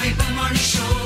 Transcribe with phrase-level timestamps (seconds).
[0.00, 0.99] Jovem Pan Morning Show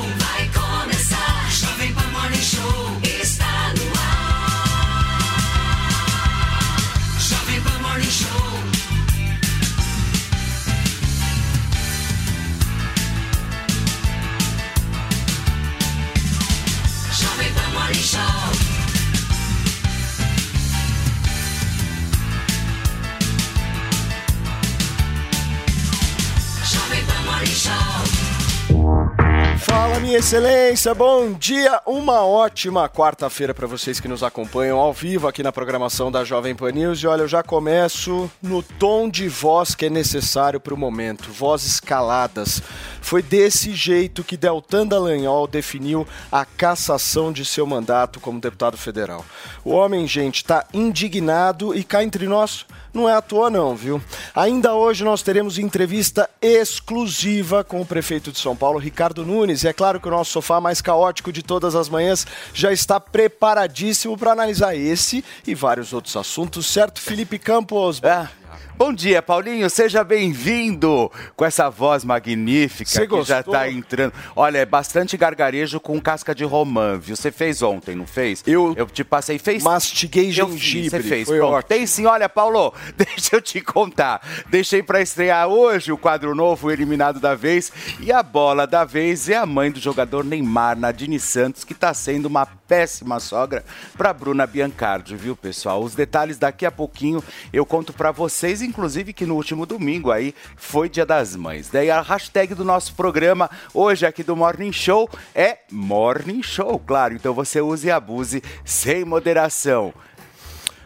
[29.74, 29.84] far.
[29.95, 31.81] Fala, minha excelência, bom dia.
[31.87, 36.53] Uma ótima quarta-feira para vocês que nos acompanham ao vivo aqui na programação da Jovem
[36.53, 36.98] Pan News.
[36.98, 41.31] E olha, eu já começo no tom de voz que é necessário para o momento,
[41.31, 42.61] vozes caladas.
[43.00, 49.25] Foi desse jeito que Deltan Dallagnol definiu a cassação de seu mandato como deputado federal.
[49.65, 54.00] O homem, gente, está indignado e cá entre nós não é à toa não, viu?
[54.37, 59.65] Ainda hoje nós teremos entrevista exclusiva com o prefeito de São Paulo, Ricardo Nunes.
[59.65, 62.99] E é claro que o nosso sofá mais caótico de todas as manhãs já está
[62.99, 68.01] preparadíssimo para analisar esse e vários outros assuntos, certo, Felipe Campos?
[68.03, 68.29] Ah,
[68.77, 69.69] bom dia, Paulinho.
[69.70, 73.55] Seja bem-vindo com essa voz magnífica que já gostou?
[73.55, 74.12] tá entrando.
[74.34, 77.16] Olha, é bastante gargarejo com casca de romã, viu?
[77.16, 78.42] Você fez ontem, não fez?
[78.47, 79.62] Eu Eu te passei, fez?
[79.62, 80.91] Mastiguei gengibre.
[80.91, 81.28] Você fez.
[81.28, 81.66] Foi Pronto.
[81.66, 84.20] Tem sim, olha, Paulo, deixa eu te contar.
[84.48, 87.72] Deixei pra estrear hoje o quadro novo, o eliminado da vez.
[88.00, 91.92] E a bola da vez é a mãe do jogador Neymar, Nadine Santos, que tá
[91.94, 93.65] sendo uma péssima sogra
[93.97, 95.83] pra Bruna Biancardi, viu, pessoal?
[95.83, 97.22] Os detalhes daqui a pouquinho
[97.53, 101.69] eu conto pra vocês, inclusive que no último domingo aí foi Dia das Mães.
[101.69, 107.15] Daí a hashtag do nosso programa hoje aqui do Morning Show é Morning Show, claro.
[107.15, 109.93] Então você use e abuse sem moderação.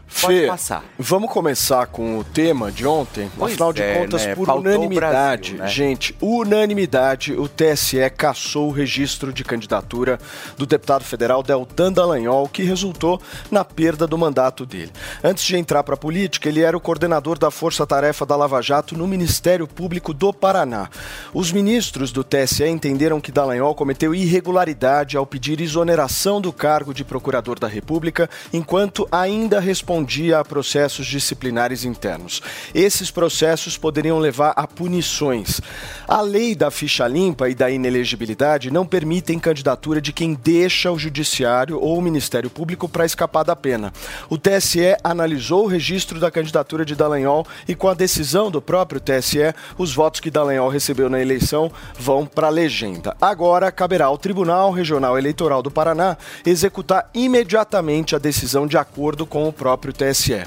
[0.08, 0.84] Fê, passar.
[0.98, 3.30] vamos começar com o tema de ontem.
[3.36, 4.34] Pois Afinal de é, contas, né?
[4.34, 5.68] por Faltou unanimidade, Brasil, né?
[5.68, 10.18] gente, unanimidade, o TSE cassou o registro de candidatura
[10.56, 13.20] do deputado federal Deltan Dallagnol, que resultou
[13.50, 14.90] na perda do mandato dele.
[15.22, 18.62] Antes de entrar para a política, ele era o coordenador da Força Tarefa da Lava
[18.62, 20.88] Jato no Ministério Público do Paraná.
[21.34, 27.04] Os ministros do TSE entenderam que Dallagnol cometeu irregularidade ao pedir exoneração do cargo de
[27.04, 29.60] procurador da República, enquanto ainda
[29.98, 32.40] respondia a processos disciplinares internos.
[32.72, 35.60] Esses processos poderiam levar a punições.
[36.06, 40.98] A lei da ficha limpa e da inelegibilidade não permitem candidatura de quem deixa o
[40.98, 43.92] judiciário ou o Ministério Público para escapar da pena.
[44.30, 49.00] O TSE analisou o registro da candidatura de Dallagnol e com a decisão do próprio
[49.00, 53.16] TSE, os votos que Dallagnol recebeu na eleição vão para a legenda.
[53.20, 56.16] Agora caberá ao Tribunal Regional Eleitoral do Paraná
[56.46, 60.44] executar imediatamente a decisão de acordo com o próprio TSE.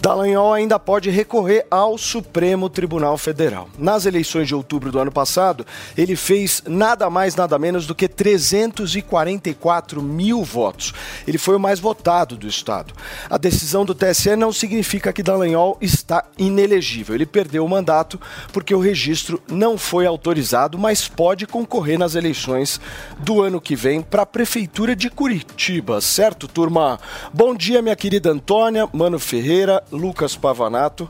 [0.00, 3.68] Dallagnol ainda pode recorrer ao Supremo Tribunal Federal.
[3.78, 5.66] Nas eleições de outubro do ano passado,
[5.96, 10.92] ele fez nada mais, nada menos do que 344 mil votos.
[11.26, 12.94] Ele foi o mais votado do Estado.
[13.28, 17.14] A decisão do TSE não significa que Dallagnol está inelegível.
[17.14, 18.20] Ele perdeu o mandato
[18.52, 22.80] porque o registro não foi autorizado, mas pode concorrer nas eleições
[23.18, 26.98] do ano que vem para a Prefeitura de Curitiba, certo, turma?
[27.32, 31.08] Bom dia, minha querida Antônia, Mano Ferreira, Lucas Pavanato.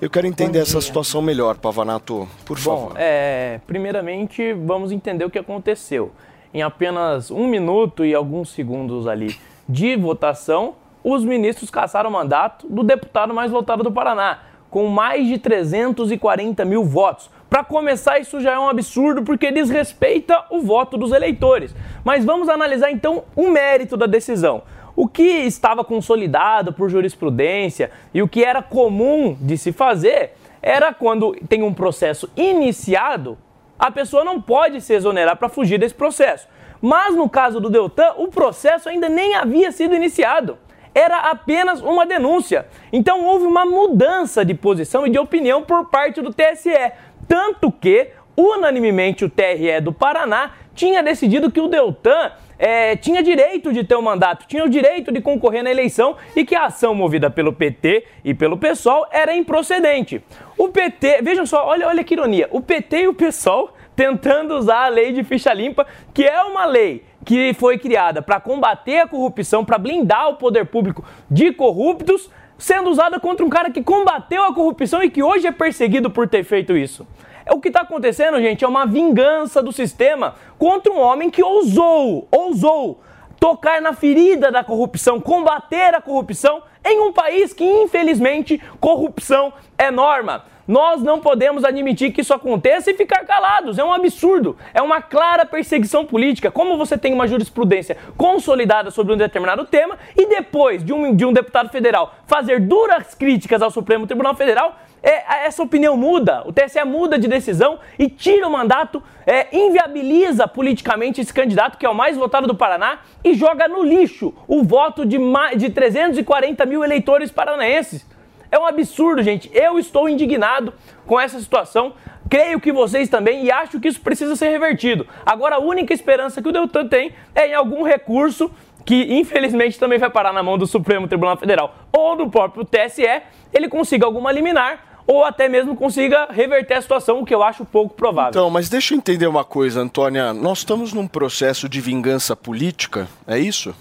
[0.00, 2.92] Eu quero entender essa situação melhor, Pavanato, por Bom, favor.
[2.96, 6.12] é, primeiramente vamos entender o que aconteceu.
[6.52, 9.36] Em apenas um minuto e alguns segundos ali
[9.68, 14.38] de votação, os ministros cassaram o mandato do deputado mais votado do Paraná,
[14.70, 17.30] com mais de 340 mil votos.
[17.48, 21.74] Para começar, isso já é um absurdo porque desrespeita o voto dos eleitores.
[22.02, 24.62] Mas vamos analisar então o mérito da decisão.
[24.96, 30.94] O que estava consolidado por jurisprudência e o que era comum de se fazer era
[30.94, 33.36] quando tem um processo iniciado,
[33.78, 36.48] a pessoa não pode se exonerar para fugir desse processo.
[36.80, 40.58] Mas no caso do Deltan, o processo ainda nem havia sido iniciado.
[40.94, 42.66] Era apenas uma denúncia.
[42.92, 46.92] Então houve uma mudança de posição e de opinião por parte do TSE.
[47.26, 53.72] Tanto que, unanimemente, o TRE do Paraná tinha decidido que o Deltan é, tinha direito
[53.72, 56.94] de ter um mandato, tinha o direito de concorrer na eleição e que a ação
[56.94, 60.22] movida pelo PT e pelo PSOL era improcedente.
[60.56, 64.86] O PT, vejam só, olha, olha que ironia, o PT e o PSOL tentando usar
[64.86, 69.08] a lei de ficha limpa, que é uma lei que foi criada para combater a
[69.08, 74.44] corrupção, para blindar o poder público de corruptos, sendo usada contra um cara que combateu
[74.44, 77.06] a corrupção e que hoje é perseguido por ter feito isso.
[77.46, 81.42] É o que está acontecendo, gente, é uma vingança do sistema contra um homem que
[81.42, 83.00] ousou, ousou
[83.38, 89.90] tocar na ferida da corrupção, combater a corrupção em um país que, infelizmente, corrupção é
[89.90, 90.44] norma.
[90.66, 93.78] Nós não podemos admitir que isso aconteça e ficar calados.
[93.78, 94.56] É um absurdo.
[94.72, 96.50] É uma clara perseguição política.
[96.50, 101.26] Como você tem uma jurisprudência consolidada sobre um determinado tema e depois de um, de
[101.26, 104.74] um deputado federal fazer duras críticas ao Supremo Tribunal Federal,
[105.10, 111.20] essa opinião muda, o TSE muda de decisão e tira o mandato, é, inviabiliza politicamente
[111.20, 115.04] esse candidato, que é o mais votado do Paraná, e joga no lixo o voto
[115.04, 115.18] de,
[115.56, 118.06] de 340 mil eleitores paranaenses.
[118.50, 119.50] É um absurdo, gente.
[119.52, 120.72] Eu estou indignado
[121.06, 121.94] com essa situação.
[122.30, 125.06] Creio que vocês também e acho que isso precisa ser revertido.
[125.26, 128.50] Agora, a única esperança que o Deltan tem é em algum recurso
[128.84, 133.22] que infelizmente também vai parar na mão do Supremo Tribunal Federal ou do próprio TSE,
[133.52, 137.64] ele consiga alguma liminar ou até mesmo consiga reverter a situação, o que eu acho
[137.64, 138.30] pouco provável.
[138.30, 140.32] Então, mas deixa eu entender uma coisa, Antônia.
[140.32, 143.74] Nós estamos num processo de vingança política, é isso?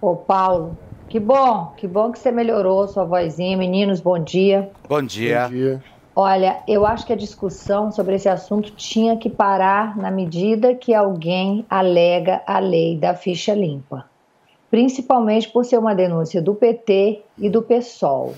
[0.00, 0.76] Ô, Paulo,
[1.08, 3.56] que bom, que bom que você melhorou sua vozinha.
[3.56, 4.70] Meninos, bom dia.
[4.88, 5.44] Bom dia.
[5.44, 5.84] Bom dia.
[6.14, 10.92] Olha, eu acho que a discussão sobre esse assunto tinha que parar na medida que
[10.92, 14.04] alguém alega a lei da ficha limpa,
[14.70, 18.34] principalmente por ser uma denúncia do PT e do PSOL.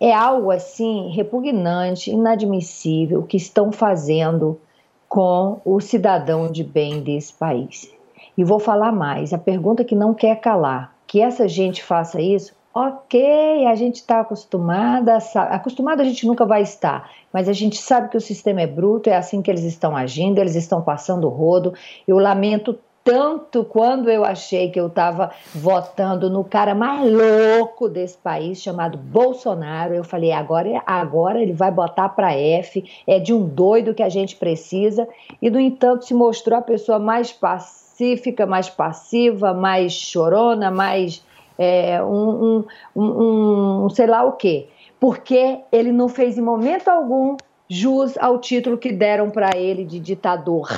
[0.00, 4.60] É algo assim repugnante, inadmissível que estão fazendo
[5.08, 7.90] com o cidadão de bem desse país.
[8.36, 12.54] E vou falar mais, a pergunta que não quer calar, que essa gente faça isso,
[12.72, 15.18] ok, a gente está acostumada,
[15.50, 19.10] acostumada a gente nunca vai estar, mas a gente sabe que o sistema é bruto,
[19.10, 21.74] é assim que eles estão agindo, eles estão passando o rodo.
[22.06, 22.78] Eu lamento
[23.08, 28.98] tanto quando eu achei que eu estava votando no cara mais louco desse país, chamado
[28.98, 29.94] Bolsonaro.
[29.94, 34.10] Eu falei, agora, agora ele vai botar para F, é de um doido que a
[34.10, 35.08] gente precisa.
[35.40, 41.24] E, no entanto, se mostrou a pessoa mais pacífica, mais passiva, mais chorona, mais
[41.58, 44.68] é, um, um, um, um sei lá o quê.
[45.00, 47.38] Porque ele não fez em momento algum
[47.70, 50.68] jus ao título que deram para ele de ditador.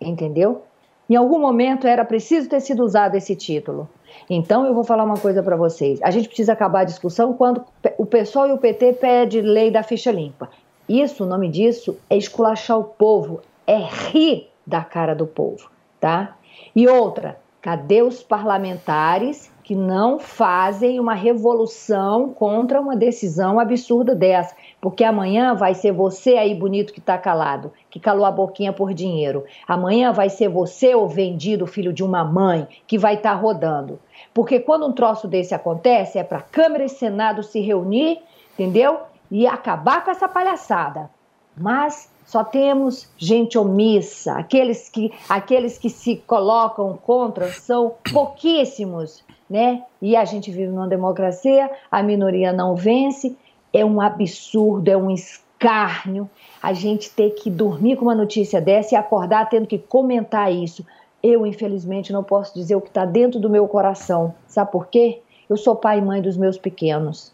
[0.00, 0.62] Entendeu?
[1.08, 3.88] Em algum momento era preciso ter sido usado esse título.
[4.28, 6.00] Então eu vou falar uma coisa para vocês.
[6.02, 7.64] A gente precisa acabar a discussão quando
[7.96, 10.50] o PSOL e o PT pedem lei da ficha limpa.
[10.88, 15.68] Isso, o nome disso é esculachar o povo, é rir da cara do povo,
[16.00, 16.36] tá?
[16.74, 24.54] E outra, cadê os parlamentares que não fazem uma revolução contra uma decisão absurda dessa?
[24.80, 28.94] Porque amanhã vai ser você aí bonito que está calado, que calou a boquinha por
[28.94, 29.44] dinheiro.
[29.66, 33.98] Amanhã vai ser você o vendido filho de uma mãe que vai estar tá rodando.
[34.32, 38.20] Porque quando um troço desse acontece, é para Câmara e Senado se reunir,
[38.54, 39.00] entendeu?
[39.28, 41.10] E acabar com essa palhaçada.
[41.56, 44.34] Mas só temos gente omissa.
[44.34, 49.82] Aqueles que, aqueles que se colocam contra são pouquíssimos, né?
[50.00, 53.36] E a gente vive numa democracia, a minoria não vence
[53.72, 56.28] é um absurdo, é um escárnio
[56.62, 60.84] a gente ter que dormir com uma notícia dessa e acordar tendo que comentar isso.
[61.22, 64.34] Eu, infelizmente, não posso dizer o que está dentro do meu coração.
[64.46, 65.20] Sabe por quê?
[65.48, 67.32] Eu sou pai e mãe dos meus pequenos.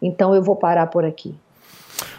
[0.00, 1.34] Então eu vou parar por aqui.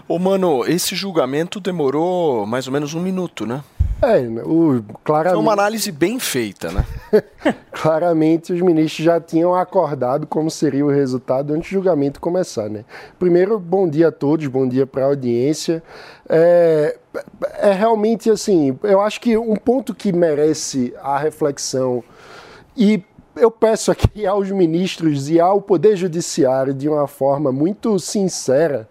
[0.08, 3.64] Ô, mano, esse julgamento demorou mais ou menos um minuto, né?
[4.02, 5.34] É, o, claramente.
[5.34, 6.86] Foi uma análise bem feita, né?
[7.72, 12.86] claramente os ministros já tinham acordado como seria o resultado antes do julgamento começar, né?
[13.18, 15.84] Primeiro, bom dia a todos, bom dia para a audiência.
[16.30, 16.98] É,
[17.58, 22.02] é realmente assim, eu acho que um ponto que merece a reflexão
[22.78, 23.04] e
[23.36, 28.88] eu peço aqui aos ministros e ao Poder Judiciário de uma forma muito sincera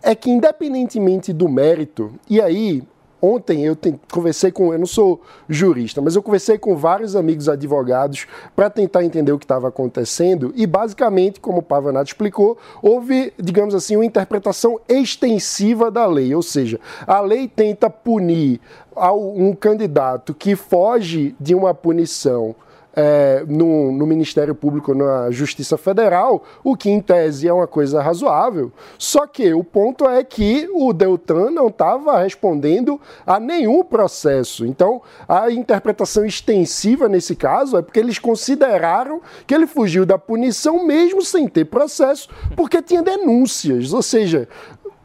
[0.00, 2.82] é que, independentemente do mérito, e aí
[3.24, 3.74] Ontem eu
[4.12, 9.02] conversei com, eu não sou jurista, mas eu conversei com vários amigos advogados para tentar
[9.02, 14.04] entender o que estava acontecendo e basicamente, como o Pavanato explicou, houve, digamos assim, uma
[14.04, 18.60] interpretação extensiva da lei, ou seja, a lei tenta punir
[18.94, 22.54] um candidato que foge de uma punição
[22.96, 28.00] é, no, no, Ministério Público, na Justiça Federal, o que em tese é uma coisa
[28.00, 28.72] razoável.
[28.98, 34.64] Só que o ponto é que o Deltan não estava respondendo a nenhum processo.
[34.64, 40.86] Então, a interpretação extensiva nesse caso é porque eles consideraram que ele fugiu da punição
[40.86, 43.92] mesmo sem ter processo, porque tinha denúncias.
[43.92, 44.48] Ou seja,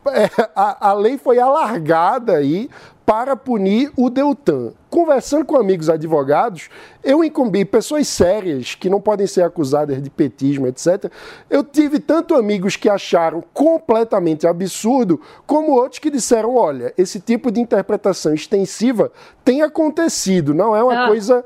[0.08, 2.69] é, a, a lei foi alargada aí
[3.09, 4.71] para punir o Deltan.
[4.87, 6.69] Conversando com amigos advogados,
[7.03, 11.11] eu incumbi pessoas sérias que não podem ser acusadas de petismo, etc.
[11.49, 17.49] Eu tive tanto amigos que acharam completamente absurdo, como outros que disseram: olha, esse tipo
[17.51, 19.11] de interpretação extensiva
[19.43, 21.07] tem acontecido, não é uma Ah.
[21.07, 21.43] coisa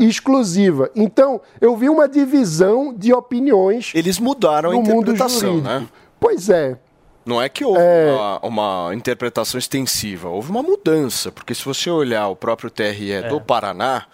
[0.00, 0.90] exclusiva.
[0.94, 5.68] Então, eu vi uma divisão de opiniões Eles mudaram a no mundo interpretação, jurídico.
[5.68, 5.86] né?
[6.20, 6.76] Pois é.
[7.26, 12.28] Não é que houve uma, uma interpretação extensiva, houve uma mudança, porque se você olhar
[12.28, 14.04] o próprio TRE do Paraná,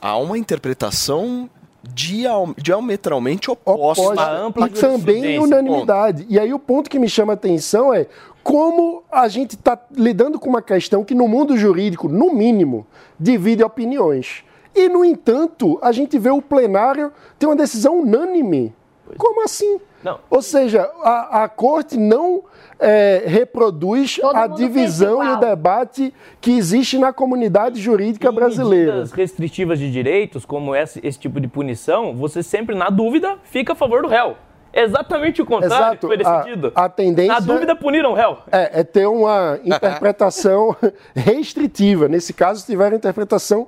[0.00, 1.48] há uma interpretação
[1.82, 4.02] dial- diametralmente oposta.
[4.02, 6.26] oposta ampla e também unanimidade.
[6.28, 8.06] E aí o ponto que me chama a atenção é
[8.42, 12.86] como a gente está lidando com uma questão que no mundo jurídico, no mínimo,
[13.18, 14.44] divide opiniões.
[14.74, 18.72] E, no entanto, a gente vê o plenário ter uma decisão unânime.
[19.18, 19.80] Como assim?
[20.02, 20.18] Não.
[20.30, 22.44] Ou seja, a, a corte não
[22.78, 28.92] é, reproduz Todo a divisão e o debate que existe na comunidade jurídica Em brasileira.
[28.92, 33.72] medidas restritivas de direitos, como esse, esse tipo de punição, você sempre, na dúvida, fica
[33.74, 34.36] a favor do réu.
[34.72, 35.96] Exatamente o contrário Exato.
[35.98, 36.72] que foi A- decidido.
[36.76, 38.38] a tendência- Na dúvida, puniram o réu.
[38.52, 40.76] É, é ter uma interpretação
[41.14, 42.08] restritiva.
[42.08, 43.66] Nesse caso, tiveram interpretação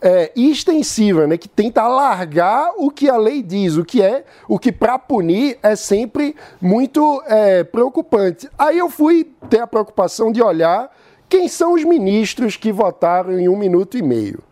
[0.00, 4.58] é, extensiva, né, que tenta alargar o que a lei diz, o que é, o
[4.58, 8.48] que para punir é sempre muito é, preocupante.
[8.58, 10.90] Aí eu fui ter a preocupação de olhar
[11.28, 14.42] quem são os ministros que votaram em um minuto e meio.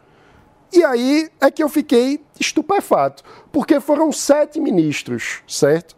[0.72, 5.96] E aí é que eu fiquei estupefato, porque foram sete ministros, certo?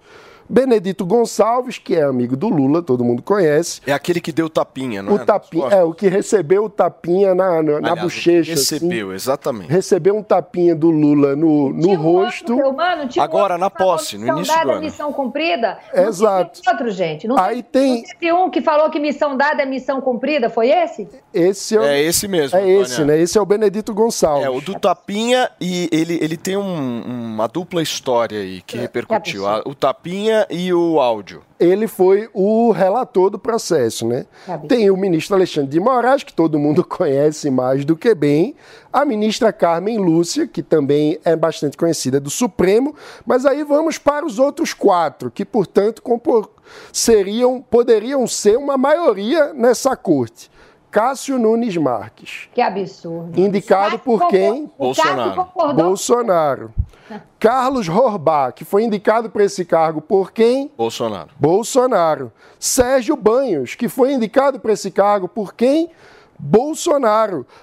[0.49, 3.81] Benedito Gonçalves, que é amigo do Lula, todo mundo conhece.
[3.87, 7.63] É aquele que deu tapinha, não O tapinha, é, o que recebeu o tapinha na,
[7.63, 8.53] na, Aliás, que bochecha.
[8.55, 8.75] assim.
[8.77, 9.71] Recebeu, exatamente.
[9.71, 12.55] recebeu um tapinha do Lula no, no Tinha um rosto.
[12.55, 14.83] Outro, mano, tinha Agora, na que posse, no início do dada é ano.
[14.83, 15.79] missão cumprida.
[15.95, 16.63] Não Exato.
[16.63, 17.29] teve outro, gente.
[17.29, 20.49] Não Aí teve, tem- não teve um que falou que missão dada é missão cumprida,
[20.49, 21.09] foi esse?
[21.35, 22.59] Esse é, o- É esse mesmo.
[22.59, 23.19] é esse, né?
[23.21, 24.47] Esse é o Benedito Gonçalves.
[24.47, 27.03] É, o do Tapinha e ele, ele tem um-
[27.35, 29.47] uma dupla história aí que repercutiu.
[29.47, 29.69] absurdo.
[29.69, 31.43] A- o Tapinha e o áudio.
[31.59, 34.27] ele foi o relator do processo, né?
[34.47, 34.69] Sabe.
[34.69, 38.55] Tem o ministro Alexandre de Moraes, que todo mundo conhece mais do que bem,
[38.93, 42.95] a ministra Carmen Lúcia, que também é bastante conhecida do Supremo,
[43.27, 46.51] mas aí vamos para os outros quatro, que, portanto, compor-
[46.93, 50.51] seriam, poderiam ser uma maioria nessa corte.
[50.99, 53.39] Cássio Nunes Marques, Que absurdo.
[53.39, 54.69] Indicado Cássio por quem?
[54.77, 55.49] Bolsonaro.
[55.77, 56.75] Bolsonaro.
[57.39, 60.73] Carlos Horbach, que foi indicado para esse cargo por quem?
[60.77, 61.29] Bolsonaro.
[61.39, 62.33] Bolsonaro.
[62.59, 65.85] Sérgio Banhos, que foi indicado para esse cargo por quem?
[65.87, 65.97] Bolsonaro.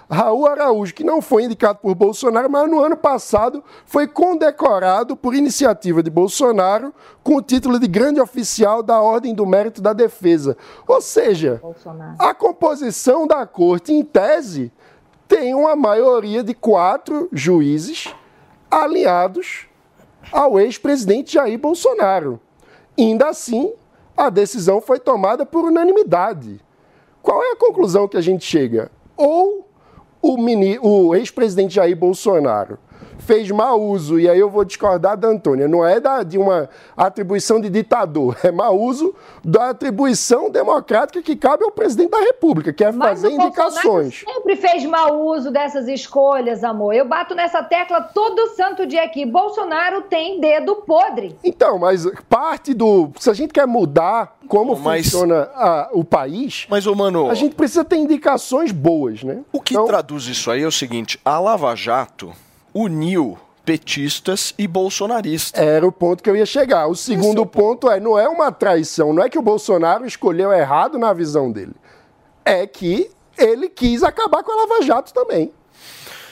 [0.10, 5.34] Raul Araújo, que não foi indicado por Bolsonaro, mas no ano passado foi condecorado por
[5.34, 10.58] iniciativa de Bolsonaro com o título de grande oficial da Ordem do Mérito da Defesa.
[10.88, 12.15] Ou seja, Bolsonaro.
[12.20, 14.72] a composição da corte, em tese,
[15.27, 18.13] tem uma maioria de quatro juízes
[18.70, 19.67] alinhados
[20.32, 22.39] ao ex-presidente Jair Bolsonaro.
[22.98, 23.74] Ainda assim,
[24.15, 26.64] a decisão foi tomada por unanimidade.
[27.25, 28.91] Qual é a conclusão que a gente chega?
[29.17, 29.67] Ou
[30.22, 30.38] o,
[30.88, 32.77] o ex-presidente Jair Bolsonaro
[33.25, 36.70] fez mau uso, e aí eu vou discordar da Antônia, não é da, de uma
[36.96, 39.13] atribuição de ditador, é mau uso
[39.44, 43.48] da atribuição democrática que cabe ao presidente da República, que é Mas fazer o Bolsonaro
[43.48, 44.24] indicações.
[44.25, 46.94] sempre fez mau uso dessas escolhas, amor.
[46.94, 49.25] Eu bato nessa tecla todo santo dia aqui.
[49.25, 51.36] Bolsonaro tem dedo podre.
[51.44, 53.12] Então, mas parte do.
[53.20, 57.34] Se a gente quer mudar como mas- funciona a- o país, Mas, ô, mano, a
[57.34, 59.39] gente precisa ter indicações boas, né?
[59.51, 62.32] o que Então, traduz isso aí é o seguinte: a Lava Jato
[62.75, 65.60] uniu petistas e bolsonaristas.
[65.60, 66.88] Era o ponto que eu ia chegar.
[66.88, 70.05] O segundo é o ponto é: não é uma traição, não é que o Bolsonaro
[70.05, 71.74] escolheu errado na visão dele.
[72.44, 75.51] É que ele quis acabar com a Lava Jato também.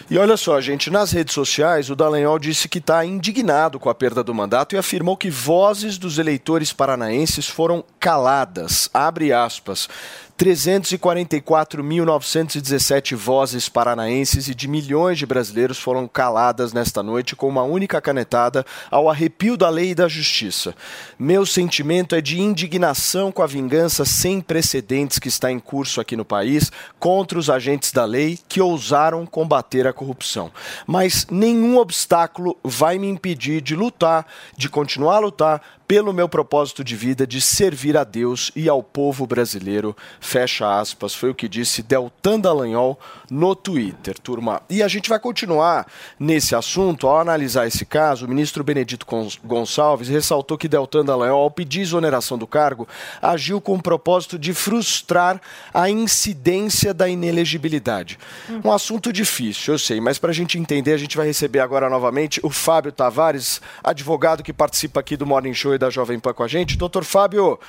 [0.10, 3.96] E olha só, gente, nas redes sociais, o Dallagnol disse que está indignado com a
[3.96, 8.90] perda do mandato e afirmou que vozes dos eleitores paranaenses foram caladas.
[8.94, 9.88] Abre aspas.
[10.38, 18.02] 344.917 vozes paranaenses e de milhões de brasileiros foram caladas nesta noite com uma única
[18.02, 20.74] canetada ao arrepio da lei e da justiça.
[21.20, 26.16] Meu sentimento é de indignação com a vingança sem precedentes que está em curso aqui
[26.16, 30.52] no país contra os agentes da lei que ousaram combater a corrupção.
[30.88, 34.26] Mas nenhum obstáculo vai me impedir de lutar,
[34.58, 38.82] de continuar a lutar pelo meu propósito de vida de servir a Deus e ao
[38.82, 39.96] povo brasileiro.
[40.20, 43.00] Fecha aspas, foi o que disse Deltan Dallagnol
[43.30, 44.62] no Twitter, turma.
[44.70, 45.86] E a gente vai continuar
[46.20, 47.08] nesse assunto.
[47.08, 49.06] Ao analisar esse caso, o ministro Benedito
[49.44, 52.88] Gonçalves ressaltou que Deltan Dallagnol, ao pedir exoneração do cargo,
[53.22, 55.42] agiu com o propósito de frustrar
[55.74, 58.18] a incidência da inelegibilidade.
[58.64, 61.90] Um assunto difícil, eu sei, mas para a gente entender, a gente vai receber agora
[61.90, 66.44] novamente o Fábio Tavares, advogado que participa aqui do Morning Show da Jovem Pan com
[66.44, 66.78] a gente.
[66.78, 67.60] Doutor Fábio,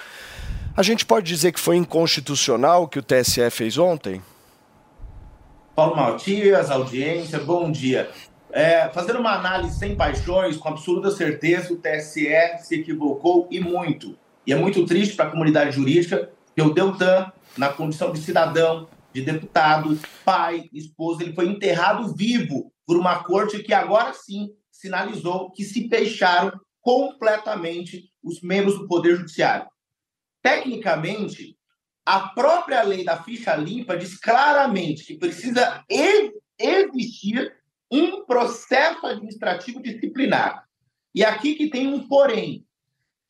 [0.77, 4.23] a gente pode dizer que foi inconstitucional o que o TSE fez ontem?
[5.75, 8.11] Paulo Matias, audiência, bom dia.
[8.53, 12.29] É, fazendo uma análise sem paixões, com absoluta certeza, o TSE
[12.61, 14.17] se equivocou e muito.
[14.47, 18.87] E é muito triste para a comunidade jurídica que o Deltan, na condição de cidadão,
[19.13, 25.51] de deputado, pai, esposa, ele foi enterrado vivo por uma corte que agora sim sinalizou
[25.51, 26.53] que se fecharam
[26.85, 29.67] completamente os membros do Poder Judiciário.
[30.43, 31.57] Tecnicamente,
[32.05, 37.57] a própria lei da ficha limpa diz claramente que precisa existir
[37.91, 40.69] um processo administrativo disciplinar.
[41.15, 42.67] E aqui que tem um porém.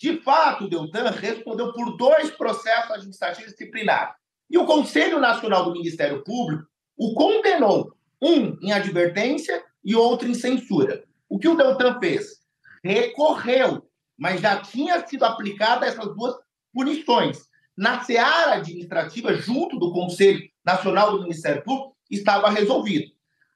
[0.00, 4.16] De fato, o Deltan respondeu por dois processos administrativos disciplinares.
[4.50, 10.34] E o Conselho Nacional do Ministério Público o condenou, um em advertência e outro em
[10.34, 11.04] censura.
[11.28, 12.43] O que o Deltan fez?
[12.84, 16.34] Recorreu, mas já tinha sido aplicada essas duas
[16.72, 23.10] punições na seara administrativa, junto do Conselho Nacional do Ministério Público, estava resolvido.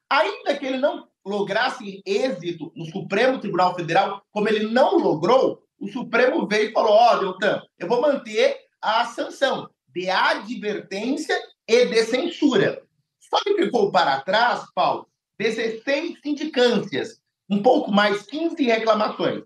[0.09, 5.87] Ainda que ele não lograsse êxito no Supremo Tribunal Federal, como ele não logrou, o
[5.87, 11.85] Supremo veio e falou: Ó, oh, Deltan, eu vou manter a sanção de advertência e
[11.85, 12.81] de censura.
[13.19, 15.07] Só que ficou para trás, Paulo,
[15.37, 19.43] 16 sindicâncias, um pouco mais 15 reclamações.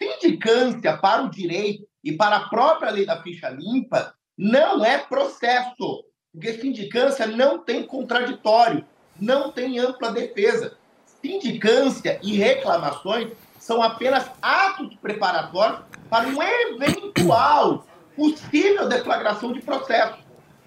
[0.00, 6.04] Sindicância para o direito e para a própria lei da ficha limpa não é processo,
[6.32, 8.86] porque sindicância não tem contraditório,
[9.20, 10.76] não tem ampla defesa.
[11.20, 20.18] Sindicância e reclamações são apenas atos preparatórios para um eventual possível deflagração de processo.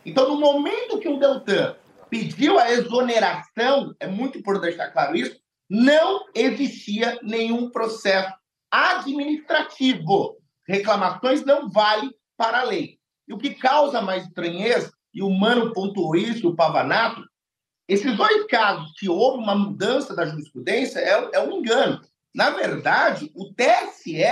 [0.06, 1.76] Então, no momento que o Deltan
[2.10, 5.43] pediu a exoneração, é muito importante deixar claro isso,
[5.74, 8.32] não existia nenhum processo
[8.70, 13.00] administrativo reclamações não valem para a lei.
[13.28, 17.24] E o que causa mais estranheza, e o Mano pontuou isso, o Pavanato,
[17.88, 22.00] esses dois casos que houve uma mudança da jurisprudência é, é um engano.
[22.36, 24.24] Na verdade, o TSE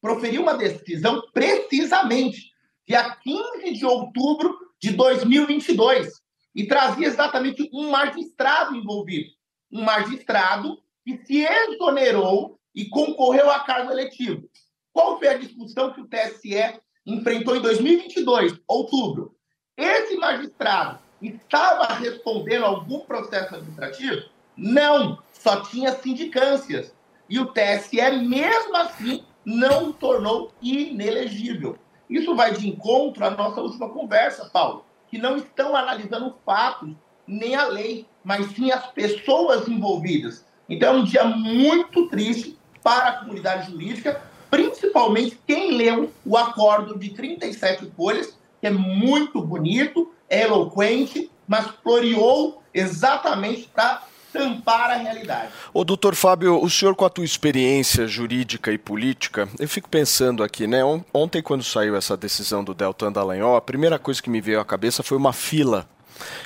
[0.00, 2.52] proferiu uma decisão precisamente
[2.86, 6.12] dia 15 de outubro de 2022
[6.54, 9.30] e trazia exatamente um magistrado envolvido.
[9.72, 14.48] Um magistrado que se exonerou e concorreu a cargo eletivo.
[14.92, 19.36] Qual foi a discussão que o TSE enfrentou em 2022, outubro?
[19.76, 24.28] Esse magistrado estava respondendo a algum processo administrativo?
[24.56, 26.94] Não, só tinha sindicâncias.
[27.28, 31.78] E o TSE, mesmo assim, não o tornou inelegível.
[32.08, 36.94] Isso vai de encontro à nossa última conversa, Paulo, que não estão analisando fatos
[37.26, 40.44] nem a lei, mas sim as pessoas envolvidas.
[40.68, 46.98] Então é um dia muito triste para a comunidade jurídica, principalmente quem leu o acordo
[46.98, 54.96] de 37 folhas, que é muito bonito, é eloquente, mas floreou exatamente para tampar a
[54.96, 55.52] realidade.
[55.72, 60.42] Ô, doutor Fábio, o senhor com a tua experiência jurídica e política, eu fico pensando
[60.42, 60.80] aqui, né?
[61.12, 64.64] Ontem, quando saiu essa decisão do Deltan Dallagnol, a primeira coisa que me veio à
[64.64, 65.88] cabeça foi uma fila.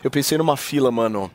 [0.04, 1.30] Eu pensei numa fila, mano.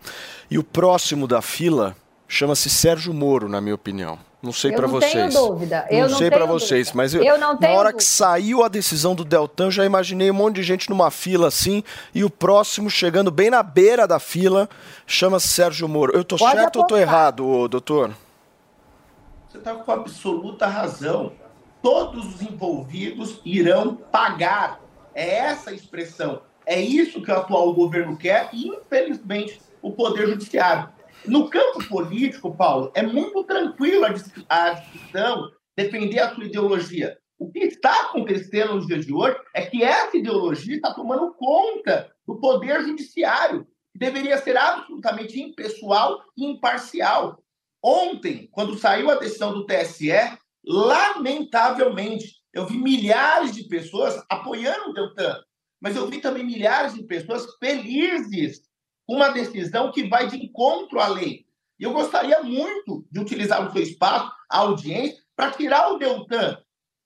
[0.49, 1.95] E o próximo da fila
[2.33, 4.17] chama-se Sérgio Moro, na minha opinião.
[4.41, 5.13] Não sei para vocês.
[5.13, 5.87] Eu não tenho dúvida.
[5.89, 6.97] Eu não, não sei para vocês, dúvida.
[6.97, 7.93] mas eu, eu não na hora dúvida.
[7.93, 11.83] que saiu a decisão do Deltan, já imaginei um monte de gente numa fila assim
[12.13, 14.67] e o próximo chegando bem na beira da fila
[15.05, 16.11] chama-se Sérgio Moro.
[16.13, 18.11] Eu tô Pode certo ou tô errado, doutor?
[19.47, 21.33] Você está com absoluta razão.
[21.83, 24.79] Todos os envolvidos irão pagar.
[25.13, 26.41] É essa a expressão.
[26.65, 30.89] É isso que o atual governo quer e, infelizmente, o Poder Judiciário.
[31.25, 37.17] No campo político, Paulo, é muito tranquilo a, dis a discussão, defender a sua ideologia.
[37.39, 42.11] O que está acontecendo nos dias de hoje é que essa ideologia está tomando conta
[42.27, 47.41] do Poder Judiciário, que deveria ser absolutamente impessoal e imparcial.
[47.81, 50.11] Ontem, quando saiu a decisão do TSE,
[50.65, 55.37] lamentavelmente, eu vi milhares de pessoas apoiando o Deltan,
[55.81, 58.61] mas eu vi também milhares de pessoas felizes
[59.13, 61.45] uma decisão que vai de encontro à lei.
[61.79, 66.57] E eu gostaria muito de utilizar o seu espaço, a audiência, para tirar o Deltan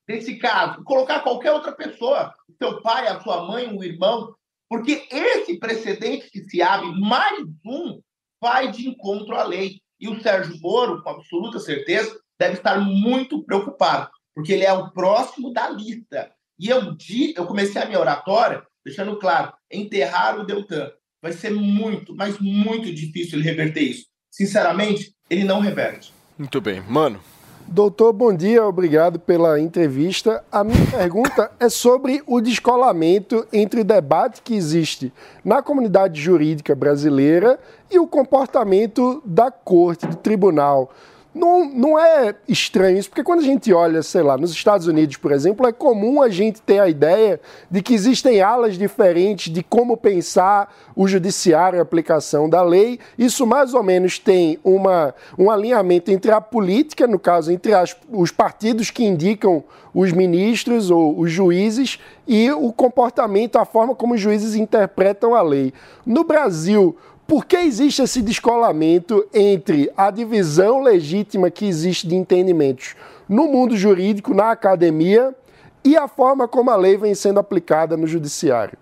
[0.06, 4.34] desse caso, colocar qualquer outra pessoa, seu pai, a sua mãe, um irmão,
[4.68, 8.00] porque esse precedente que se abre, mais um,
[8.40, 9.80] vai de encontro à lei.
[10.00, 14.90] E o Sérgio Moro, com absoluta certeza, deve estar muito preocupado, porque ele é o
[14.92, 16.32] próximo da lista.
[16.58, 16.96] E eu,
[17.36, 20.90] eu comecei a minha oratória deixando claro, enterrar o Deltan.
[21.20, 24.06] Vai ser muito, mas muito difícil ele reverter isso.
[24.30, 26.12] Sinceramente, ele não reverte.
[26.38, 26.80] Muito bem.
[26.82, 27.20] Mano,
[27.70, 30.42] Doutor, bom dia, obrigado pela entrevista.
[30.50, 35.12] A minha pergunta é sobre o descolamento entre o debate que existe
[35.44, 40.90] na comunidade jurídica brasileira e o comportamento da corte, do tribunal.
[41.38, 45.16] Não, não é estranho isso, porque quando a gente olha, sei lá, nos Estados Unidos,
[45.16, 49.62] por exemplo, é comum a gente ter a ideia de que existem alas diferentes de
[49.62, 52.98] como pensar o judiciário a aplicação da lei.
[53.16, 57.96] Isso mais ou menos tem uma, um alinhamento entre a política, no caso, entre as,
[58.10, 59.62] os partidos que indicam
[59.94, 65.40] os ministros ou os juízes, e o comportamento, a forma como os juízes interpretam a
[65.40, 65.72] lei.
[66.04, 66.94] No Brasil,
[67.28, 72.96] por que existe esse descolamento entre a divisão legítima que existe de entendimentos
[73.28, 75.36] no mundo jurídico, na academia,
[75.84, 78.78] e a forma como a lei vem sendo aplicada no judiciário?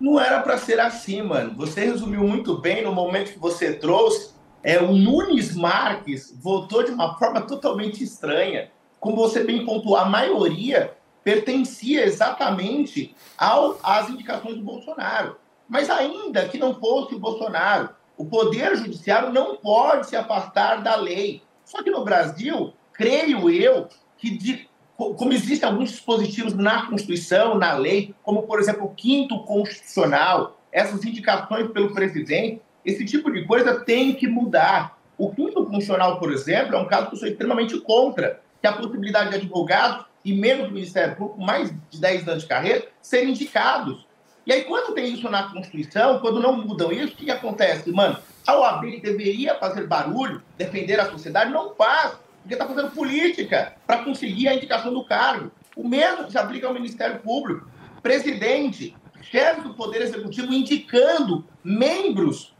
[0.00, 1.54] Não era para ser assim, mano.
[1.58, 4.32] Você resumiu muito bem no momento que você trouxe.
[4.60, 8.68] É, o Nunes Marques votou de uma forma totalmente estranha.
[8.98, 15.36] Como você bem pontuou, a maioria pertencia exatamente ao, às indicações do Bolsonaro.
[15.72, 20.96] Mas ainda que não fosse o Bolsonaro, o Poder Judiciário não pode se afastar da
[20.96, 21.42] lei.
[21.64, 27.72] Só que no Brasil, creio eu, que de, como existem alguns dispositivos na Constituição, na
[27.72, 33.80] lei, como, por exemplo, o quinto constitucional, essas indicações pelo presidente, esse tipo de coisa
[33.80, 34.98] tem que mudar.
[35.16, 38.74] O quinto constitucional, por exemplo, é um caso que eu sou extremamente contra, que a
[38.74, 43.30] possibilidade de advogados e membros do Ministério Público, mais de 10 anos de carreira, serem
[43.30, 44.11] indicados.
[44.44, 47.90] E aí, quando tem isso na Constituição, quando não mudam isso, o que acontece?
[47.92, 53.74] Mano, a OAB deveria fazer barulho, defender a sociedade, não faz, porque está fazendo política
[53.86, 55.52] para conseguir a indicação do cargo.
[55.76, 57.68] O mesmo se aplica ao Ministério Público.
[58.02, 62.52] Presidente, chefe do Poder Executivo indicando membros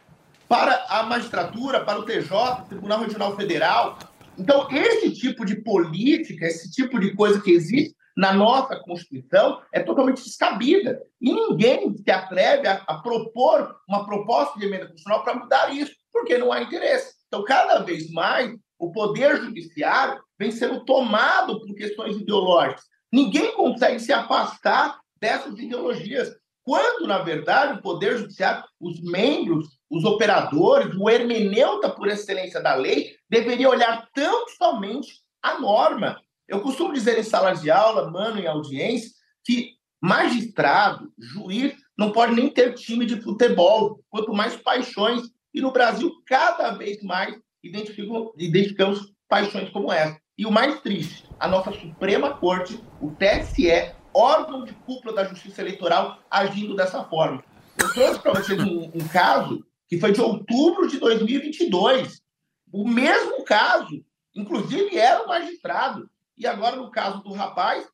[0.48, 3.98] para a magistratura, para o TJ, Tribunal Regional Federal.
[4.38, 9.80] Então, esse tipo de política, esse tipo de coisa que existe, na nossa Constituição é
[9.80, 11.02] totalmente descabida.
[11.20, 15.94] E ninguém se atreve a, a propor uma proposta de emenda constitucional para mudar isso,
[16.12, 17.14] porque não há interesse.
[17.26, 22.84] Então, cada vez mais, o Poder Judiciário vem sendo tomado por questões ideológicas.
[23.10, 26.34] Ninguém consegue se afastar dessas ideologias.
[26.64, 32.74] Quando, na verdade, o Poder Judiciário, os membros, os operadores, o hermeneuta por excelência da
[32.74, 36.20] lei, deveria olhar tão somente a norma
[36.52, 39.10] eu costumo dizer em sala de aula, mano, em audiência,
[39.42, 45.22] que magistrado, juiz, não pode nem ter time de futebol, quanto mais paixões.
[45.54, 47.34] E no Brasil, cada vez mais
[47.64, 50.20] identificamos paixões como essa.
[50.36, 55.62] E o mais triste, a nossa Suprema Corte, o TSE, órgão de cúpula da Justiça
[55.62, 57.42] Eleitoral, agindo dessa forma.
[57.80, 62.20] Eu trouxe para vocês um, um caso que foi de outubro de 2022.
[62.70, 67.86] O mesmo caso, inclusive era um magistrado, e agora, no caso do rapaz,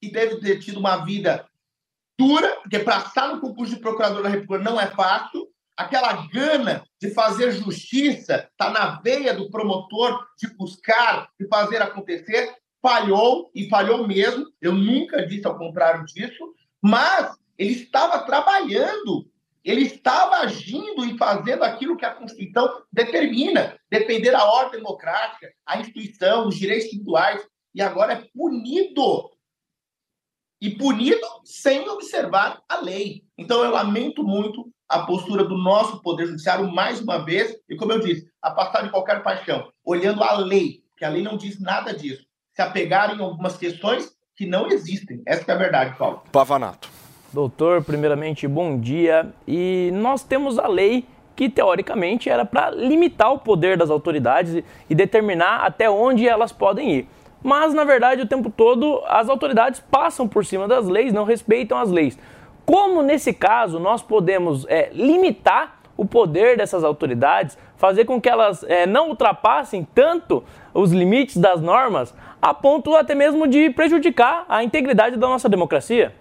[0.00, 1.46] que deve ter tido uma vida
[2.18, 6.84] dura, porque para estar no concurso de procurador da República não é fácil, aquela gana
[7.00, 13.68] de fazer justiça está na veia do promotor de buscar e fazer acontecer, falhou e
[13.68, 14.46] falhou mesmo.
[14.60, 19.28] Eu nunca disse ao contrário disso, mas ele estava trabalhando,
[19.64, 25.78] ele estava agindo e fazendo aquilo que a Constituição determina, defender a ordem democrática, a
[25.78, 29.30] instituição, os direitos individuais e agora é punido.
[30.58, 33.22] E punido sem observar a lei.
[33.36, 37.92] Então eu lamento muito a postura do nosso Poder Judiciário, mais uma vez, e como
[37.92, 41.60] eu disse, a passar de qualquer paixão, olhando a lei, que a lei não diz
[41.60, 45.22] nada disso, se apegarem em algumas questões que não existem.
[45.26, 46.22] Essa é a verdade, Paulo.
[46.32, 46.88] Pavanato.
[47.30, 49.34] Doutor, primeiramente, bom dia.
[49.46, 54.94] E nós temos a lei que, teoricamente, era para limitar o poder das autoridades e
[54.94, 57.08] determinar até onde elas podem ir
[57.46, 61.78] mas na verdade o tempo todo as autoridades passam por cima das leis, não respeitam
[61.78, 62.18] as leis.
[62.64, 68.64] Como nesse caso nós podemos é, limitar o poder dessas autoridades, fazer com que elas
[68.64, 70.42] é, não ultrapassem tanto
[70.74, 76.12] os limites das normas, a ponto até mesmo de prejudicar a integridade da nossa democracia?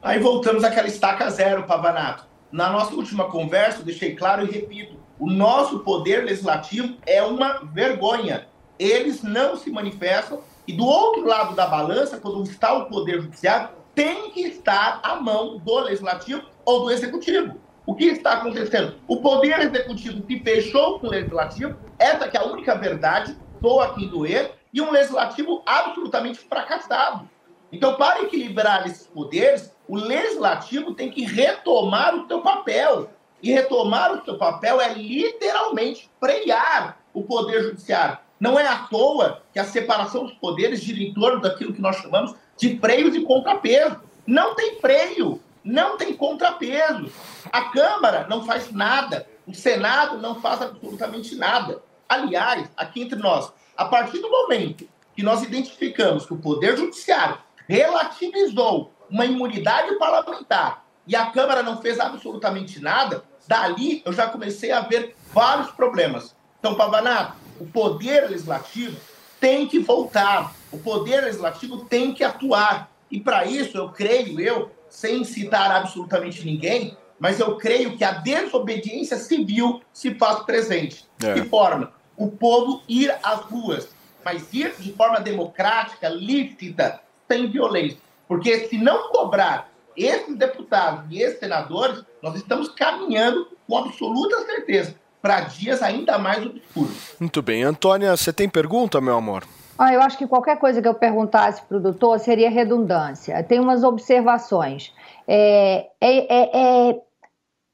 [0.00, 2.24] Aí voltamos àquela estaca zero, Pavanato.
[2.52, 8.46] Na nossa última conversa, deixei claro e repito: o nosso poder legislativo é uma vergonha
[8.78, 13.70] eles não se manifestam E do outro lado da balança, quando está o Poder Judiciário,
[13.94, 17.58] tem que estar a mão do Legislativo ou do Executivo.
[17.86, 18.96] O que está acontecendo?
[19.08, 23.80] O Poder Executivo se fechou com o Legislativo, essa que é a única verdade, estou
[23.80, 27.26] aqui doer, e um Legislativo absolutamente fracassado.
[27.72, 33.08] Então, para equilibrar esses poderes, o Legislativo tem que retomar o seu papel.
[33.42, 38.18] E retomar o seu papel é literalmente frear o Poder Judiciário.
[38.40, 41.96] Não é à toa que a separação dos poderes gira em torno daquilo que nós
[41.96, 44.00] chamamos de freios e contrapeso.
[44.26, 47.10] Não tem freio, não tem contrapeso.
[47.52, 51.82] A Câmara não faz nada, o Senado não faz absolutamente nada.
[52.08, 57.38] Aliás, aqui entre nós, a partir do momento que nós identificamos que o Poder Judiciário
[57.68, 64.70] relativizou uma imunidade parlamentar e a Câmara não fez absolutamente nada, dali eu já comecei
[64.70, 66.36] a ver vários problemas.
[66.58, 68.96] Então, Pavanato, o Poder Legislativo
[69.40, 72.90] tem que voltar, o Poder Legislativo tem que atuar.
[73.10, 78.12] E para isso, eu creio, eu, sem citar absolutamente ninguém, mas eu creio que a
[78.12, 81.06] desobediência civil se faz presente.
[81.22, 81.34] É.
[81.34, 81.92] De que forma?
[82.16, 83.88] O povo ir às ruas,
[84.24, 87.98] mas ir de forma democrática, lícita, sem violência.
[88.26, 94.94] Porque se não cobrar esses deputados e esses senadores, nós estamos caminhando com absoluta certeza
[95.20, 97.14] para dias ainda mais obscuros.
[97.20, 97.62] Muito bem.
[97.62, 99.44] Antônia, você tem pergunta, meu amor?
[99.78, 103.40] Ah, eu acho que qualquer coisa que eu perguntasse para o doutor seria redundância.
[103.44, 104.92] Tem umas observações.
[105.26, 107.00] É, é- é- é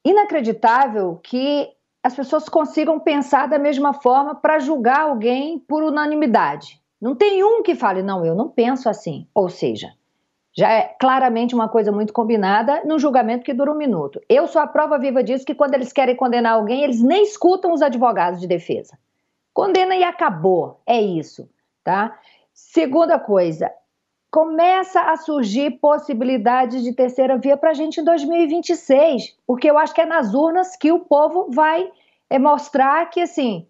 [0.05, 1.67] inacreditável que
[2.03, 6.79] as pessoas consigam pensar da mesma forma para julgar alguém por unanimidade.
[7.01, 9.27] Não tem um que fale, não, eu não penso assim.
[9.33, 9.91] Ou seja,
[10.55, 14.21] já é claramente uma coisa muito combinada num julgamento que dura um minuto.
[14.29, 17.73] Eu sou a prova viva disso que quando eles querem condenar alguém, eles nem escutam
[17.73, 18.97] os advogados de defesa.
[19.53, 20.79] Condena e acabou.
[20.85, 21.49] É isso,
[21.83, 22.17] tá?
[22.53, 23.69] Segunda coisa,
[24.31, 29.93] começa a surgir possibilidades de terceira via para a gente em 2026, porque eu acho
[29.93, 31.91] que é nas urnas que o povo vai
[32.29, 33.67] é, mostrar que assim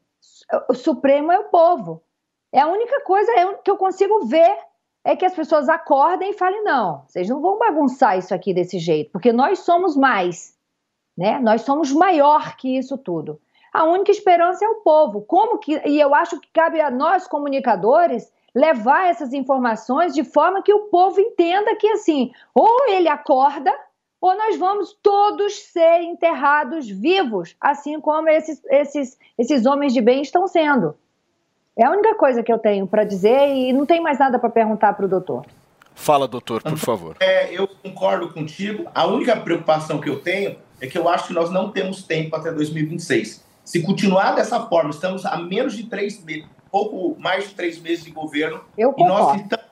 [0.69, 2.03] o Supremo é o povo.
[2.51, 3.31] É a única coisa
[3.63, 4.55] que eu consigo ver
[5.05, 8.79] é que as pessoas acordem e falem não, vocês não vão bagunçar isso aqui desse
[8.79, 10.57] jeito, porque nós somos mais,
[11.15, 11.39] né?
[11.39, 13.39] Nós somos maior que isso tudo.
[13.71, 15.21] A única esperança é o povo.
[15.21, 20.63] Como que e eu acho que cabe a nós comunicadores levar essas informações de forma
[20.63, 23.71] que o povo entenda que assim, ou ele acorda,
[24.19, 30.21] ou nós vamos todos ser enterrados vivos, assim como esses, esses, esses homens de bem
[30.21, 30.97] estão sendo.
[31.77, 34.49] É a única coisa que eu tenho para dizer e não tem mais nada para
[34.49, 35.45] perguntar para o doutor.
[35.93, 37.15] Fala, doutor, por favor.
[37.19, 38.85] É, eu concordo contigo.
[38.93, 42.35] A única preocupação que eu tenho é que eu acho que nós não temos tempo
[42.35, 43.43] até 2026.
[43.63, 48.03] Se continuar dessa forma, estamos a menos de três meses, pouco mais de três meses
[48.05, 49.65] de governo, Eu e nós estamos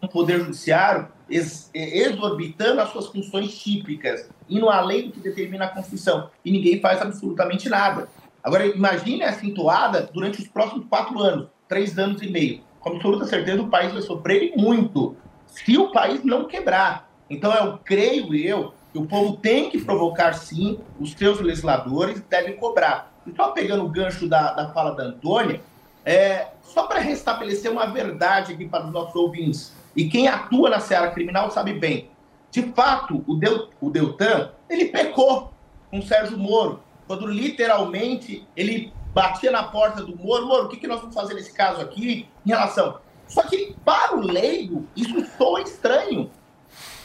[0.00, 5.66] com o Poder Judiciário ex- exorbitando as suas funções típicas, indo além do que determina
[5.66, 8.08] a Constituição, e ninguém faz absolutamente nada.
[8.46, 12.60] Agora, imagine essa entoada durante os próximos quatro anos, três anos e meio.
[12.78, 15.16] Com absoluta certeza, o país vai sofrer muito,
[15.48, 17.10] se o país não quebrar.
[17.28, 22.54] Então, eu creio eu que o povo tem que provocar, sim, os seus legisladores devem
[22.54, 23.12] cobrar.
[23.26, 25.60] E só pegando o gancho da, da fala da Antônia,
[26.04, 30.78] é, só para restabelecer uma verdade aqui para os nossos ouvintes, e quem atua na
[30.78, 32.10] seara criminal sabe bem,
[32.52, 35.52] de fato, o, Del, o Deltan, ele pecou
[35.90, 40.76] com o Sérgio Moro, quando literalmente ele batia na porta do Moro, Moro, o que,
[40.76, 42.98] que nós vamos fazer nesse caso aqui em relação...
[43.28, 46.30] Só que, para o leigo, isso soa estranho.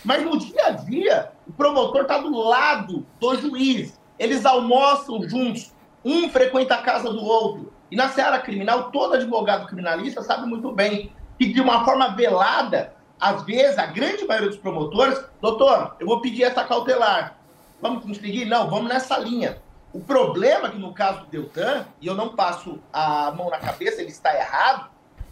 [0.04, 4.00] Mas no dia a dia, o promotor está do lado do juiz.
[4.20, 5.74] Eles almoçam juntos.
[6.06, 7.74] Um frequenta a casa do outro.
[7.90, 12.94] E na seara criminal, todo advogado criminalista sabe muito bem que, de uma forma velada,
[13.20, 17.38] às vezes, a grande maioria dos promotores, doutor, eu vou pedir essa cautelar.
[17.82, 18.46] Vamos conseguir?
[18.46, 19.62] Não, vamos nessa linha.
[19.94, 23.60] O problema é que no caso do Deltan, e eu não passo a mão na
[23.60, 24.90] cabeça, ele está errado,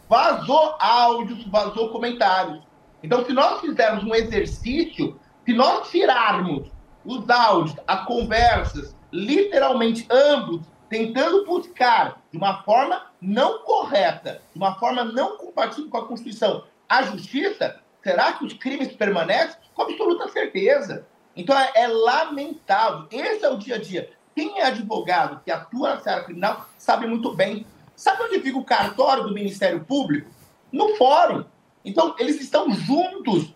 [0.08, 2.62] vazou áudios, vazou comentários.
[3.02, 6.69] Então, se nós fizermos um exercício, se nós tirarmos
[7.06, 14.76] os áudios, as conversas, literalmente ambos, tentando buscar de uma forma não correta, de uma
[14.76, 19.56] forma não compatível com a Constituição, a justiça, será que os crimes permanecem?
[19.74, 21.08] Com absoluta certeza.
[21.36, 23.08] Então, é, é lamentável.
[23.10, 24.10] Esse é o dia a dia.
[24.36, 27.65] Quem é advogado que atua na seara criminal sabe muito bem.
[27.96, 30.30] Sabe onde fica o cartório do Ministério Público?
[30.72, 31.44] No fórum.
[31.84, 33.54] Então, eles estão juntos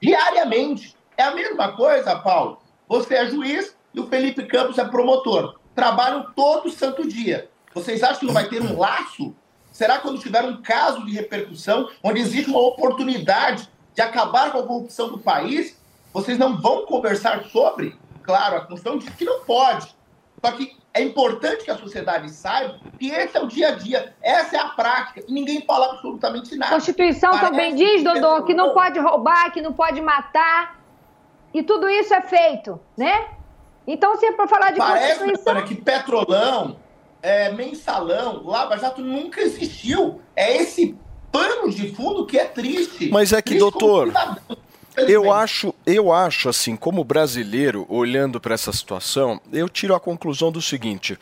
[0.00, 0.96] diariamente.
[1.16, 2.58] É a mesma coisa, Paulo.
[2.88, 5.58] Você é juiz e o Felipe Campos é promotor.
[5.74, 7.50] Trabalham todo santo dia.
[7.74, 9.34] Vocês acham que não vai ter um laço?
[9.72, 14.66] Será quando tiver um caso de repercussão, onde existe uma oportunidade de acabar com a
[14.66, 15.76] corrupção do país,
[16.12, 17.98] vocês não vão conversar sobre?
[18.24, 19.94] Claro, a Constituição diz que não pode.
[20.44, 24.14] Só que é importante que a sociedade saiba que esse é o dia a dia,
[24.22, 26.72] essa é a prática, e ninguém fala absolutamente A nada.
[26.72, 30.80] Constituição Parece também diz, que Dodô, que não pode roubar, que não pode matar.
[31.52, 33.28] E tudo isso é feito, né?
[33.86, 35.52] Então, se é para falar de Parece, Constituição.
[35.52, 36.76] Ana, que Petrolão,
[37.22, 40.20] é, Mensalão, Lava Jato nunca existiu.
[40.34, 40.96] É esse
[41.30, 43.10] pano de fundo que é triste.
[43.10, 44.12] Mas é que, Triste doutor,
[44.96, 50.52] Eu acho, eu acho assim, como brasileiro, olhando para essa situação, eu tiro a conclusão
[50.52, 51.18] do seguinte: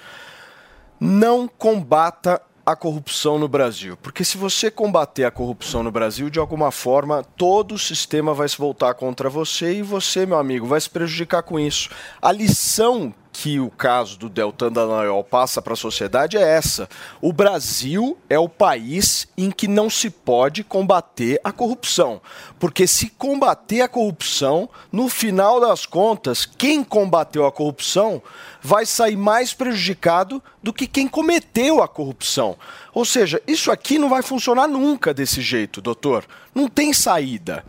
[1.00, 6.38] não combata a corrupção no Brasil, porque se você combater a corrupção no Brasil, de
[6.38, 10.80] alguma forma, todo o sistema vai se voltar contra você e você, meu amigo, vai
[10.80, 11.90] se prejudicar com isso.
[12.20, 16.88] A lição que o caso do Deltan Dallagnol passa para a sociedade é essa.
[17.20, 22.20] O Brasil é o país em que não se pode combater a corrupção.
[22.60, 28.22] Porque se combater a corrupção, no final das contas, quem combateu a corrupção
[28.60, 32.56] vai sair mais prejudicado do que quem cometeu a corrupção.
[32.92, 36.26] Ou seja, isso aqui não vai funcionar nunca desse jeito, doutor.
[36.54, 37.64] Não tem saída.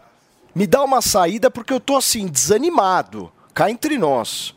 [0.53, 3.31] Me dá uma saída porque eu tô assim, desanimado.
[3.53, 4.53] Cá entre nós.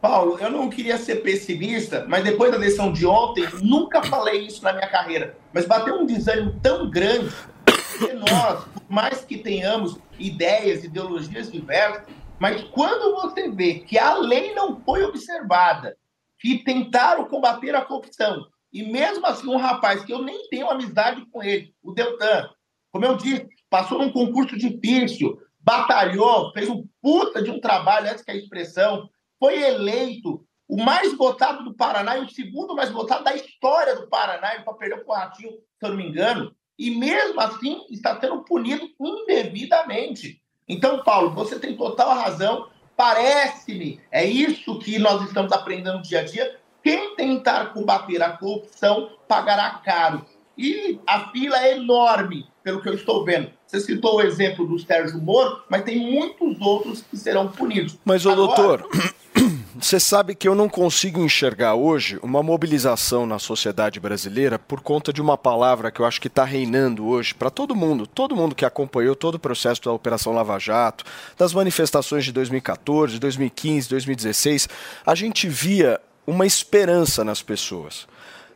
[0.00, 4.62] Paulo, eu não queria ser pessimista, mas depois da eleição de ontem, nunca falei isso
[4.62, 5.36] na minha carreira.
[5.52, 7.34] Mas bateu um desânimo tão grande
[7.98, 12.06] que nós, por mais que tenhamos ideias, ideologias diversas,
[12.38, 15.96] mas quando você vê que a lei não foi observada,
[16.38, 21.26] que tentaram combater a corrupção, e mesmo assim um rapaz que eu nem tenho amizade
[21.32, 22.48] com ele, o Deltan,
[22.92, 28.24] como eu disse, passou num concurso difícil, batalhou, fez um puta de um trabalho, essa
[28.24, 29.08] que é a expressão,
[29.38, 34.06] foi eleito o mais votado do Paraná e o segundo mais votado da história do
[34.08, 37.86] Paraná, ele só perdeu para o Ratinho, se eu não me engano, e mesmo assim
[37.90, 40.42] está sendo punido indevidamente.
[40.68, 46.20] Então, Paulo, você tem total razão, parece-me, é isso que nós estamos aprendendo no dia
[46.20, 50.24] a dia, quem tentar combater a corrupção pagará caro.
[50.56, 53.50] E a fila é enorme, pelo que eu estou vendo.
[53.66, 57.96] Você citou o exemplo do Sérgio Moro, mas tem muitos outros que serão punidos.
[58.04, 58.88] Mas, Agora, doutor,
[59.80, 65.12] você sabe que eu não consigo enxergar hoje uma mobilização na sociedade brasileira por conta
[65.12, 68.56] de uma palavra que eu acho que está reinando hoje para todo mundo, todo mundo
[68.56, 71.04] que acompanhou todo o processo da Operação Lava Jato,
[71.36, 74.68] das manifestações de 2014, 2015, 2016,
[75.06, 78.08] a gente via uma esperança nas pessoas.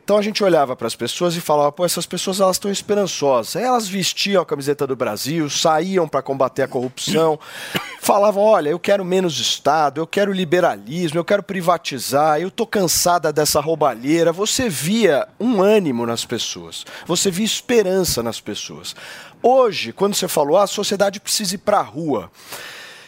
[0.03, 3.55] Então a gente olhava para as pessoas e falava, pô, essas pessoas elas estão esperançosas.
[3.55, 7.39] Elas vestiam a camiseta do Brasil, saíam para combater a corrupção,
[8.01, 13.31] falavam, olha, eu quero menos Estado, eu quero liberalismo, eu quero privatizar, eu tô cansada
[13.31, 14.33] dessa roubalheira.
[14.33, 18.93] Você via um ânimo nas pessoas, você via esperança nas pessoas.
[19.41, 22.29] Hoje, quando você falou, ah, a sociedade precisa ir para a rua.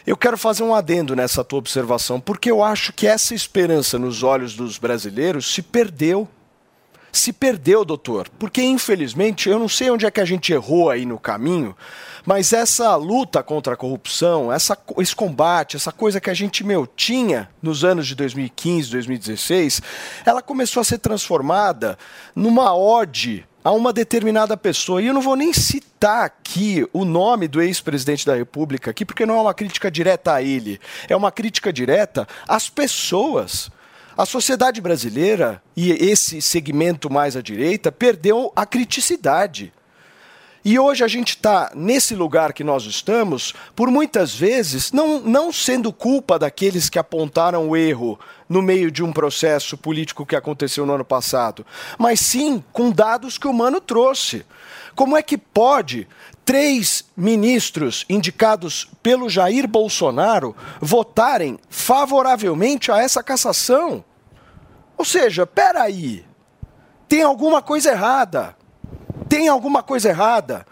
[0.06, 4.22] Eu quero fazer um adendo nessa tua observação, porque eu acho que essa esperança nos
[4.22, 6.26] olhos dos brasileiros se perdeu
[7.18, 8.28] se perdeu, doutor.
[8.38, 11.76] Porque, infelizmente, eu não sei onde é que a gente errou aí no caminho,
[12.24, 16.86] mas essa luta contra a corrupção, essa, esse combate, essa coisa que a gente, meu,
[16.86, 19.82] tinha nos anos de 2015, 2016,
[20.24, 21.96] ela começou a ser transformada
[22.34, 25.02] numa ode a uma determinada pessoa.
[25.02, 29.26] E eu não vou nem citar aqui o nome do ex-presidente da República aqui, porque
[29.26, 33.70] não é uma crítica direta a ele, é uma crítica direta às pessoas.
[34.16, 39.74] A sociedade brasileira e esse segmento mais à direita perdeu a criticidade.
[40.64, 45.52] E hoje a gente está nesse lugar que nós estamos, por muitas vezes, não, não
[45.52, 50.86] sendo culpa daqueles que apontaram o erro no meio de um processo político que aconteceu
[50.86, 51.64] no ano passado,
[51.98, 54.46] mas sim com dados que o Mano trouxe.
[54.94, 56.08] Como é que pode
[56.46, 64.04] três ministros indicados pelo Jair Bolsonaro votarem favoravelmente a essa cassação?
[64.96, 66.24] Ou seja, peraí,
[67.08, 68.56] tem alguma coisa errada.
[69.28, 70.64] Tem alguma coisa errada.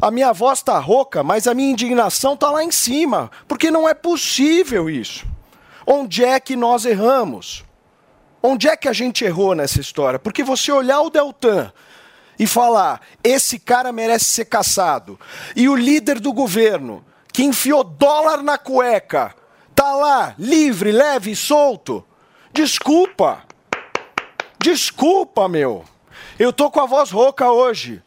[0.00, 3.86] A minha voz está rouca, mas a minha indignação está lá em cima, porque não
[3.86, 5.26] é possível isso.
[5.86, 7.64] Onde é que nós erramos?
[8.42, 10.18] Onde é que a gente errou nessa história?
[10.18, 11.70] Porque você olhar o Deltan
[12.42, 15.16] e falar, esse cara merece ser caçado,
[15.54, 19.32] e o líder do governo, que enfiou dólar na cueca,
[19.76, 22.04] tá lá, livre, leve e solto.
[22.52, 23.44] Desculpa.
[24.58, 25.84] Desculpa, meu.
[26.36, 28.02] Eu tô com a voz rouca hoje.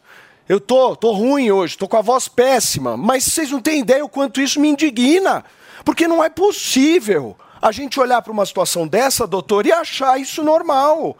[0.46, 4.04] Eu tô, tô ruim hoje, tô com a voz péssima, mas vocês não têm ideia
[4.04, 5.46] o quanto isso me indigna,
[5.82, 10.44] porque não é possível a gente olhar para uma situação dessa, doutor, e achar isso
[10.44, 11.16] normal.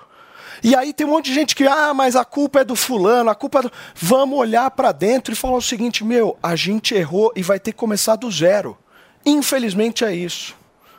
[0.62, 3.30] E aí tem um monte de gente que, ah, mas a culpa é do fulano,
[3.30, 3.72] a culpa é do...
[3.94, 7.72] Vamos olhar para dentro e falar o seguinte, meu, a gente errou e vai ter
[7.72, 8.76] que começar do zero.
[9.24, 10.56] Infelizmente é isso.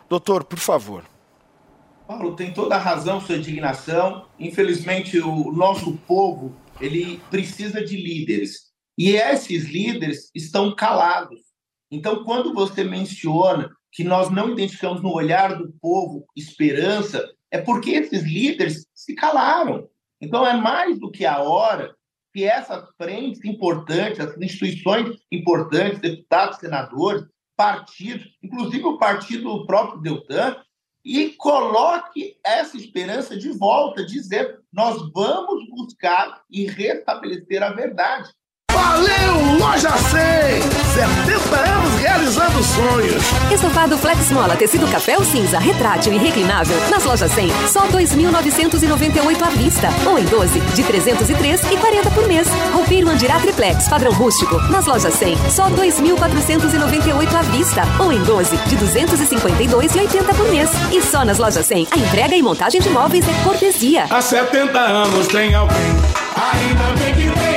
[0.09, 1.03] Doutor, por favor.
[2.07, 4.25] Paulo, tem toda a razão sua indignação.
[4.39, 8.67] Infelizmente, o nosso povo, ele precisa de líderes.
[8.97, 11.41] E esses líderes estão calados.
[11.91, 17.91] Então, quando você menciona que nós não identificamos no olhar do povo esperança, é porque
[17.91, 19.89] esses líderes se calaram.
[20.19, 21.95] Então, é mais do que a hora
[22.33, 30.61] que essas frentes importantes, essas instituições importantes, deputados, senadores, partidos, inclusive o partido próprio Deltan,
[31.05, 38.29] e coloque essa esperança de volta, dizer nós vamos buscar e restabelecer a verdade.
[38.77, 40.87] Valeu, Loja 100!
[40.97, 43.23] 70 anos realizando sonhos.
[43.51, 46.75] Estofado Flex Mola, tecido café ou cinza, retrátil e reclinável.
[46.89, 49.89] Nas lojas 100, só 2.998 à vista.
[50.05, 52.47] Ou em 12, de 303 e 40 por mês.
[52.71, 54.59] Roupeiro Andirá Triplex, padrão rústico.
[54.71, 57.83] Nas lojas 100, só 2.498 à vista.
[57.99, 60.69] Ou em 12, de 252 e 80 por mês.
[60.91, 64.05] E só nas lojas 100, a entrega e montagem de móveis é cortesia.
[64.09, 65.77] Há 70 anos tem alguém.
[66.35, 67.56] Ainda bem que tem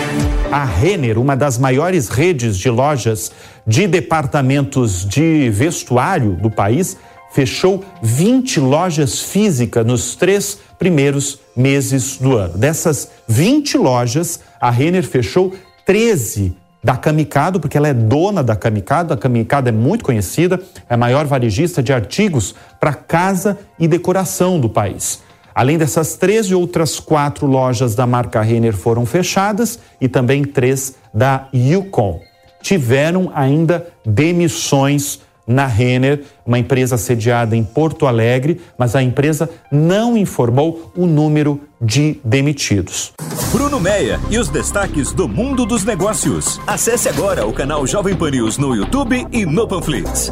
[0.51, 3.31] A Renner, uma das maiores redes de lojas
[3.65, 6.97] de departamentos de vestuário do país,
[7.31, 12.57] fechou 20 lojas físicas nos três primeiros meses do ano.
[12.57, 15.53] Dessas 20 lojas, a Renner fechou
[15.85, 19.13] 13 da Camicado, porque ela é dona da Camicado.
[19.13, 24.59] A Camicado é muito conhecida, é a maior varejista de artigos para casa e decoração
[24.59, 25.23] do país.
[25.53, 31.47] Além dessas 13, outras quatro lojas da marca Renner foram fechadas e também três da
[31.53, 32.19] Yukon.
[32.61, 40.15] Tiveram ainda demissões na Renner, uma empresa sediada em Porto Alegre, mas a empresa não
[40.17, 43.11] informou o número de demitidos.
[43.51, 46.59] Bruno Meia e os destaques do mundo dos negócios.
[46.65, 50.31] Acesse agora o canal Jovem Pan News no YouTube e no Panflix.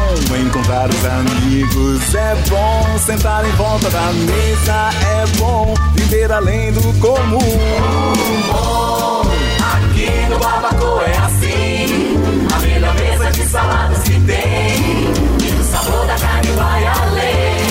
[0.41, 6.81] encontrar os amigos é bom, sentar em volta da mesa é bom, viver além do
[6.99, 7.39] comum.
[8.51, 9.21] Bom,
[9.59, 12.17] aqui no Barbacoa é assim,
[12.53, 15.11] a melhor mesa de saladas que tem,
[15.41, 17.61] e o sabor da carne vai além.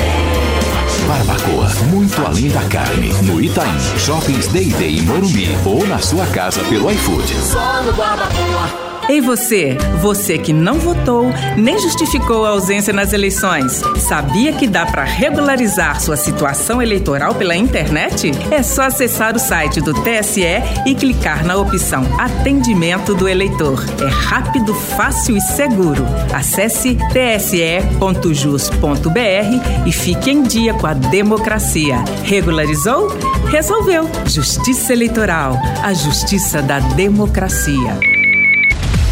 [1.06, 3.12] Barbacoa, muito além da carne.
[3.22, 7.34] No Itaim, Shoppings Day Day em Morumbi ou na sua casa pelo iFood.
[7.34, 8.89] Só no Barbacoa.
[9.10, 14.86] Ei você, você que não votou nem justificou a ausência nas eleições, sabia que dá
[14.86, 18.30] para regularizar sua situação eleitoral pela internet?
[18.52, 20.44] É só acessar o site do TSE
[20.86, 23.84] e clicar na opção Atendimento do Eleitor.
[24.00, 26.04] É rápido, fácil e seguro.
[26.32, 27.88] Acesse tse.jus.br
[29.88, 31.96] e fique em dia com a democracia.
[32.22, 33.08] Regularizou?
[33.50, 34.08] Resolveu.
[34.24, 38.19] Justiça Eleitoral, a justiça da democracia.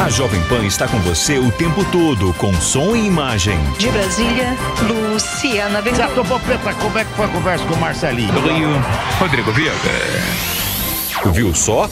[0.00, 3.58] A Jovem Pan está com você o tempo todo, com som e imagem.
[3.78, 8.32] De Brasília, Luciana Já topou preta, como é que foi a conversa com o Marcelinho?
[8.32, 8.68] Do Rio,
[9.18, 9.76] Rodrigo Viega.
[11.32, 11.88] Viu só?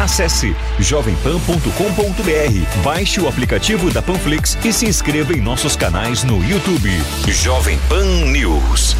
[0.00, 6.90] Acesse jovempan.com.br, baixe o aplicativo da Panflix e se inscreva em nossos canais no YouTube.
[7.28, 8.96] Jovem Pan News.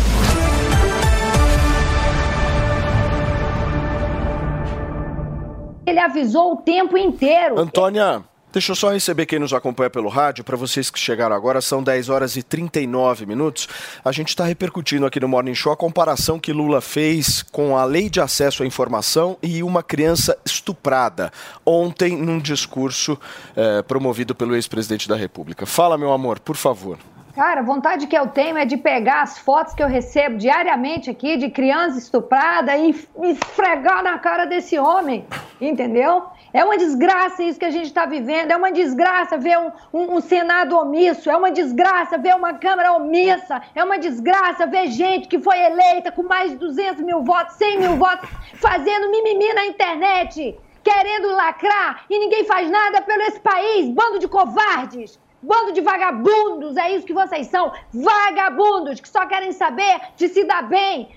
[5.86, 7.58] Ele avisou o tempo inteiro.
[7.58, 8.22] Antônia,
[8.54, 10.44] deixa eu só receber quem nos acompanha pelo rádio.
[10.44, 13.68] Para vocês que chegaram agora, são 10 horas e 39 minutos.
[14.04, 17.84] A gente está repercutindo aqui no Morning Show a comparação que Lula fez com a
[17.84, 21.32] lei de acesso à informação e uma criança estuprada
[21.66, 23.18] ontem num discurso
[23.56, 25.66] eh, promovido pelo ex-presidente da República.
[25.66, 26.96] Fala, meu amor, por favor.
[27.34, 31.10] Cara, a vontade que eu tenho é de pegar as fotos que eu recebo diariamente
[31.10, 32.94] aqui de criança estuprada e
[33.24, 35.26] esfregar na cara desse homem,
[35.60, 36.22] entendeu?
[36.54, 40.14] É uma desgraça isso que a gente está vivendo, é uma desgraça ver um, um-
[40.16, 45.26] um Senado omisso, é uma desgraça ver uma Câmara omissa, é uma desgraça ver gente
[45.26, 49.66] que foi eleita com mais de 200 mil votos, 100 mil votos, fazendo mimimi na
[49.66, 55.18] internet, querendo lacrar e ninguém faz nada pelo esse país, bando de covardes.
[55.44, 57.70] Bando de vagabundos, é isso que vocês são.
[57.92, 61.10] Vagabundos que só querem saber de se dar bem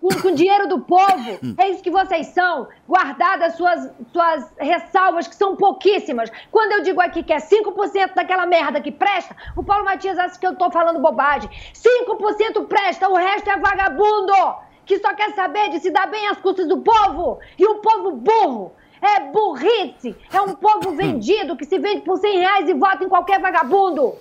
[0.00, 1.38] com, com dinheiro do povo.
[1.56, 2.66] É isso que vocês são.
[2.88, 6.32] Guardadas suas, suas ressalvas, que são pouquíssimas.
[6.50, 10.38] Quando eu digo aqui que é 5% daquela merda que presta, o Paulo Matias acha
[10.38, 11.48] que eu tô falando bobagem.
[11.72, 14.32] 5% presta, o resto é vagabundo
[14.84, 17.38] que só quer saber de se dar bem às custas do povo.
[17.56, 18.72] E o povo burro.
[19.02, 20.14] É burrice!
[20.32, 24.14] É um povo vendido que se vende por 100 reais e vota em qualquer vagabundo!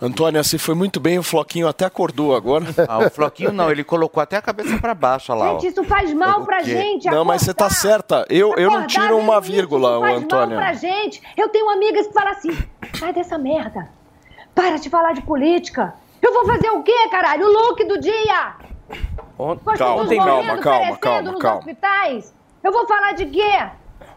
[0.00, 2.64] Antônia, você foi muito bem, o Floquinho até acordou agora.
[2.88, 5.52] Ah, o Floquinho não, ele colocou até a cabeça pra baixo, lá.
[5.54, 5.58] ó.
[5.58, 7.10] Gente, isso faz mal pra gente!
[7.10, 7.80] Não, mas você tá acordar.
[7.80, 8.24] certa.
[8.30, 11.20] Eu, eu não Acordar tiro uma vírgula, isso faz mal pra gente!
[11.36, 12.56] Eu tenho amigas que falam assim:
[12.94, 13.88] sai dessa merda!
[14.54, 15.92] Para de falar de política!
[16.22, 17.46] Eu vou fazer o quê, caralho?
[17.46, 18.54] O look do dia!
[19.36, 21.58] Ontem, Calma, calma, calma, calma, nos calma.
[21.58, 22.37] hospitais!
[22.62, 23.68] Eu vou falar de quê?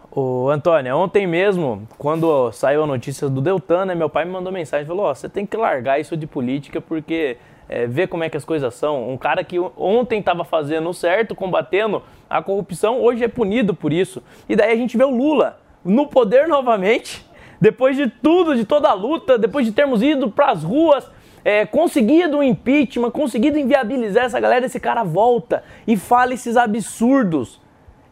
[0.10, 4.52] Ô, Antônia, ontem mesmo, quando saiu a notícia do Deltan, né, meu pai me mandou
[4.52, 7.38] mensagem, falou, ó, você tem que largar isso de política porque
[7.70, 9.10] é, vê como é que as coisas são.
[9.10, 14.24] Um cara que ontem estava fazendo certo, combatendo a corrupção, hoje é punido por isso.
[14.50, 17.24] E daí a gente vê o Lula no poder novamente,
[17.62, 21.10] depois de tudo, de toda a luta, depois de termos ido para as ruas,
[21.46, 27.61] é, conseguido um impeachment, conseguido inviabilizar essa galera, esse cara volta e fala esses absurdos.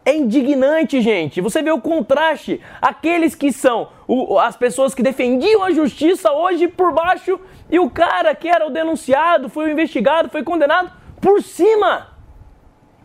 [0.09, 1.39] É indignante, gente.
[1.39, 2.59] Você vê o contraste.
[2.81, 7.39] Aqueles que são o- as pessoas que defendiam a justiça hoje por baixo
[7.69, 10.91] e o cara que era o denunciado, foi o investigado, foi condenado
[11.21, 12.07] por cima.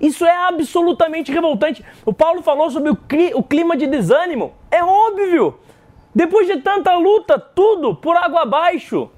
[0.00, 1.84] Isso é absolutamente revoltante.
[2.06, 4.54] O Paulo falou sobre o, cli- o clima de desânimo.
[4.70, 5.58] É óbvio.
[6.14, 9.10] Depois de tanta luta, tudo por água abaixo.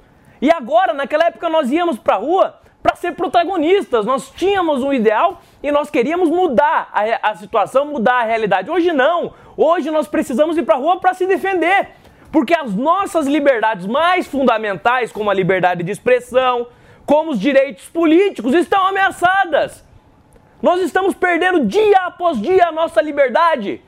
[0.43, 4.05] E agora, naquela época, nós íamos pra rua para ser protagonistas.
[4.05, 8.71] Nós tínhamos um ideal e nós queríamos mudar a, a situação, mudar a realidade.
[8.71, 9.35] Hoje não.
[9.57, 11.89] Hoje nós precisamos ir pra rua para se defender.
[12.31, 16.69] Porque as nossas liberdades mais fundamentais, como a liberdade de expressão,
[17.07, 19.85] como os direitos políticos, estão ameaçadas.
[20.61, 23.81] Nós estamos perdendo dia após dia a nossa liberdade.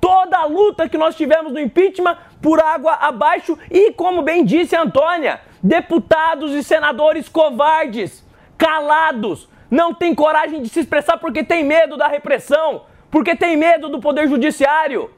[0.00, 4.76] Toda a luta que nós tivemos no impeachment por água abaixo e, como bem disse
[4.76, 8.22] a Antônia, deputados e senadores covardes,
[8.58, 13.88] calados, não têm coragem de se expressar porque tem medo da repressão, porque tem medo
[13.88, 15.10] do poder judiciário.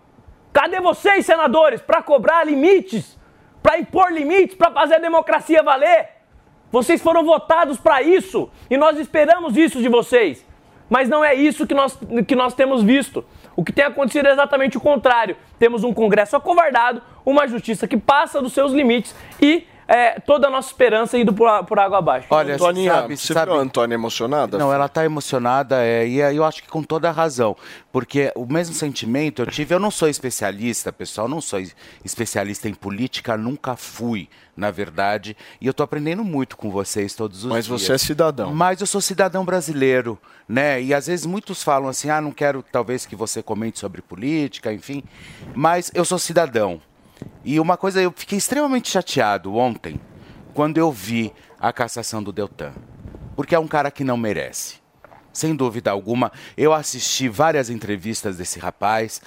[0.53, 3.18] Cadê vocês, senadores, para cobrar limites,
[3.62, 6.09] para impor limites, para fazer a democracia valer?
[6.70, 10.44] Vocês foram votados para isso e nós esperamos isso de vocês.
[10.88, 13.24] Mas não é isso que nós, que nós temos visto.
[13.57, 15.36] O que tem acontecido é exatamente o contrário.
[15.59, 20.51] Temos um Congresso acovardado, uma justiça que passa dos seus limites e é, toda a
[20.51, 22.26] nossa esperança indo por, por água abaixo.
[22.30, 24.59] Olha, Antoninha, sabe, você sabe- viu a Antônia emocionada?
[24.59, 27.57] Não, ela tá emocionada é, e eu acho que com toda a razão.
[27.93, 31.74] Porque o mesmo sentimento eu tive, eu não sou especialista, pessoal, não sou es-
[32.05, 35.37] especialista em política, nunca fui, na verdade.
[35.61, 37.80] E eu tô aprendendo muito com vocês todos os Mas dias.
[37.82, 38.55] você é cidadão.
[38.55, 40.18] Mas eu sou cidadão brasileiro,
[40.49, 40.82] né?
[40.82, 44.72] E às vezes muitos falam assim: ah, não quero talvez que você comente sobre política,
[44.72, 45.03] enfim.
[45.55, 46.80] Mas eu sou cidadão.
[47.47, 50.01] E uma coisa, eu fiquei extremamente chateado ontem,
[50.53, 52.72] quando eu vi a cassação do Deltan.
[53.36, 54.80] Porque é um cara que não merece.
[55.32, 59.22] Sem dúvida alguma, eu assisti várias entrevistas desse rapaz.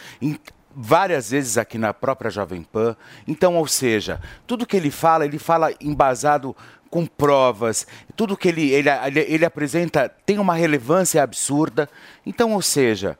[0.75, 2.93] várias vezes aqui na própria Jovem Pan.
[3.25, 6.53] Então, ou seja, tudo que ele fala, ele fala embasado
[6.89, 11.89] com provas, tudo que ele, ele, ele, ele apresenta tem uma relevância absurda.
[12.25, 13.17] Então, ou seja,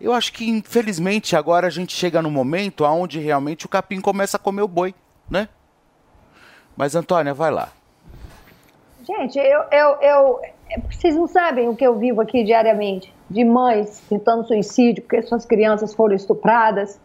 [0.00, 4.36] eu acho que infelizmente agora a gente chega no momento onde realmente o capim começa
[4.36, 4.94] a comer o boi,
[5.30, 5.48] né?
[6.76, 7.70] Mas, Antônia, vai lá.
[9.02, 10.40] Gente, eu, eu, eu,
[10.90, 15.44] vocês não sabem o que eu vivo aqui diariamente de mães tentando suicídio porque suas
[15.44, 17.00] crianças foram estupradas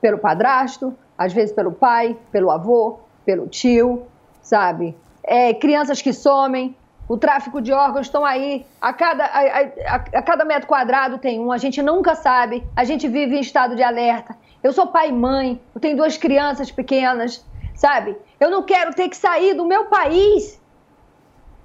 [0.00, 4.02] pelo padrasto, às vezes pelo pai, pelo avô, pelo tio,
[4.42, 4.96] sabe?
[5.22, 6.76] É, crianças que somem,
[7.08, 11.40] o tráfico de órgãos estão aí, a cada, a, a, a cada metro quadrado tem
[11.40, 14.36] um, a gente nunca sabe, a gente vive em estado de alerta.
[14.62, 17.44] Eu sou pai e mãe, eu tenho duas crianças pequenas,
[17.74, 18.16] sabe?
[18.38, 20.60] Eu não quero ter que sair do meu país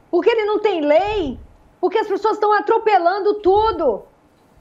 [0.09, 1.39] porque ele não tem lei,
[1.79, 4.03] porque as pessoas estão atropelando tudo.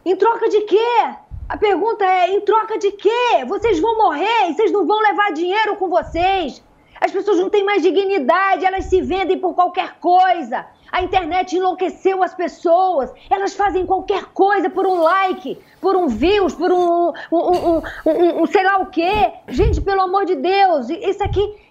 [0.05, 1.15] Em troca de quê?
[1.49, 3.45] A pergunta é: em troca de quê?
[3.49, 6.63] Vocês vão morrer e vocês não vão levar dinheiro com vocês.
[7.01, 10.67] As pessoas não têm mais dignidade, elas se vendem por qualquer coisa.
[10.91, 13.13] A internet enlouqueceu as pessoas.
[13.29, 18.47] Elas fazem qualquer coisa por um like, por um views, por um, um, um, um,
[18.47, 19.33] sei lá o quê.
[19.49, 21.66] Gente, pelo amor de Deus, isso aqui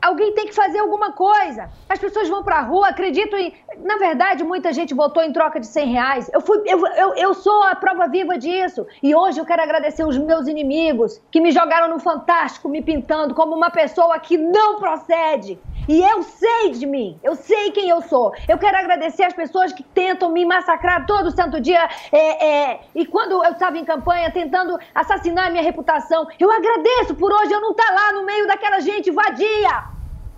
[0.00, 1.68] Alguém tem que fazer alguma coisa.
[1.88, 3.52] As pessoas vão para a rua, acredito em.
[3.78, 6.30] Na verdade, muita gente votou em troca de 100 reais.
[6.32, 8.86] Eu, fui, eu, eu, eu sou a prova viva disso.
[9.02, 13.34] E hoje eu quero agradecer os meus inimigos que me jogaram no Fantástico, me pintando
[13.34, 15.58] como uma pessoa que não procede.
[15.88, 18.34] E eu sei de mim, eu sei quem eu sou.
[18.46, 21.88] Eu quero agradecer as pessoas que tentam me massacrar todo santo dia.
[22.12, 27.14] É, é, e quando eu estava em campanha tentando assassinar a minha reputação, eu agradeço
[27.14, 29.84] por hoje eu não estar lá no meio daquela gente vadia.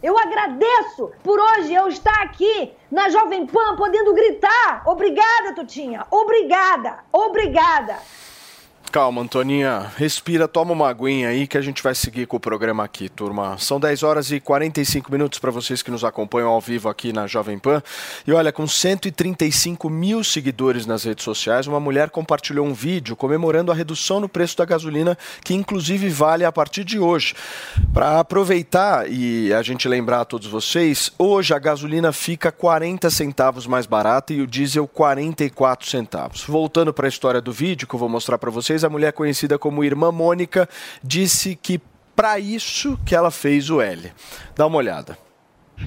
[0.00, 4.82] Eu agradeço por hoje eu estar aqui na Jovem Pan podendo gritar.
[4.86, 6.06] Obrigada, Tutinha.
[6.12, 7.00] Obrigada.
[7.12, 7.98] Obrigada.
[8.92, 9.88] Calma, Antoninha.
[9.96, 13.56] Respira, toma uma aguinha aí que a gente vai seguir com o programa aqui, turma.
[13.56, 17.28] São 10 horas e 45 minutos para vocês que nos acompanham ao vivo aqui na
[17.28, 17.80] Jovem Pan.
[18.26, 23.70] E olha, com 135 mil seguidores nas redes sociais, uma mulher compartilhou um vídeo comemorando
[23.70, 27.36] a redução no preço da gasolina, que inclusive vale a partir de hoje.
[27.94, 33.68] Para aproveitar e a gente lembrar a todos vocês, hoje a gasolina fica 40 centavos
[33.68, 36.42] mais barata e o diesel 44 centavos.
[36.42, 39.58] Voltando para a história do vídeo que eu vou mostrar para vocês, a mulher conhecida
[39.58, 40.68] como Irmã Mônica
[41.02, 41.80] disse que
[42.14, 44.12] para isso que ela fez o L.
[44.56, 45.16] Dá uma olhada.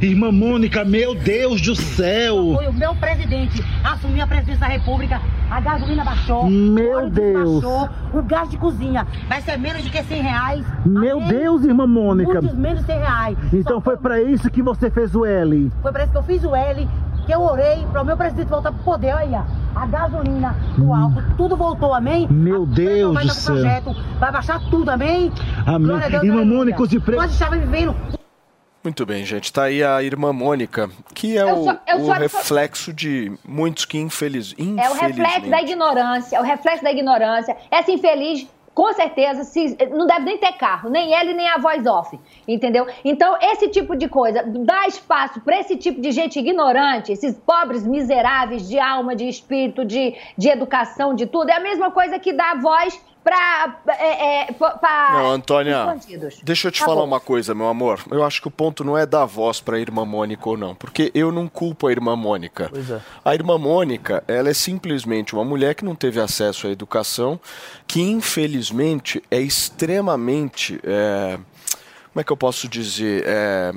[0.01, 2.55] Irmã Mônica, meu Deus do céu!
[2.55, 5.21] Foi o meu presidente assumir a presidência da República,
[5.51, 7.61] a gasolina baixou, Meu Deus.
[7.61, 10.65] baixou, o gás de cozinha vai ser menos de que 100 reais.
[10.83, 12.41] Meu Deus, irmã Mônica!
[12.41, 13.37] Muitos menos de 100 reais.
[13.53, 15.71] Então foi pra isso que você fez o L.
[15.83, 16.89] Foi para isso que eu fiz o L,
[17.26, 19.13] que eu orei para o meu presidente voltar pro poder.
[19.15, 19.45] Olha,
[19.76, 22.28] a gasolina, o álcool, tudo voltou, amém?
[22.30, 23.53] Meu Deus vai do céu!
[23.55, 25.32] projeto, vai baixar tudo, amém?
[25.65, 25.88] Amém.
[25.88, 26.45] Glória a Deus, Irmã.
[26.45, 27.95] Mônica, os empregos- Nós estávamos vivendo
[28.84, 29.51] Muito bem, gente.
[29.53, 33.86] Tá aí a irmã Mônica, que é Eu o, só- o só- reflexo de muitos
[33.86, 35.63] que infeliz, É o reflexo da infelizmente.
[35.71, 37.55] ignorância, é o reflexo da ignorância.
[37.71, 41.86] Essa infeliz, com certeza, se- não deve nem ter carro, nem ele, nem a voz
[41.86, 42.88] off, entendeu?
[43.05, 47.86] Então, esse tipo de coisa, dá espaço para esse tipo de gente ignorante, esses pobres
[47.86, 52.34] miseráveis de alma, de espírito, de, de educação, de tudo, é a mesma coisa que
[52.34, 55.95] dá voz para é, é, pra- Não, Antônia,
[56.43, 57.07] deixa eu te Tá falar bom.
[57.07, 58.01] uma coisa, meu amor.
[58.11, 61.11] Eu acho que o ponto não é dar voz pra irmã Mônica ou não, porque
[61.15, 62.67] eu não culpo a irmã Mônica.
[62.69, 62.99] Pois é.
[63.24, 67.39] A irmã Mônica, ela é simplesmente uma mulher que não teve acesso à educação,
[67.88, 70.80] que infelizmente é extremamente.
[70.84, 71.38] é,
[72.11, 73.24] como é que eu posso dizer?
[73.26, 73.74] É,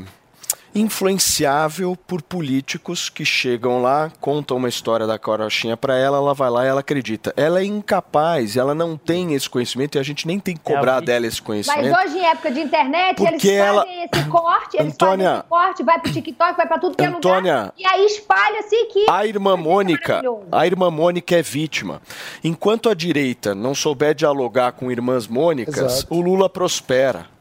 [0.80, 6.50] influenciável por políticos que chegam lá, contam uma história da carochinha pra ela, ela vai
[6.50, 7.32] lá e ela acredita.
[7.36, 11.00] Ela é incapaz, ela não tem esse conhecimento e a gente nem tem que cobrar
[11.00, 11.96] dela esse Mas conhecimento.
[11.96, 15.48] hoje, em época de internet, eles Porque ela- fazem esse corte, eles Antônia- fazem esse
[15.48, 17.72] corte, vai pro TikTok, vai pra tudo que é Antônia- lugar.
[17.78, 19.06] E aí espalha-se que.
[19.10, 20.22] A irmã Mônica,
[20.52, 22.00] a irmã Mônica é vítima.
[22.44, 26.14] Enquanto a direita não souber dialogar com irmãs Mônicas, Exato.
[26.14, 27.34] o Lula prospera.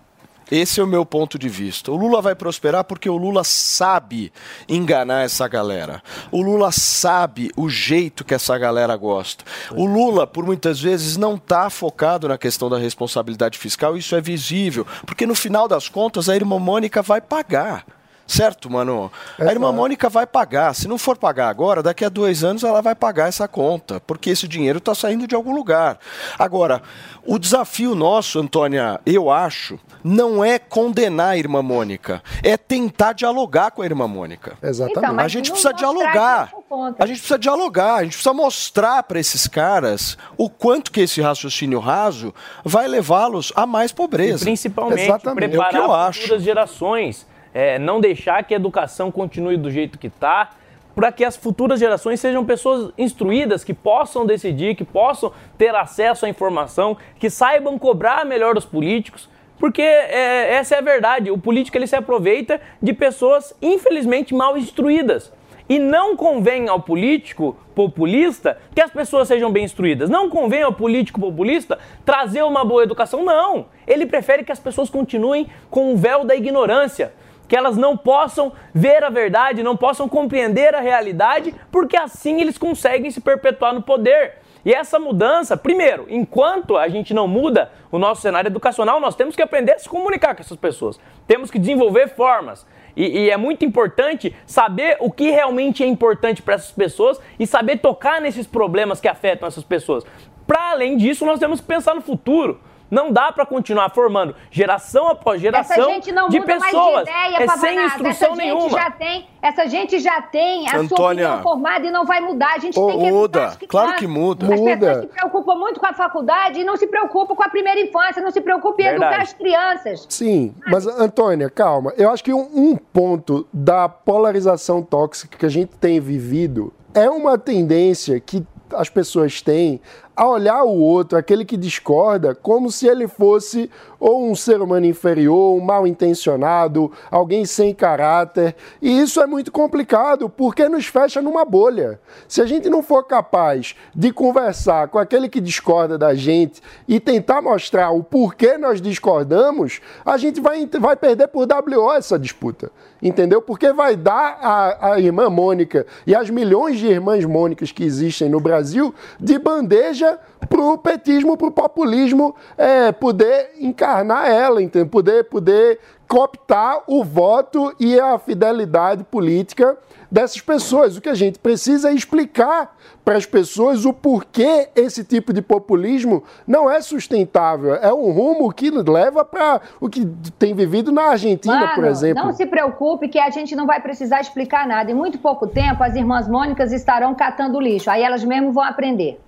[0.51, 1.91] Esse é o meu ponto de vista.
[1.91, 4.31] O Lula vai prosperar porque o Lula sabe
[4.69, 6.03] enganar essa galera.
[6.31, 9.43] O Lula sabe o jeito que essa galera gosta.
[9.71, 14.21] O Lula, por muitas vezes, não está focado na questão da responsabilidade fiscal, isso é
[14.21, 14.85] visível.
[15.05, 17.85] Porque no final das contas, a irmã Mônica vai pagar.
[18.27, 19.11] Certo, mano?
[19.39, 20.73] A irmã Mônica vai pagar.
[20.73, 24.31] Se não for pagar agora, daqui a dois anos ela vai pagar essa conta, porque
[24.31, 25.99] esse dinheiro está saindo de algum lugar.
[26.37, 26.81] Agora,
[27.23, 33.71] o desafio nosso, Antônia, eu acho, não é condenar a irmã Mônica, é tentar dialogar
[33.71, 34.57] com a irmã Mônica.
[34.61, 34.97] Exatamente.
[34.97, 36.51] Então, a gente precisa dialogar.
[36.51, 37.03] é.
[37.03, 41.21] A gente precisa dialogar, a gente precisa mostrar para esses caras o quanto que esse
[41.21, 44.43] raciocínio raso vai levá-los a mais pobreza.
[44.43, 45.43] E principalmente Exatamente.
[45.43, 46.21] É o preparar que eu acho.
[46.21, 47.34] futuras gerações.
[47.55, 50.49] É, não deixar que a educação continue do jeito que está,
[50.93, 56.25] para que as futuras gerações sejam pessoas instruídas, que possam decidir, que possam ter acesso
[56.25, 59.29] à informação, que saibam cobrar melhor os políticos.
[59.57, 61.31] Porque é, essa é a verdade.
[61.31, 65.31] O político ele se aproveita de pessoas, infelizmente, mal instruídas.
[65.69, 70.09] E não convém ao político populista que as pessoas sejam bem instruídas.
[70.09, 73.23] Não convém ao político populista trazer uma boa educação.
[73.23, 73.67] Não.
[73.87, 77.13] Ele prefere que as pessoas continuem com o véu da ignorância.
[77.47, 82.57] Que elas não possam ver a verdade, não possam compreender a realidade, porque assim eles
[82.57, 84.45] conseguem se perpetuar no poder.
[84.65, 89.35] E essa mudança, primeiro, enquanto a gente não muda o nosso cenário educacional, nós temos
[89.35, 90.99] que aprender a se comunicar com essas pessoas.
[91.27, 92.65] Temos que desenvolver formas.
[92.95, 97.45] E, e é muito importante saber o que realmente é importante para essas pessoas e
[97.45, 100.03] saber tocar nesses problemas que afetam essas pessoas.
[100.47, 102.59] Para além disso, nós temos que pensar no futuro.
[102.89, 107.05] Não dá para continuar formando geração após geração Essa gente não de muda pessoas mais
[107.05, 108.69] de ideia, é sem instrução essa gente nenhuma.
[108.69, 111.27] Já tem, essa gente já tem a sua Antônia.
[111.27, 112.53] opinião formada e não vai mudar.
[112.53, 113.39] A gente tem que muda.
[113.39, 113.67] crianças.
[113.67, 114.53] Claro que muda.
[114.53, 114.77] As Muda.
[114.77, 118.21] pessoas se preocupam muito com a faculdade e não se preocupam com a primeira infância,
[118.21, 119.05] não se preocupam em Verdade.
[119.05, 120.05] educar as crianças.
[120.09, 121.93] Sim, mas Antônia, calma.
[121.97, 127.09] Eu acho que um, um ponto da polarização tóxica que a gente tem vivido é
[127.09, 129.79] uma tendência que as pessoas têm
[130.15, 133.69] a olhar o outro, aquele que discorda, como se ele fosse
[134.07, 138.55] ou um ser humano inferior, um mal intencionado, alguém sem caráter.
[138.79, 141.99] E isso é muito complicado porque nos fecha numa bolha.
[142.27, 146.99] Se a gente não for capaz de conversar com aquele que discorda da gente e
[146.99, 152.71] tentar mostrar o porquê nós discordamos, a gente vai, vai perder por WO essa disputa.
[153.01, 153.41] Entendeu?
[153.41, 158.29] Porque vai dar a, a irmã Mônica e as milhões de irmãs Mônicas que existem
[158.29, 160.19] no Brasil de bandeja
[160.49, 164.87] para o petismo, para o populismo é, poder encarnar ela, entendeu?
[164.87, 169.77] Poder, poder cooptar o voto e a fidelidade política
[170.11, 170.95] dessas pessoas.
[170.95, 175.41] O que a gente precisa é explicar para as pessoas o porquê esse tipo de
[175.41, 177.75] populismo não é sustentável.
[177.75, 180.05] É um rumo que leva para o que
[180.37, 182.23] tem vivido na Argentina, Mano, por exemplo.
[182.23, 184.91] não se preocupe que a gente não vai precisar explicar nada.
[184.91, 187.89] Em muito pouco tempo, as irmãs Mônicas estarão catando lixo.
[187.89, 189.19] Aí elas mesmo vão aprender.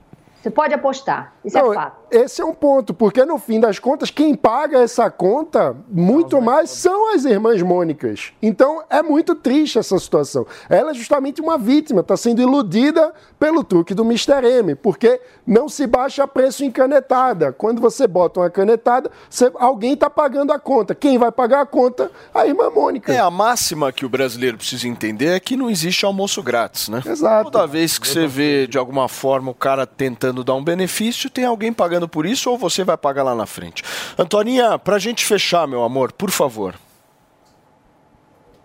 [0.42, 1.34] Você pode apostar.
[1.44, 1.98] Isso Não, é fato.
[2.10, 6.70] Esse é um ponto, porque no fim das contas, quem paga essa conta muito mais
[6.70, 8.32] são as irmãs Mônicas.
[8.42, 10.46] Então é muito triste essa situação.
[10.70, 14.46] Ela é justamente uma vítima, está sendo iludida pelo truque do Mr.
[14.46, 17.52] M, porque não se baixa preço em canetada.
[17.52, 20.96] Quando você bota uma canetada, você- alguém está pagando a conta.
[20.96, 22.10] Quem vai pagar a conta?
[22.34, 23.12] A irmã Mônica.
[23.12, 27.02] É, a máxima que o brasileiro precisa entender é que não existe almoço grátis, né?
[27.06, 27.52] Exato.
[27.52, 31.46] Toda vez que você vê, de alguma forma, o cara tentando dar um benefício, tem
[31.46, 33.84] alguém pagando por isso ou você vai pagar lá na frente.
[34.18, 36.76] Antoninha, pra gente fechar, meu amor, por favor.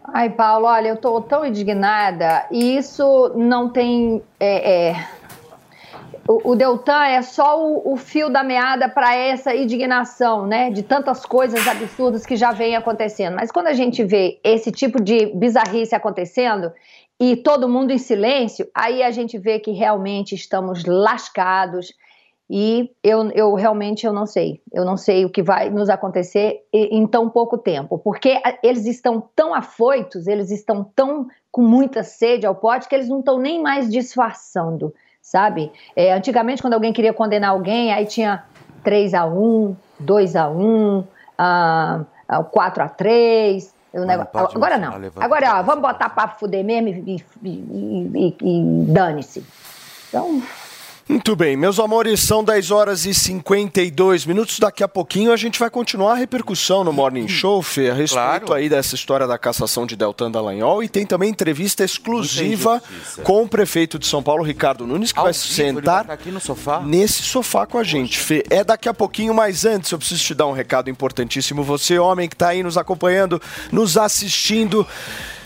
[0.05, 4.23] Ai, Paulo, olha, eu tô tão indignada e isso não tem.
[4.39, 5.07] é, é,
[6.29, 10.71] o, o Deltan é só o, o fio da meada para essa indignação, né?
[10.71, 13.35] De tantas coisas absurdas que já vem acontecendo.
[13.35, 16.73] Mas quando a gente vê esse tipo de bizarrice acontecendo
[17.25, 21.95] e todo mundo em silêncio, aí a gente vê que realmente estamos lascados.
[22.51, 24.61] E eu, eu realmente eu não sei.
[24.73, 27.97] Eu não sei o que vai nos acontecer em, tão pouco tempo.
[27.97, 33.09] Porque eles estão tão afoitos, eles estão tão com muita sede ao pote que eles
[33.09, 35.71] não estão nem mais disfarçando, sabe?
[35.95, 38.45] É, antigamente, quando alguém queria condenar alguém, aí tinha
[38.83, 41.05] 3 a 1 2 a 1
[41.39, 44.93] ah, ah, 4 a 3 o negócio- pode Agora não.
[45.25, 49.45] Agora, ó, vamos botar pra fuder mesmo e- e- e- e dane-se.
[50.09, 50.43] Então,
[51.13, 54.59] Muito bem, meus amores, são 10 horas e 52 minutos.
[54.59, 58.47] Daqui a pouquinho a gente vai continuar a repercussão no Morning Show, Fê, a respeito
[58.47, 58.55] Claro.
[58.55, 60.83] aí dessa história da cassação de Deltan Dallagnol.
[60.83, 62.83] E tem também entrevista exclusiva
[63.25, 66.15] com o prefeito de São Paulo, Ricardo Nunes, que Ao vai vivo, vai sentar estar
[66.15, 66.81] aqui no sofá?
[66.81, 68.43] nesse sofá com a gente, Fê.
[68.49, 71.63] É daqui a pouquinho, mas antes eu preciso te dar um recado importantíssimo.
[71.63, 73.39] Você, homem que está aí nos acompanhando,
[73.71, 74.87] nos assistindo.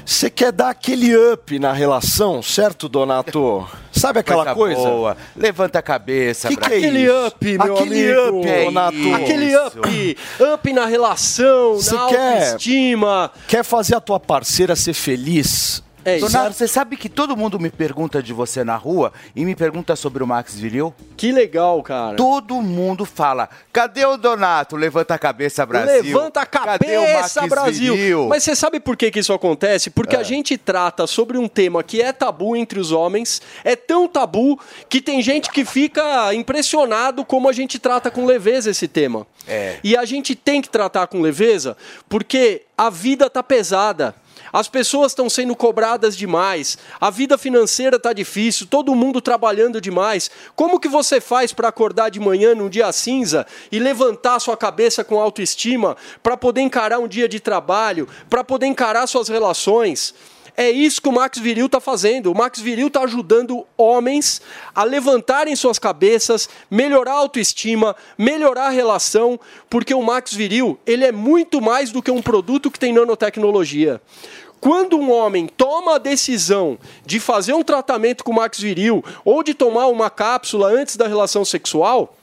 [0.09, 3.67] Você quer dar aquele up na relação, certo, Donato?
[3.91, 4.81] Sabe aquela coisa?
[4.81, 5.17] Boa.
[5.35, 6.77] Levanta a cabeça, Que que é.
[6.77, 8.39] Aquele Aquele up, meu Aquele amigo.
[8.39, 9.15] up, Donato.
[9.17, 10.17] Aquele up.
[10.55, 13.33] Up na relação, Você na quer- autoestima.
[13.49, 15.83] Quer fazer a tua parceira ser feliz?
[16.07, 16.29] É isso.
[16.31, 19.97] Donato, você sabe que todo mundo me pergunta de você na rua e me pergunta
[19.97, 20.95] sobre o Max Viril?
[21.17, 22.17] Que legal, cara.
[22.17, 24.77] Todo mundo fala: cadê o Donato?
[24.77, 26.03] Levanta a cabeça, Brasil.
[26.17, 27.97] Levanta a cabeça, Brasil!
[27.97, 28.29] Viril?
[28.29, 29.91] Mas você sabe por que, que isso acontece?
[29.91, 30.21] Porque É.
[30.21, 34.61] a gente trata sobre um tema que é tabu entre os homens, é tão tabu
[34.89, 39.27] que tem gente que fica impressionado como a gente trata com leveza esse tema.
[39.49, 39.79] É.
[39.83, 41.77] E a gente tem que tratar com leveza
[42.09, 44.15] porque a vida tá pesada.
[44.53, 46.79] As pessoas estão sendo cobradas demais.
[47.01, 50.31] A vida financeira tá difícil, todo mundo trabalhando demais.
[50.55, 55.05] Como que você faz para acordar de manhã num dia cinza e levantar sua cabeça
[55.05, 60.15] com autoestima para poder encarar um dia de trabalho, para poder encarar suas relações?
[60.57, 62.33] É isso que o Max Viril está fazendo.
[62.33, 64.41] O Max Viril está ajudando homens
[64.75, 69.39] a levantarem suas cabeças, melhorar a autoestima, melhorar a relação,
[69.69, 74.01] porque o Max Viril ele é muito mais do que um produto que tem nanotecnologia.
[74.59, 79.43] Quando um homem toma a decisão de fazer um tratamento com o Max Viril ou
[79.43, 82.16] de tomar uma cápsula antes da relação sexual,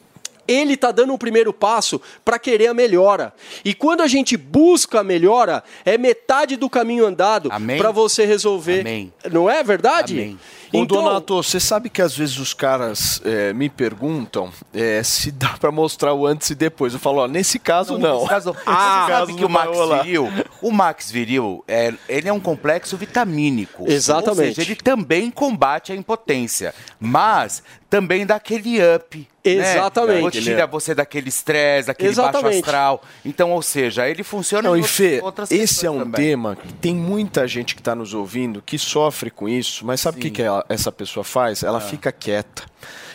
[0.47, 3.33] ele está dando o primeiro passo para querer a melhora.
[3.63, 8.83] E quando a gente busca a melhora, é metade do caminho andado para você resolver.
[9.31, 10.15] Não é verdade?
[10.15, 15.31] Ô, Então- Donato, você sabe que às vezes os caras é, me perguntam é, se
[15.31, 16.93] dá pra mostrar o antes e depois.
[16.93, 18.17] Eu falo, ó, nesse caso não.
[18.19, 19.77] Nesse caso, Ah, você sabe que o não Max.
[20.03, 20.29] Viril,
[20.61, 23.85] o Max Viril, é, ele é um complexo vitamínico.
[23.87, 24.29] Exatamente.
[24.49, 29.27] Ou seja, ele também combate a impotência, mas também dá aquele up.
[29.45, 30.37] Exatamente.
[30.37, 30.41] Né?
[30.43, 32.59] Tira você daquele estresse, daquele baixo Exatamente.
[32.63, 33.03] astral.
[33.25, 36.13] Então, ou seja, ele funciona Não, em e outras- Fê, outras esse é um também.
[36.29, 40.17] tema que tem muita gente que está nos ouvindo que sofre com isso, mas sabe
[40.17, 41.63] o que, que essa pessoa faz?
[41.63, 41.81] Ela Ah.
[41.81, 42.63] fica quieta.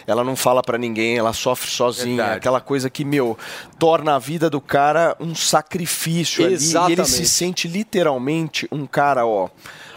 [0.07, 2.17] Ela não fala pra ninguém, ela sofre sozinha.
[2.17, 2.39] Verdade.
[2.39, 3.37] Aquela coisa que, meu,
[3.79, 6.55] torna a vida do cara um sacrifício ali.
[6.55, 7.09] E ele Exatamente.
[7.09, 9.51] se sente literalmente um cara, ó,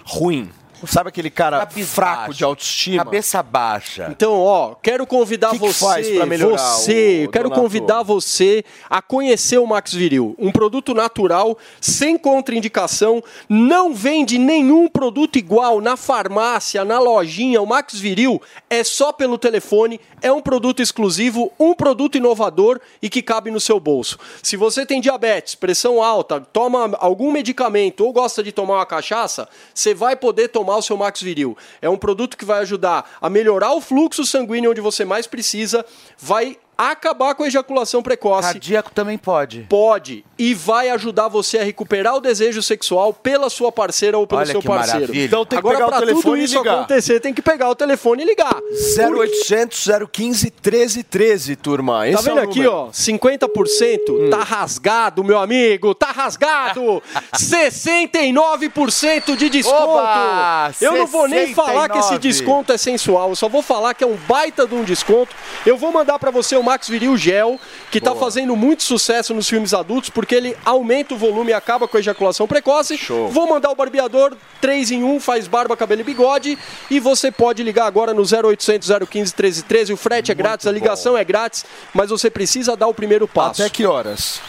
[0.04, 0.49] ruim.
[0.88, 3.04] Sabe aquele cara fraco de autoestima?
[3.04, 4.08] Cabeça baixa.
[4.10, 8.64] Então, ó, quero convidar Que que você, faz pra melhorar, você, ô, quero convidar você
[8.90, 15.82] a conhecer o Max Viril, um produto natural, sem contraindicação, não vende nenhum produto igual
[15.82, 17.62] na farmácia, na lojinha.
[17.62, 23.10] O Max Viril é só pelo telefone, é um produto exclusivo, um produto inovador e
[23.10, 24.18] que cabe no seu bolso.
[24.42, 29.48] Se você tem diabetes, pressão alta, toma algum medicamento ou gosta de tomar uma cachaça,
[29.74, 31.58] você vai poder tomar o seu Max Viril.
[31.82, 35.86] É um produto que vai ajudar a melhorar o fluxo sanguíneo onde você mais precisa,
[36.18, 36.58] vai
[36.90, 38.54] acabar com a ejaculação precoce.
[38.54, 39.66] Cardíaco também pode.
[39.70, 40.26] Pode.
[40.40, 44.52] E vai ajudar você a recuperar o desejo sexual pela sua parceira ou pelo Olha
[44.52, 45.00] seu que parceiro.
[45.02, 45.26] maravilha.
[45.26, 46.76] Então tem que Agora, pegar o pra telefone tudo e isso ligar.
[46.78, 48.56] acontecer, tem que pegar o telefone e ligar.
[48.98, 52.08] 0800 015 1313, turma.
[52.08, 52.88] Esse Tá vendo é o aqui, ó?
[52.88, 55.94] 50% tá rasgado, meu amigo.
[55.94, 57.02] Tá rasgado.
[57.34, 59.82] 69% de desconto.
[59.82, 60.72] Oba!
[60.82, 62.20] Eu não vou nem falar que esse 69.
[62.28, 63.30] desconto é sensual.
[63.30, 65.36] Eu só vou falar que é um baita de um desconto.
[65.66, 67.60] Eu vou mandar pra você o Max Viril Gel,
[67.92, 71.86] que tá fazendo muito sucesso nos filmes adultos, porque ele aumenta o volume e acaba
[71.86, 72.98] com a ejaculação precoce.
[73.30, 76.58] Vou mandar o barbeador 3 em 1, faz barba, cabelo e bigode.
[76.90, 79.94] E você pode ligar agora no 0800 015 1313.
[79.94, 83.62] O frete é grátis, a ligação é grátis, mas você precisa dar o primeiro passo.
[83.62, 84.40] Até que horas?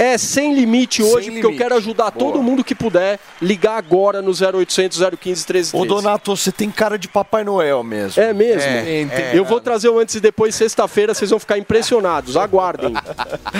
[0.00, 1.62] É sem limite Sem hoje, porque eu limite.
[1.62, 2.32] quero ajudar Boa.
[2.32, 5.76] todo mundo que puder ligar agora no 0800 015 1313.
[5.76, 8.22] Ô, Donato, você tem cara de Papai Noel mesmo.
[8.22, 8.62] É mesmo?
[8.62, 9.30] É, é.
[9.34, 12.34] eu vou trazer o antes e depois sexta-feira, vocês vão ficar impressionados.
[12.34, 12.94] Aguardem.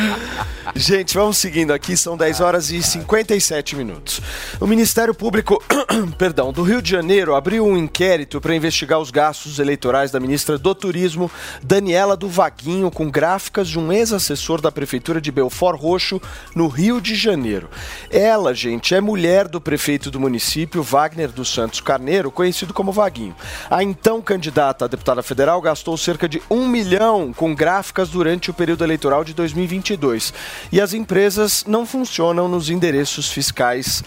[0.74, 4.20] Gente, vamos seguindo aqui, são 10 horas e 57 minutos.
[4.58, 5.62] O Ministério Público,
[6.16, 10.56] perdão, do Rio de Janeiro abriu um inquérito para investigar os gastos eleitorais da ministra
[10.56, 11.30] do Turismo,
[11.62, 16.20] Daniela do Vaguinho, com gráficas de um ex-assessor da prefeitura de Belfort Roxo,
[16.54, 17.68] no Rio de Janeiro.
[18.10, 23.34] Ela, gente, é mulher do prefeito do município, Wagner dos Santos Carneiro, conhecido como Vaguinho.
[23.70, 28.54] A então candidata a deputada federal gastou cerca de um milhão com gráficas durante o
[28.54, 30.32] período eleitoral de 2022.
[30.72, 34.02] E as empresas não funcionam nos endereços fiscais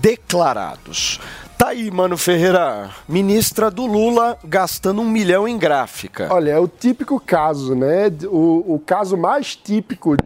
[0.00, 1.20] declarados.
[1.58, 6.28] Tá aí, Mano Ferreira, ministra do Lula gastando um milhão em gráfica.
[6.30, 8.12] Olha, é o típico caso, né?
[8.26, 10.16] O, o caso mais típico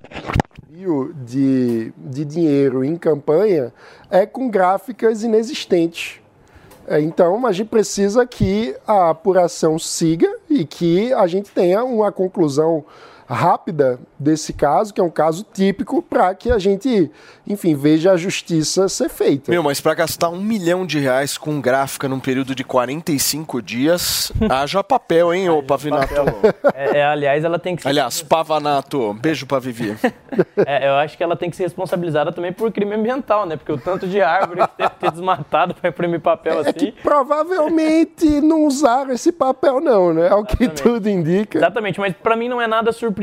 [1.26, 3.72] de, de dinheiro em campanha
[4.10, 6.18] é com gráficas inexistentes.
[6.86, 12.10] É, Então, a gente precisa que a apuração siga e que a gente tenha uma
[12.10, 12.84] conclusão
[13.32, 17.10] rápida desse caso, que é um caso típico, para que a gente,
[17.46, 19.50] enfim, veja a justiça ser feita.
[19.50, 24.32] Meu, mas para gastar um milhão de reais com gráfica num período de 45 dias,
[24.48, 26.14] haja papel, hein, ô Pavinato?
[26.74, 27.88] É, é, aliás, ela tem que ser...
[27.88, 29.96] Aliás, Pavanato, beijo pra Vivi.
[30.66, 33.56] É, eu acho que ela tem que ser responsabilizada também por crime ambiental, né?
[33.56, 36.72] Porque o tanto de árvore que teve que ter desmatado para imprimir papel É assim...
[36.72, 40.28] que provavelmente não usaram esse papel não, né?
[40.28, 41.58] É o que tudo indica.
[41.58, 43.21] Exatamente, mas para mim não é nada surpreendente,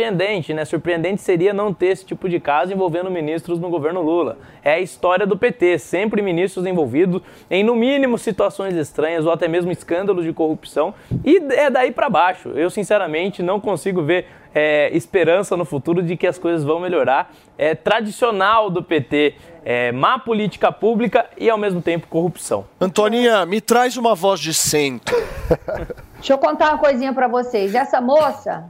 [0.53, 0.65] né?
[0.65, 4.37] Surpreendente seria não ter esse tipo de caso envolvendo ministros no governo Lula.
[4.63, 9.47] É a história do PT, sempre ministros envolvidos em no mínimo situações estranhas ou até
[9.47, 10.93] mesmo escândalos de corrupção
[11.25, 12.49] e é daí para baixo.
[12.49, 17.31] Eu sinceramente não consigo ver é, esperança no futuro de que as coisas vão melhorar.
[17.57, 22.65] É tradicional do PT, é, má política pública e ao mesmo tempo corrupção.
[22.79, 25.15] Antoninha, me traz uma voz de centro.
[26.15, 27.75] Deixa eu contar uma coisinha pra vocês.
[27.75, 28.65] Essa moça,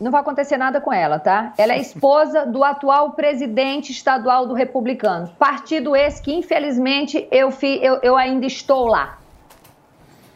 [0.00, 1.54] não vai acontecer nada com ela, tá?
[1.56, 5.28] Ela é esposa do atual presidente estadual do Republicano.
[5.38, 9.18] Partido esse que, infelizmente, eu, fi, eu, eu ainda estou lá.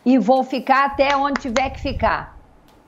[0.04, 2.38] E vou ficar até onde tiver que ficar.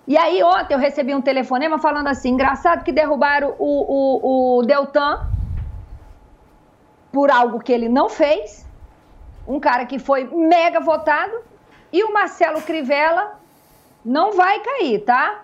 [0.08, 4.62] E aí, ontem eu recebi um telefonema falando assim: engraçado que derrubaram o, o, o
[4.62, 5.26] Deltan
[7.12, 8.66] por algo que ele não fez.
[9.46, 11.32] Um cara que foi mega votado.
[11.92, 13.38] E o Marcelo Crivella
[14.02, 15.42] não vai cair, tá?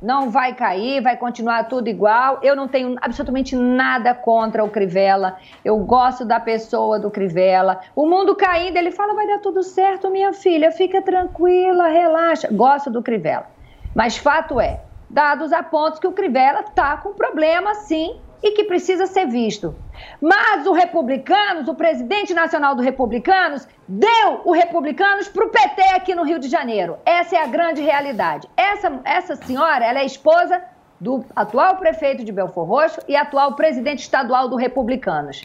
[0.00, 2.38] Não vai cair, vai continuar tudo igual.
[2.42, 5.36] Eu não tenho absolutamente nada contra o Crivella.
[5.64, 7.80] Eu gosto da pessoa do Crivella.
[7.96, 12.48] O mundo caindo, ele fala: vai dar tudo certo, minha filha, fica tranquila, relaxa.
[12.50, 13.46] Gosto do Crivella.
[13.94, 14.80] Mas fato é,
[15.10, 19.74] dados apontam que o Crivella tá com problema, sim, e que precisa ser visto.
[20.20, 26.14] Mas o Republicanos, o presidente nacional do Republicanos, deu o Republicanos para o PT aqui
[26.14, 26.96] no Rio de Janeiro.
[27.04, 28.48] Essa é a grande realidade.
[28.56, 30.62] Essa, essa senhora, ela é esposa
[31.00, 35.44] do atual prefeito de Belfor Roxo e atual presidente estadual do Republicanos.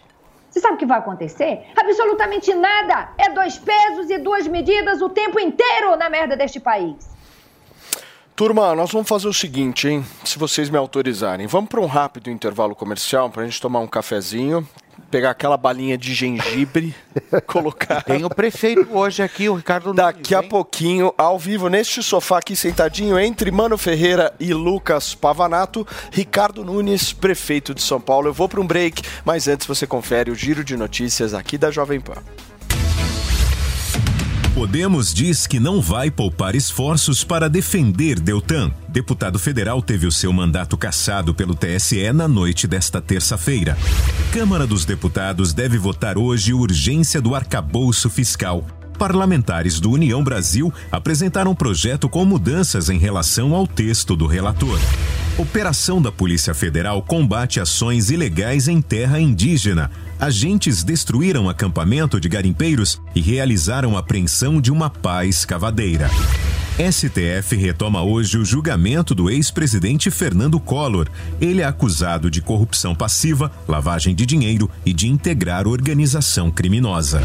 [0.49, 1.65] Você sabe o que vai acontecer?
[1.75, 3.09] Absolutamente nada.
[3.17, 7.12] É dois pesos e duas medidas o tempo inteiro na merda deste país.
[8.35, 10.03] Turma, nós vamos fazer o seguinte, hein?
[10.25, 13.85] Se vocês me autorizarem, vamos para um rápido intervalo comercial para a gente tomar um
[13.85, 14.67] cafezinho,
[15.11, 16.95] pegar aquela balinha de gengibre,
[17.45, 18.01] colocar.
[18.01, 22.55] Tem o prefeito hoje aqui, o Ricardo Daqui a pouquinho, ao vivo, neste sofá aqui
[22.55, 28.29] sentadinho, entre Mano Ferreira e Lucas Pavanato, Ricardo Nunes, prefeito de São Paulo.
[28.29, 31.69] Eu vou para um break, mas antes você confere o giro de notícias aqui da
[31.69, 32.17] Jovem Pan.
[34.53, 38.71] Podemos diz que não vai poupar esforços para defender Deltan.
[38.87, 43.75] Deputado federal teve o seu mandato cassado pelo TSE na noite desta terça-feira.
[44.31, 48.63] Câmara dos Deputados deve votar hoje urgência do arcabouço fiscal.
[48.97, 54.79] Parlamentares do União Brasil apresentaram projeto com mudanças em relação ao texto do relator.
[55.37, 59.89] Operação da Polícia Federal combate ações ilegais em terra indígena.
[60.19, 66.09] Agentes destruíram acampamento de garimpeiros e realizaram apreensão de uma pá escavadeira.
[66.77, 71.07] STF retoma hoje o julgamento do ex-presidente Fernando Collor.
[71.39, 77.21] Ele é acusado de corrupção passiva, lavagem de dinheiro e de integrar organização criminosa.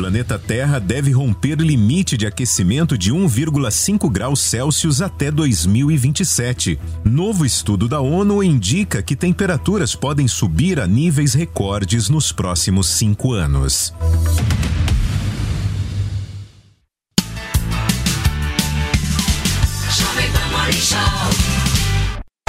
[0.00, 6.80] Planeta Terra deve romper limite de aquecimento de 1,5 graus Celsius até 2027.
[7.04, 13.34] Novo estudo da ONU indica que temperaturas podem subir a níveis recordes nos próximos cinco
[13.34, 13.92] anos.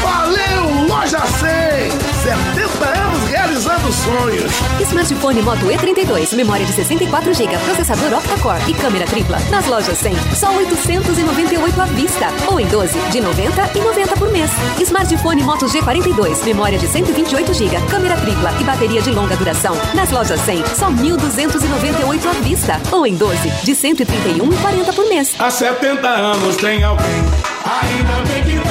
[0.02, 1.91] Valeu, Loja 100!
[2.24, 4.52] 70 anos realizando sonhos.
[4.82, 9.39] Smartphone Moto E32, memória de 64 GB, processador octa-core e câmera tripla.
[9.50, 12.28] Nas lojas 100, só 898 à vista.
[12.48, 14.52] Ou em 12, de 90 e 90 por mês.
[14.80, 19.76] Smartphone Moto G42, memória de 128 GB, câmera tripla e bateria de longa duração.
[19.96, 22.80] Nas lojas 100, só 1.298 à vista.
[22.92, 25.36] Ou em 12, de 131 e 40 por mês.
[25.39, 27.08] Há 70 anos tem alguém,
[27.66, 28.70] ainda bem que tem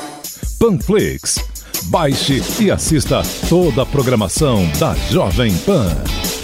[0.61, 1.43] Panflix.
[1.85, 5.87] Baixe e assista toda a programação da Jovem Pan.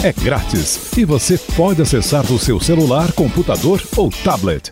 [0.03, 4.71] É grátis e você pode acessar do seu celular, computador ou tablet.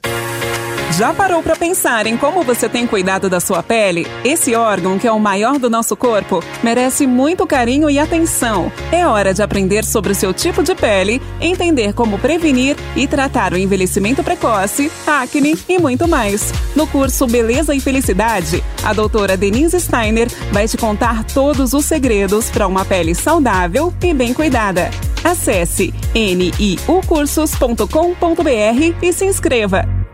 [0.91, 4.07] Já parou para pensar em como você tem cuidado da sua pele?
[4.23, 8.71] Esse órgão, que é o maior do nosso corpo, merece muito carinho e atenção.
[8.91, 13.51] É hora de aprender sobre o seu tipo de pele, entender como prevenir e tratar
[13.51, 16.53] o envelhecimento precoce, acne e muito mais.
[16.75, 22.49] No curso Beleza e Felicidade, a doutora Denise Steiner vai te contar todos os segredos
[22.49, 24.89] para uma pele saudável e bem cuidada.
[25.23, 30.04] Acesse niucursos.com.br e se inscreva.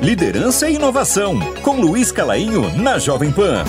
[0.00, 3.64] Liderança e inovação, com Luiz Calainho na Jovem Pan.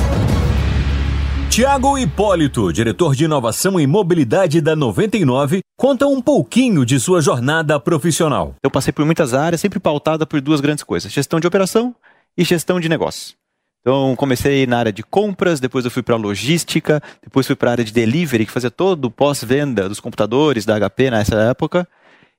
[1.50, 7.80] Tiago Hipólito, diretor de inovação e mobilidade da 99, conta um pouquinho de sua jornada
[7.80, 8.56] profissional.
[8.64, 11.96] Eu passei por muitas áreas, sempre pautada por duas grandes coisas: gestão de operação
[12.38, 13.36] e gestão de negócio.
[13.82, 17.74] Então, comecei na área de compras, depois eu fui para logística, depois fui para a
[17.74, 21.88] área de delivery, que fazia todo o pós-venda dos computadores da HP nessa época.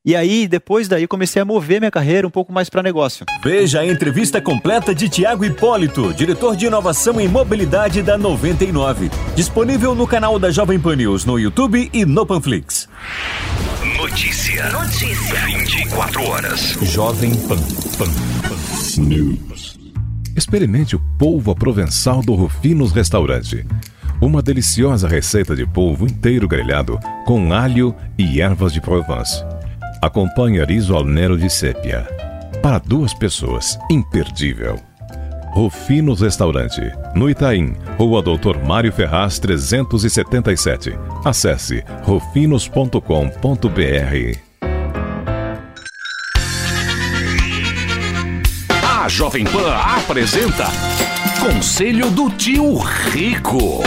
[0.05, 3.25] E aí, depois daí, comecei a mover minha carreira um pouco mais para negócio.
[3.45, 9.09] Veja a entrevista completa de Tiago Hipólito, diretor de inovação e mobilidade da 99.
[9.37, 12.89] Disponível no canal da Jovem Pan News no YouTube e no Panflix.
[13.97, 14.69] Notícia.
[14.73, 15.41] Notícia.
[15.47, 16.61] 24 horas.
[16.83, 17.57] Jovem Pan.
[17.97, 18.11] Pan.
[18.49, 19.03] Pan.
[19.03, 19.79] News.
[20.37, 23.65] Experimente o polvo provençal do Rufinos Restaurante.
[24.21, 29.45] Uma deliciosa receita de polvo inteiro grelhado com alho e ervas de Provence.
[30.03, 32.05] Acompanhe riso al nero de sépia.
[32.61, 34.75] Para duas pessoas, imperdível.
[35.55, 40.99] Rufinos Restaurante, no Itaim, Rua Doutor Mário Ferraz 377.
[41.25, 42.99] Acesse rufinos.com.br.
[48.83, 50.67] A Jovem Pan apresenta
[51.39, 53.85] Conselho do Tio Rico.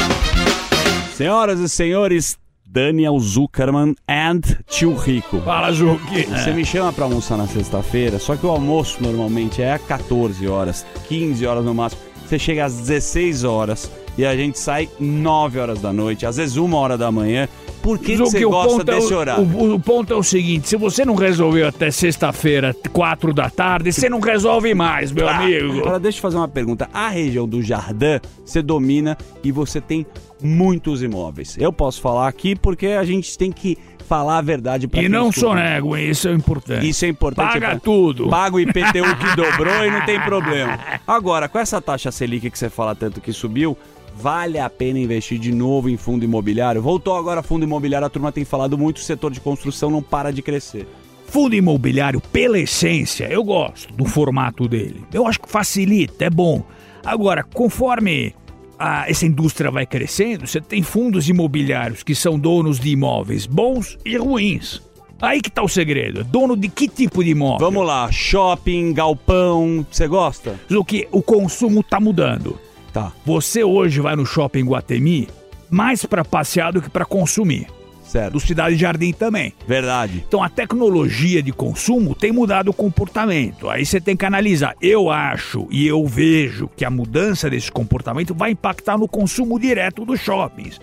[1.14, 2.38] Senhoras e senhores,
[2.80, 5.40] Daniel Zuckerman and Tio Rico.
[5.40, 6.24] Fala, Zuki.
[6.26, 6.54] Você É.
[6.54, 10.86] me chama pra almoçar na sexta-feira, só que o almoço normalmente é às 14 horas,
[11.08, 12.02] 15 horas no máximo.
[12.28, 16.58] Você chega às 16 horas e a gente sai 9 horas da noite, às vezes
[16.58, 17.48] uma hora da manhã.
[17.82, 19.44] Por que, você gosta é desse o- horário?
[19.44, 23.94] O, o ponto é o seguinte: se você não resolveu até sexta-feira, quatro da tarde,
[23.94, 25.80] você não resolve mais, meu Ah, amigo.
[25.82, 26.90] Agora deixa eu fazer uma pergunta.
[26.92, 30.04] A região do Jardim você domina e você tem
[30.42, 31.56] muitos imóveis.
[31.60, 33.78] Eu posso falar aqui porque a gente tem que
[34.08, 35.98] falar a verdade pra E não sonego?
[35.98, 36.88] Isso é importante.
[36.88, 37.54] Isso é importante.
[37.54, 38.30] Paga pra- tudo.
[38.30, 40.78] Paga o IPTU que dobrou e não tem problema.
[41.08, 43.76] Agora, com essa taxa Selic que você fala tanto que subiu,
[44.16, 46.82] vale a pena investir de novo em fundo imobiliário?
[46.82, 50.32] Voltou agora fundo imobiliário, a turma tem falado muito, o setor de construção não para
[50.32, 50.88] de crescer.
[51.26, 55.04] Fundo imobiliário, pela essência, eu gosto do formato dele.
[55.12, 56.64] Eu acho que facilita, é bom.
[57.04, 58.36] Agora, conforme
[58.80, 63.98] a- essa indústria vai crescendo, você tem fundos imobiliários que são donos de imóveis bons
[64.06, 64.82] e ruins.
[65.22, 66.24] Aí que tá o segredo.
[66.26, 67.60] Dono de que tipo de imóvel?
[67.72, 70.60] Vamos lá, shopping, galpão, você gosta?
[70.70, 72.60] O que o consumo tá mudando.
[72.92, 73.12] Tá.
[73.26, 75.28] Você hoje vai no shopping Guatemi
[75.70, 77.68] mais para passear do que para consumir.
[78.16, 78.32] Certo.
[78.32, 79.54] Do Cidade Jardim também.
[79.68, 80.24] Verdade.
[80.26, 83.70] Então a tecnologia de consumo tem mudado o comportamento.
[83.70, 84.74] Aí você tem que analisar.
[84.82, 90.06] Eu acho e eu vejo que a mudança desse comportamento vai impactar no consumo direto
[90.06, 90.80] dos shoppings.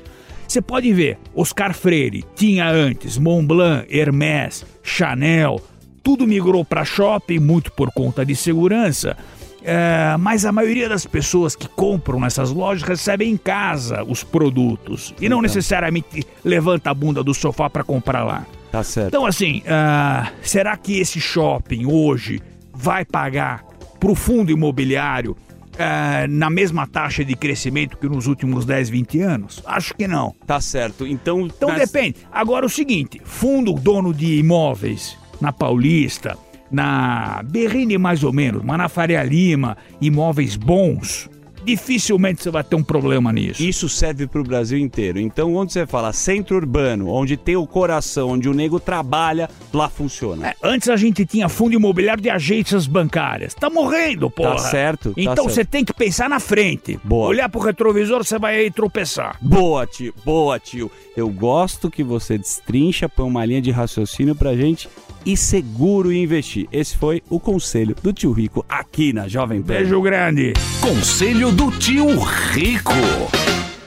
[0.46, 5.58] Você pode ver, Oscar Freire tinha antes Montblanc, Hermès, Chanel,
[6.02, 9.16] tudo migrou para shopping, muito por conta de segurança.
[9.64, 15.14] É, mas a maioria das pessoas que compram nessas lojas recebem em casa os produtos
[15.20, 15.42] e não Então.
[15.42, 18.44] necessariamente levanta a bunda do sofá para comprar lá.
[18.72, 19.08] Tá certo.
[19.08, 22.40] Então, assim, ah, será que esse shopping hoje
[22.72, 23.62] vai pagar
[24.00, 25.36] para o fundo imobiliário
[25.78, 29.62] ah, na mesma taxa de crescimento que nos últimos 10, 20 anos?
[29.64, 30.34] Acho que não.
[30.46, 31.06] Tá certo.
[31.06, 32.16] Então, Então mas- depende.
[32.32, 36.36] Agora o seguinte, fundo dono de imóveis na Paulista,
[36.72, 41.28] na Berrine mais ou menos, mas na Faria Lima, imóveis bons,
[41.64, 43.62] dificilmente você vai ter um problema nisso.
[43.62, 45.20] Isso serve pro Brasil inteiro.
[45.20, 49.88] Então, onde você fala centro urbano, onde tem o coração, onde o nego trabalha, lá
[49.88, 50.48] funciona.
[50.48, 53.54] É, antes a gente tinha fundo imobiliário de agências bancárias.
[53.54, 54.56] Tá morrendo, porra.
[54.56, 55.50] Tá certo, tá Então certo.
[55.50, 56.98] você tem que pensar na frente.
[57.04, 57.28] Boa.
[57.28, 59.36] Olhar pro retrovisor, você vai aí tropeçar.
[59.40, 60.12] Boa, tio.
[60.24, 60.90] Boa, tio.
[61.16, 64.88] Eu gosto que você destrincha, põe uma linha de raciocínio pra gente
[65.24, 66.68] e seguro em investir.
[66.72, 69.74] Esse foi o conselho do tio Rico aqui na Jovem Pan.
[69.74, 70.52] Beijo grande.
[70.80, 72.92] Conselho do Tio Rico.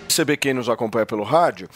[0.08, 1.68] Receber quem nos acompanha pelo rádio,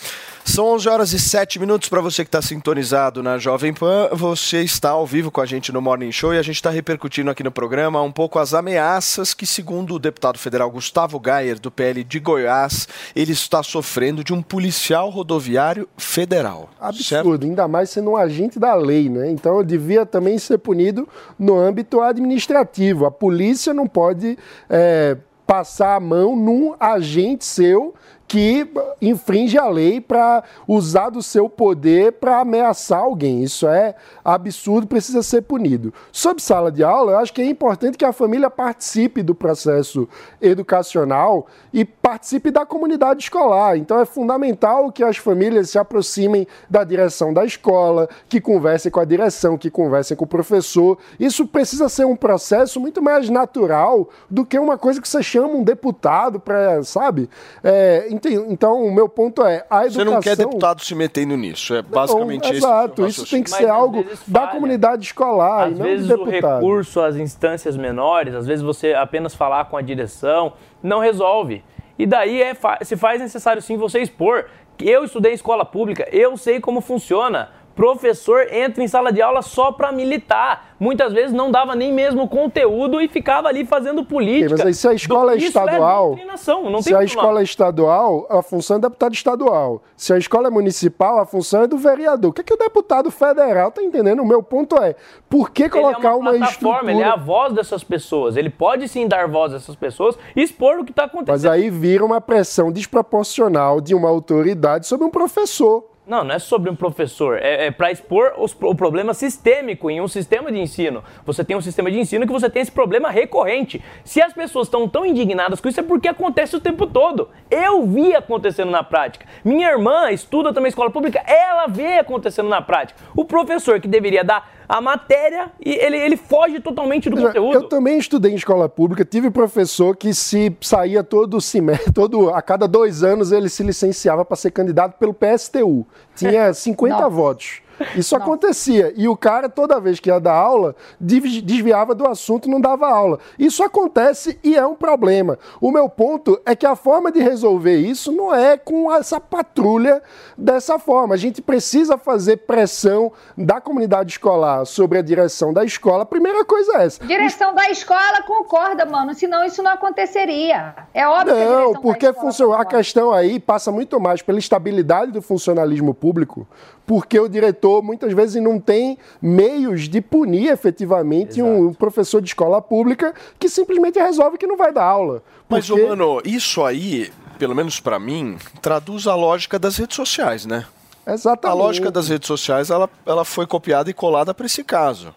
[0.50, 4.10] São 11 horas e 7 minutos para você que está sintonizado na Jovem Pan.
[4.14, 7.30] Você está ao vivo com a gente no Morning Show e a gente está repercutindo
[7.30, 11.70] aqui no programa um pouco as ameaças que, segundo o deputado federal Gustavo Gayer, do
[11.70, 16.72] PL de Goiás, ele está sofrendo de um policial rodoviário federal.
[16.82, 19.30] Absurdo, ainda mais sendo um agente da lei, né?
[19.30, 21.08] Então devia também ser punido
[21.38, 23.06] no âmbito administrativo.
[23.06, 24.36] A polícia não pode
[24.68, 25.16] é,
[25.46, 27.94] passar a mão num agente seu
[28.30, 28.70] que
[29.02, 33.42] infringe a lei para usar do seu poder para ameaçar alguém.
[33.42, 35.92] Isso é absurdo, precisa ser punido.
[36.12, 40.08] Sobre sala de aula, eu acho que é importante que a família participe do processo
[40.40, 43.76] educacional e participe da comunidade escolar.
[43.76, 49.00] Então é fundamental que as famílias se aproximem da direção da escola, que conversem com
[49.00, 51.00] a direção, que conversem com o professor.
[51.20, 55.48] Isso precisa ser um processo muito mais natural do que uma coisa que você chama
[55.48, 57.28] um deputado para, sabe?
[57.64, 60.04] É, então, o meu ponto é, a educação...
[60.04, 63.60] Você não quer deputado se metendo nisso, é basicamente não, Exato, isso tem que Mas,
[63.60, 66.54] ser algo da comunidade escolar às e não vezes do deputado.
[66.54, 71.64] o recurso às instâncias menores, às vezes você apenas falar com a direção, não resolve.
[71.98, 74.46] E daí é, se faz necessário sim você expor.
[74.80, 77.50] Eu estudei em escola pública, eu sei como funciona
[77.80, 80.76] professor entra em sala de aula só para militar.
[80.78, 84.50] Muitas vezes não dava nem mesmo conteúdo e ficava ali fazendo política.
[84.52, 88.76] mas aí se a escola é estadual, é se a escola é estadual, a função
[88.78, 89.82] é deputado estadual.
[89.96, 92.32] Se a escola é municipal, a função é do vereador.
[92.32, 94.22] O que, é que o deputado federal está entendendo?
[94.22, 94.96] O meu ponto é,
[95.30, 96.92] por que colocar ele é uma, uma estrutura...
[96.92, 98.36] Ele é a voz dessas pessoas.
[98.36, 101.32] Ele pode sim dar voz a essas pessoas e expor o que está acontecendo.
[101.32, 105.86] Mas aí vira uma pressão desproporcional de uma autoridade sobre um professor.
[106.10, 110.02] Não, não é sobre um professor, é, é para expor os, o problema sistêmico em
[110.02, 111.04] um sistema de ensino.
[111.24, 113.80] Você tem um sistema de ensino que você tem esse problema recorrente.
[114.04, 117.30] Se as pessoas estão tão indignadas com isso, é porque acontece o tempo todo.
[117.52, 119.28] Eu vi acontecendo na prática.
[119.46, 123.00] Minha irmã estuda também escola pública, ela vê acontecendo na prática.
[123.16, 127.56] O professor que deveria dar a matéria e ele, ele foge totalmente do conteúdo.
[127.56, 131.40] Eu também estudei em escola pública, tive professor que se saía todo,
[131.92, 135.88] todo a cada dois anos ele se licenciava para ser candidato pelo PSTU.
[136.16, 137.62] Tinha 50 votos.
[137.96, 138.18] Isso Nossa.
[138.18, 138.94] acontecia.
[138.96, 142.88] E o cara, toda vez que ia dar aula, desviava do assunto e não dava
[142.88, 143.20] aula.
[143.38, 145.38] Isso acontece e é um problema.
[145.62, 150.02] O meu ponto é que a forma de resolver isso não é com essa patrulha
[150.38, 151.16] dessa forma.
[151.16, 156.04] A gente precisa fazer pressão da comunidade escolar sobre a direção da escola.
[156.04, 157.06] A primeira coisa é essa.
[157.06, 159.14] Direção da escola concorda, mano.
[159.14, 160.76] Senão isso não aconteceria.
[160.94, 162.58] É óbvio não, que a porque funciona.
[162.58, 166.48] A questão aí passa muito mais pela estabilidade do funcionalismo público,
[166.90, 172.60] porque o diretor muitas vezes não tem meios de punir efetivamente um professor de escola
[172.64, 175.22] pública que simplesmente resolve que não vai dar aula.
[175.48, 175.72] Porque...
[175.72, 180.66] Mas, mano, isso aí, pelo menos para mim, traduz a lógica das redes sociais, né?
[181.06, 181.56] Exatamente.
[181.56, 185.14] A lógica das redes sociais, ela, ela foi copiada e colada para esse caso.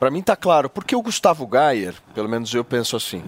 [0.00, 3.22] para mim tá claro, porque o Gustavo Gayer, pelo menos eu penso assim,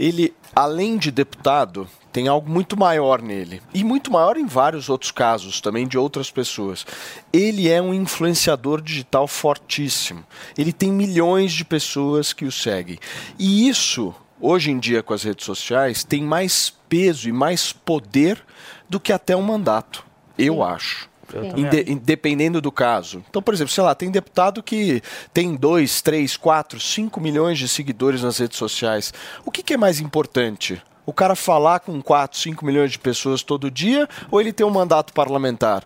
[0.00, 3.62] ele, além de deputado, tem algo muito maior nele.
[3.72, 6.86] E muito maior em vários outros casos também de outras pessoas.
[7.32, 10.24] Ele é um influenciador digital fortíssimo.
[10.56, 12.98] Ele tem milhões de pessoas que o seguem.
[13.38, 18.42] E isso, hoje em dia com as redes sociais, tem mais peso e mais poder
[18.88, 20.04] do que até um mandato.
[20.36, 20.62] Eu Sim.
[20.62, 21.10] acho.
[21.56, 23.22] Inde dependendo do caso.
[23.28, 25.00] Então, por exemplo, sei lá, tem deputado que
[25.32, 29.14] tem 2, 3, 4, 5 milhões de seguidores nas redes sociais.
[29.44, 30.82] O que, que é mais importante?
[31.10, 34.70] O cara falar com 4, 5 milhões de pessoas todo dia ou ele ter um
[34.70, 35.84] mandato parlamentar?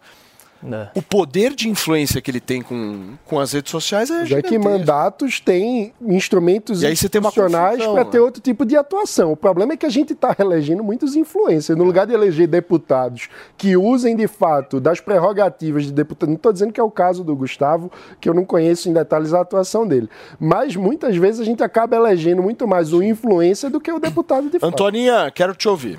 [0.73, 0.99] É.
[0.99, 4.59] O poder de influência que ele tem com, com as redes sociais é Já que
[4.59, 8.25] mandatos têm instrumentos e institucionais para ter né?
[8.25, 9.33] outro tipo de atuação.
[9.33, 11.77] O problema é que a gente está elegendo muitos influencers.
[11.77, 16.53] No lugar de eleger deputados que usem de fato das prerrogativas de deputado, não estou
[16.53, 19.87] dizendo que é o caso do Gustavo, que eu não conheço em detalhes a atuação
[19.87, 20.09] dele.
[20.39, 24.49] Mas muitas vezes a gente acaba elegendo muito mais o influencer do que o deputado
[24.49, 24.73] de fato.
[24.73, 25.99] Antoninha, quero te ouvir.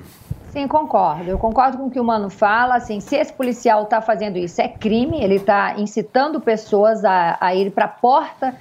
[0.56, 1.28] Sim, concordo.
[1.28, 2.76] Eu concordo com o que o Mano fala.
[2.76, 5.22] Assim, se esse policial está fazendo isso, é crime.
[5.22, 8.56] Ele está incitando pessoas a, a ir para a porta,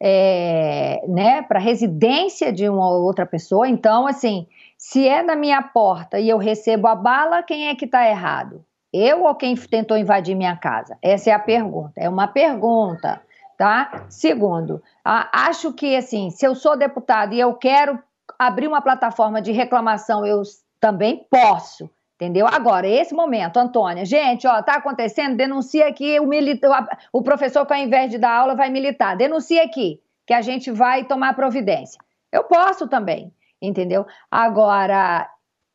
[0.00, 3.68] é, né, para a residência de uma outra pessoa.
[3.68, 7.84] Então, assim, se é na minha porta e eu recebo a bala, quem é que
[7.84, 8.64] está errado?
[8.92, 10.98] Eu ou quem tentou invadir minha casa?
[11.00, 11.92] Essa é a pergunta.
[11.94, 13.20] É uma pergunta,
[13.56, 14.04] tá?
[14.08, 18.00] Segundo, acho que assim, se eu sou deputado e eu quero
[18.36, 20.42] abrir uma plataforma de reclamação, eu
[20.86, 21.90] também posso.
[22.14, 22.46] Entendeu?
[22.46, 26.66] Agora, esse momento, Antônia, gente, ó, tá acontecendo, denuncia aqui o, milita,
[27.12, 29.16] o professor que ao invés de dar aula vai militar.
[29.16, 32.00] Denuncia aqui, que a gente vai tomar providência.
[32.32, 33.30] Eu posso também,
[33.60, 34.06] entendeu?
[34.30, 35.28] Agora,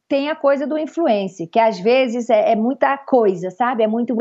[0.07, 3.83] tem a coisa do influence, que às vezes é, é muita coisa, sabe?
[3.83, 4.15] É muito.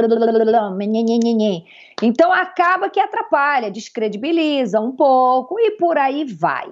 [2.02, 6.70] Então acaba que atrapalha, descredibiliza um pouco e por aí vai.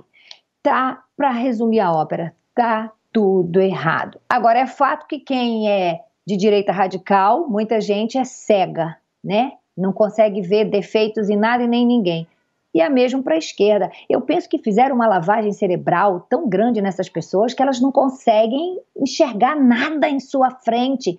[0.63, 4.21] Tá, para resumir a ópera, tá tudo errado.
[4.29, 9.53] Agora é fato que quem é de direita radical, muita gente é cega, né?
[9.77, 12.27] Não consegue ver defeitos em nada e nem ninguém.
[12.75, 13.91] E é mesmo para a esquerda.
[14.09, 18.79] Eu penso que fizeram uma lavagem cerebral tão grande nessas pessoas que elas não conseguem
[18.97, 21.19] enxergar nada em sua frente.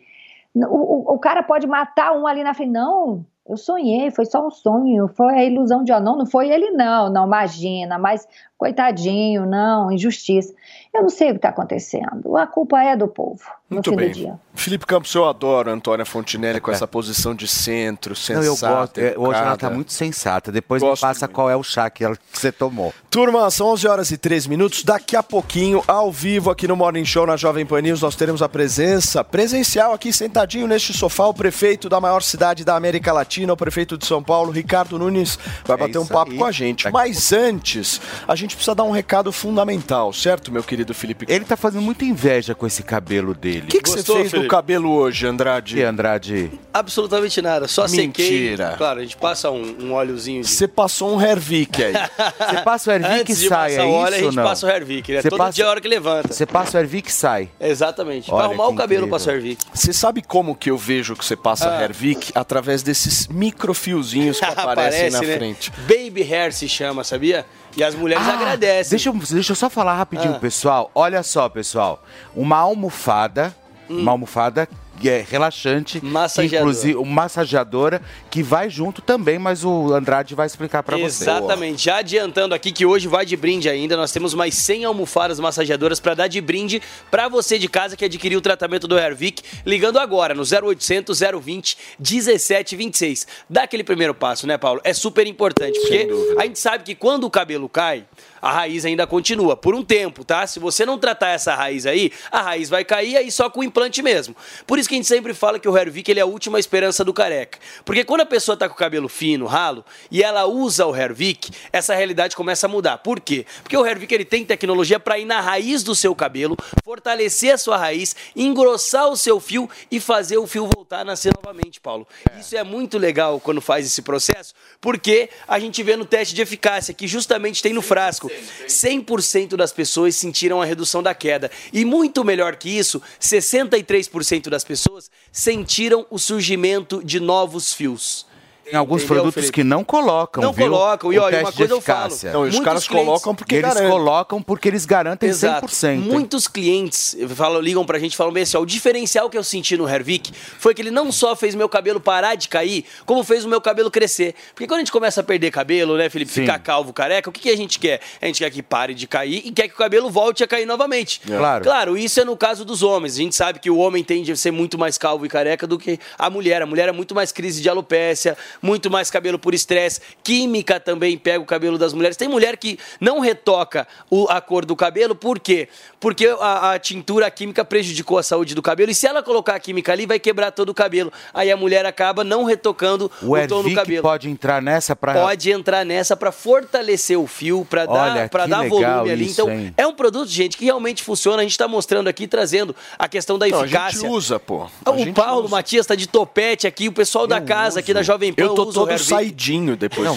[0.55, 2.71] O, o, o cara pode matar um ali na frente.
[2.71, 6.69] Não, eu sonhei, foi só um sonho, foi a ilusão de não, não foi ele
[6.69, 8.27] não, não, imagina, mas
[8.59, 10.53] coitadinho, não, injustiça.
[10.93, 13.95] Eu não sei o que está acontecendo, a culpa é do povo, no Muito fim
[13.95, 14.09] bem.
[14.09, 14.39] do dia.
[14.55, 18.75] Felipe Campos, eu adoro a Antônia Fontinelli com essa posição de centro, Não, eu sensata,
[18.75, 18.97] gosto.
[18.97, 19.57] É, Hoje ela educada.
[19.57, 20.51] tá muito sensata.
[20.51, 22.91] Depois me Gosto passa qual é o chá que, ela- que você tomou.
[23.09, 24.83] Turma, são 11 horas e 13 minutos.
[24.83, 28.41] Daqui a pouquinho, ao vivo aqui no Morning Show na Jovem Pan News, nós teremos
[28.41, 33.53] a presença presencial aqui sentadinho neste sofá, o prefeito da maior cidade da América Latina,
[33.53, 36.37] o prefeito de São Paulo, Ricardo Nunes, vai bater um papo aí.
[36.37, 36.89] com a gente.
[36.91, 41.25] Mas antes, a gente precisa dar um recado fundamental, certo, meu querido Felipe?
[41.27, 43.63] Ele tá fazendo muita inveja com esse cabelo dele.
[43.63, 45.77] O que, que você fez no cabelo hoje, Andrade?
[45.77, 46.51] E Andrade?
[46.73, 48.05] Absolutamente nada, só sequei.
[48.07, 48.75] Mentira.
[48.77, 50.47] Claro, a gente passa um, um óleozinho de...
[50.49, 51.93] Você passou um Hervik aí.
[52.49, 54.35] Você passa o Hervik e Antes de sai, passar é o óleo, isso a gente
[54.35, 54.43] não?
[54.43, 55.21] passa o Hervik, né?
[55.21, 56.33] Todo passa- dia é a hora que levanta.
[56.33, 57.49] Você passa o Hervik e sai.
[57.59, 58.31] Exatamente.
[58.31, 59.25] Olha pra arrumar o cabelo incrível.
[59.25, 59.65] pra Hervik.
[59.73, 61.83] Você sabe como que eu vejo que você passa Ah.
[61.83, 62.31] Hervik?
[62.35, 65.35] Através desses microfiozinhos que aparecem na né?
[65.37, 65.71] frente.
[65.87, 67.45] Baby hair se chama, sabia?
[67.77, 68.89] E as mulheres Ah, agradecem.
[68.91, 70.39] Deixa eu, deixa eu só falar rapidinho, Ah.
[70.39, 70.91] pessoal.
[70.93, 72.03] Olha só, pessoal.
[72.35, 73.55] Uma almofada,
[73.89, 73.99] Hum.
[74.01, 74.67] uma almofada
[75.07, 76.61] é relaxante, Massageadora.
[76.61, 81.23] inclusive uma massageadora que vai junto também, mas o Andrade vai explicar pra você.
[81.23, 81.85] Exatamente.
[81.85, 85.99] Já adiantando aqui que hoje vai de brinde ainda, nós temos mais 100 almofadas massageadoras
[85.99, 86.81] para dar de brinde
[87.11, 91.77] para você de casa que adquiriu o tratamento do Hervik, ligando agora no 0800 020
[91.99, 93.27] 1726.
[93.49, 94.81] Dá aquele primeiro passo, né, Paulo?
[94.83, 96.07] É super importante, porque
[96.37, 98.05] a gente sabe que quando o cabelo cai,
[98.41, 100.45] a raiz ainda continua por um tempo, tá?
[100.47, 103.63] Se você não tratar essa raiz aí, a raiz vai cair aí só com o
[103.63, 104.35] implante mesmo.
[104.65, 107.03] Por isso que a gente sempre fala que o Hervik ele é a última esperança
[107.03, 107.59] do careca.
[107.83, 111.51] Porque quando a pessoa tá com o cabelo fino, ralo, e ela usa o Hervik,
[111.71, 112.97] essa realidade começa a mudar.
[112.99, 113.45] Por quê?
[113.63, 117.57] Porque o Hervik ele tem tecnologia para ir na raiz do seu cabelo, fortalecer a
[117.57, 122.07] sua raiz, engrossar o seu fio e fazer o fio voltar a nascer novamente, Paulo.
[122.39, 126.41] Isso é muito legal quando faz esse processo, porque a gente vê no teste de
[126.41, 128.28] eficácia que justamente tem no frasco.
[128.67, 131.49] 100% das pessoas sentiram a redução da queda.
[131.73, 138.28] E muito melhor que isso, 63% das pessoas sentiram o surgimento de novos fios.
[138.69, 139.53] Tem alguns Entendeu, produtos Felipe?
[139.53, 140.69] que não colocam, Não viu?
[140.69, 141.11] colocam.
[141.13, 141.99] E o olha, teste uma coisa eu falo.
[142.05, 142.31] eficácia.
[142.33, 143.89] Não, e os Muitos caras clientes- colocam porque eles garantem.
[143.89, 145.67] colocam porque eles garantem Exato.
[145.67, 145.99] 100%.
[146.01, 149.43] Muitos clientes falam, ligam pra gente e falam bem assim: ó, o diferencial que eu
[149.43, 153.23] senti no Hervik foi que ele não só fez meu cabelo parar de cair, como
[153.23, 154.35] fez o meu cabelo crescer.
[154.53, 156.31] Porque quando a gente começa a perder cabelo, né, Felipe?
[156.31, 156.41] Sim.
[156.41, 157.99] Ficar calvo, careca, o que, que a gente quer?
[158.21, 160.65] A gente quer que pare de cair e quer que o cabelo volte a cair
[160.65, 161.21] novamente.
[161.29, 161.37] É.
[161.37, 161.63] Claro.
[161.63, 163.15] Claro, isso é no caso dos homens.
[163.15, 165.77] A gente sabe que o homem tende a ser muito mais calvo e careca do
[165.79, 166.61] que a mulher.
[166.61, 170.01] A mulher é muito mais crise de alopécia, muito mais cabelo por estresse.
[170.23, 172.17] Química também pega o cabelo das mulheres.
[172.17, 175.67] Tem mulher que não retoca o- a cor do cabelo, por quê?
[175.99, 178.91] Porque a, a tintura química prejudicou a saúde do cabelo.
[178.91, 181.11] E se ela colocar a química ali, vai quebrar todo o cabelo.
[181.33, 184.01] Aí a mulher acaba não retocando O o, tom do cabelo.
[184.01, 185.13] pode entrar nessa pra...
[185.13, 189.25] Pode entrar nessa para fortalecer o fio, para dar, pra dar volume ali.
[189.25, 189.73] isso, Então, hein?
[189.77, 191.37] é um produto, gente, que realmente funciona.
[191.39, 193.99] A gente está mostrando aqui, trazendo a questão da Não, a eficácia.
[194.01, 194.67] gente usa, pô.
[194.85, 198.33] Ah, O Paulo Matias está de topete aqui, o pessoal da casa aqui da Jovem
[198.33, 200.05] Pan Eu tô o todo saidinho depois.
[200.07, 200.15] Não,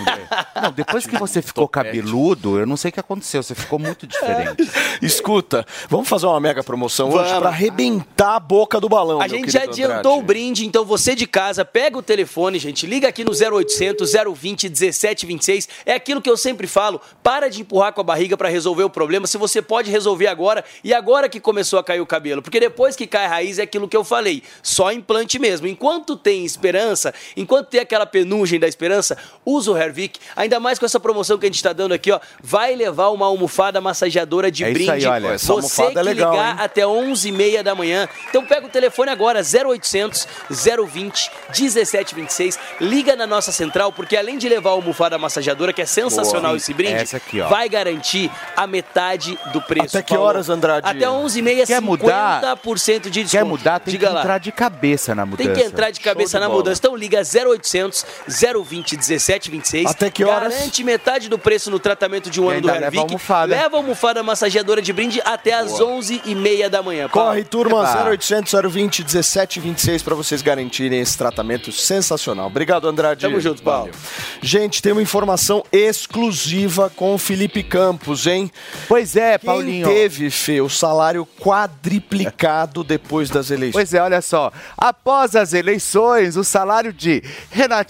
[0.62, 4.06] não, depois que você ficou cabeludo, eu não sei o que aconteceu, você ficou muito
[4.06, 4.68] diferente.
[5.02, 7.38] Escuta, vamos fazer uma mega promoção hoje Vamos.
[7.38, 9.20] pra arrebentar a boca do balão.
[9.20, 10.26] A gente já adiantou o Andrade.
[10.26, 15.68] brinde, então você de casa, pega o telefone, gente, liga aqui no 0800 020 1726.
[15.86, 18.90] É aquilo que eu sempre falo, para de empurrar com a barriga para resolver o
[18.90, 22.60] problema, se você pode resolver agora e agora que começou a cair o cabelo, porque
[22.60, 25.66] depois que cai a raiz é aquilo que eu falei, só implante mesmo.
[25.66, 30.86] Enquanto tem esperança, enquanto tem aquela penugem da esperança, usa o Hervik, ainda mais com
[30.86, 34.62] essa promoção que a gente está dando aqui, ó, vai levar uma almofada massageadora de
[34.64, 34.90] É isso brinde.
[34.90, 36.56] aí, olha, essa você almofada que é legal, ligar hein?
[36.60, 38.08] até 11h30 da manhã.
[38.28, 42.58] Então pega o telefone agora, 0800 020 1726.
[42.80, 46.56] Liga na nossa central, porque além de levar a almofada massageadora, que é sensacional Boa.
[46.56, 47.48] esse brinde, Essa aqui, ó.
[47.48, 49.96] vai garantir a metade do preço.
[49.96, 50.28] Até que Paulo.
[50.28, 50.88] horas, Andrade?
[50.88, 52.40] Até 11h30, Quer mudar?
[52.42, 53.30] 50% de desconto.
[53.30, 54.20] Quer mudar, tem Diga que lá.
[54.20, 55.48] entrar de cabeça na mudança.
[55.50, 56.78] Tem que entrar de cabeça Show na mudança.
[56.78, 59.86] Então liga 0800 0800 020 1726.
[59.90, 60.52] Até que horas?
[60.54, 63.02] Garante metade do preço no tratamento de um ano do leva Hervik.
[63.02, 63.54] almofada.
[63.54, 65.98] Leva a almofada massageadora de brinde até às Boa.
[66.00, 67.08] 11h30 da manhã.
[67.08, 67.28] Paulo.
[67.30, 68.10] Corre, turma, Eba.
[68.10, 72.46] 0800 020 1726 para vocês garantirem esse tratamento sensacional.
[72.46, 73.22] Obrigado, Andrade.
[73.26, 73.90] Tamo junto, Paulo.
[73.92, 73.94] Valeu.
[74.40, 78.50] Gente, tem uma informação exclusiva com o Felipe Campos, hein?
[78.88, 79.86] Pois é, Quem Paulinho.
[79.86, 83.72] teve, Fê, o salário quadriplicado depois das eleições?
[83.72, 84.52] Pois é, olha só.
[84.76, 87.22] Após as eleições, o salário de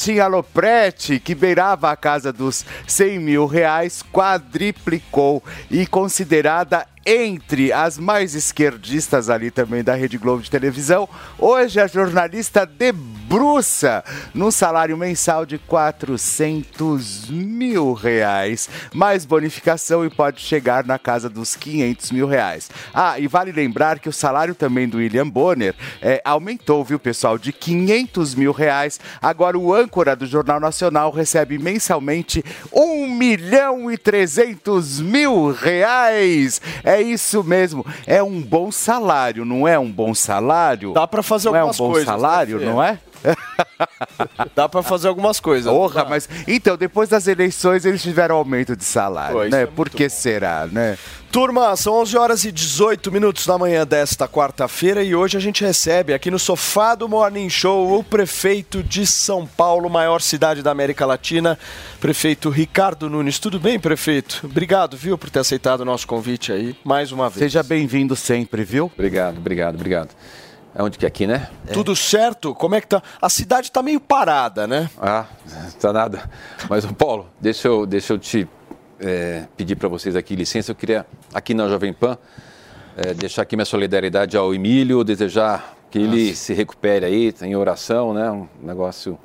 [0.03, 7.99] Renatinha Lopretti, que beirava a casa dos 100 mil reais, quadriplicou e considerada entre as
[7.99, 11.09] mais esquerdistas ali também da Rede Globo de televisão,
[11.39, 20.41] hoje a jornalista debruça num salário mensal de 400 mil reais, mais bonificação e pode
[20.41, 22.71] chegar na casa dos 500 mil reais.
[22.95, 27.39] Ah, e vale lembrar que o salário também do William Bonner é, aumentou, viu, pessoal,
[27.39, 29.01] de 500 mil reais.
[29.21, 36.61] Agora o âncora do Jornal Nacional recebe mensalmente 1 milhão e 300 mil reais.
[36.85, 40.93] É isso mesmo, é um bom salário, não é um bom salário?
[40.93, 42.99] Dá para fazer não algumas é um bom coisas, né, salário, não é?
[44.55, 45.73] Dá para fazer algumas coisas.
[45.73, 49.63] Porra, mas então depois das eleições eles tiveram aumento de salário, Pô, né?
[49.63, 50.99] é Por que será, né?
[51.33, 55.65] Turma, são 11 horas e 18 minutos da manhã desta quarta-feira e hoje a gente
[55.65, 60.71] recebe aqui no sofá do Morning Show o prefeito de São Paulo, maior cidade da
[60.71, 61.59] América Latina,
[61.99, 63.39] prefeito Ricardo Nunes.
[63.39, 64.43] Tudo bem, prefeito?
[64.45, 67.39] Obrigado, viu, por ter aceitado o nosso convite aí, mais uma vez.
[67.39, 68.93] Seja bem-vindo sempre, viu?
[68.95, 70.11] Obrigado, obrigado, obrigado.
[70.75, 71.49] Onde que é aqui, né?
[71.73, 72.55] Tudo certo?
[72.55, 73.03] Como é que tá?
[73.21, 74.89] A cidade tá meio parada, né?
[75.01, 75.27] Ah,
[75.79, 76.31] tá nada.
[76.69, 78.49] Mas, Paulo, deixa eu, deixa eu te
[78.99, 80.71] é, pedir para vocês aqui licença.
[80.71, 82.17] Eu queria, aqui na Jovem Pan,
[82.97, 87.55] é, deixar aqui minha solidariedade ao Emílio, desejar que ele se recupere aí, tá em
[87.55, 88.31] oração, né?
[88.31, 89.19] Um negócio.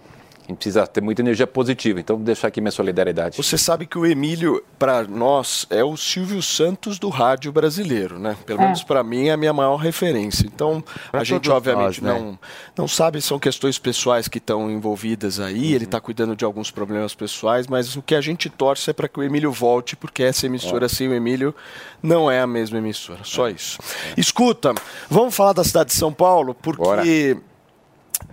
[0.48, 3.36] A gente precisa ter muita energia positiva, então deixar aqui minha solidariedade.
[3.36, 8.38] Você sabe que o Emílio, para nós, é o Silvio Santos do rádio brasileiro, né?
[8.46, 10.46] Pelo menos para mim é a minha maior referência.
[10.46, 12.18] Então, Pra a gente obviamente nós, né?
[12.18, 12.40] não,
[12.78, 17.14] não sabe, são questões pessoais que estão envolvidas aí, ele está cuidando de alguns problemas
[17.14, 20.46] pessoais, mas o que a gente torce é para que o Emílio volte, porque essa
[20.46, 21.54] emissora sem o Emílio
[22.02, 23.20] não é a mesma emissora.
[23.24, 23.80] Só isso.
[24.16, 24.74] Escuta,
[25.10, 27.36] vamos falar da cidade de São Paulo, porque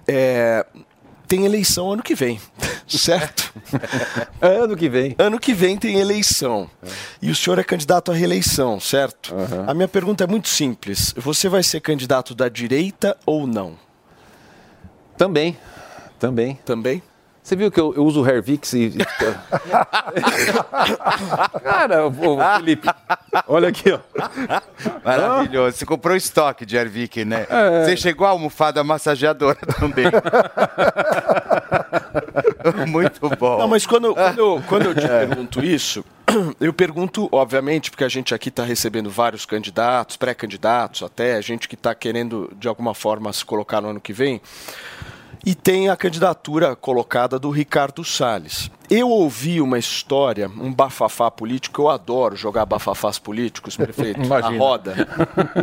[0.07, 0.65] é,
[1.27, 2.41] tem eleição ano que vem,
[2.87, 3.53] certo?
[4.41, 5.15] ano que vem.
[5.19, 6.71] Ano que vem tem eleição.
[7.21, 9.35] E o senhor é candidato à reeleição, certo?
[9.67, 11.15] A minha pergunta é muito simples.
[11.17, 13.79] Você vai ser candidato da direita ou não?
[15.17, 15.57] Também,
[16.19, 16.59] também.
[16.65, 17.03] Também?
[17.45, 18.95] Você viu que eu, eu uso o Hervix e...
[21.63, 22.13] Cara, ô,
[22.57, 22.89] Felipe,
[23.47, 23.99] olha aqui, ó.
[25.05, 25.77] Maravilhoso.
[25.77, 27.47] Você comprou estoque de Ervik, né?
[27.51, 27.85] É.
[27.85, 30.07] Você chegou à almofada massageadora também.
[32.89, 33.59] Muito bom.
[33.59, 36.03] Não, mas quando, quando, eu, quando eu te pergunto isso,
[36.59, 41.75] eu pergunto, obviamente, porque a gente aqui está recebendo vários candidatos, pré-candidatos até, gente que
[41.75, 44.41] está querendo, de alguma forma, se colocar no ano que vem.
[45.47, 48.71] E tem a candidatura colocada do Ricardo Salles.
[48.89, 54.59] Eu ouvi uma história, um bafafá político, eu adoro jogar bafafás políticos, prefeito, a Imagina.
[54.59, 54.95] roda,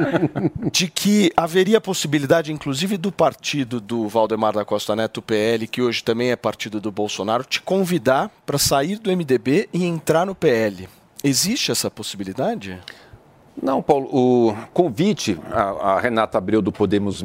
[0.71, 5.81] de que haveria possibilidade, inclusive do partido do Valdemar da Costa Neto, o PL, que
[5.81, 10.35] hoje também é partido do Bolsonaro, te convidar para sair do MDB e entrar no
[10.35, 10.87] PL.
[11.23, 12.79] Existe essa possibilidade?
[13.61, 17.23] Não, Paulo, o convite, a, a Renata Abreu do Podemos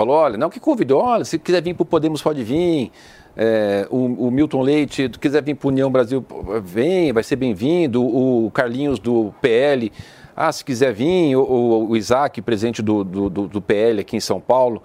[0.00, 2.90] falou, olha, não que convidou, olha, se quiser vir para o Podemos pode vir,
[3.36, 6.24] É, o, o Milton Leite, se quiser vir para União Brasil,
[6.62, 9.92] vem, vai ser bem-vindo, o Carlinhos do PL,
[10.34, 14.20] ah, se quiser vir, o, o, Isaac, presidente do, do, do, do PL aqui em
[14.20, 14.82] São Paulo,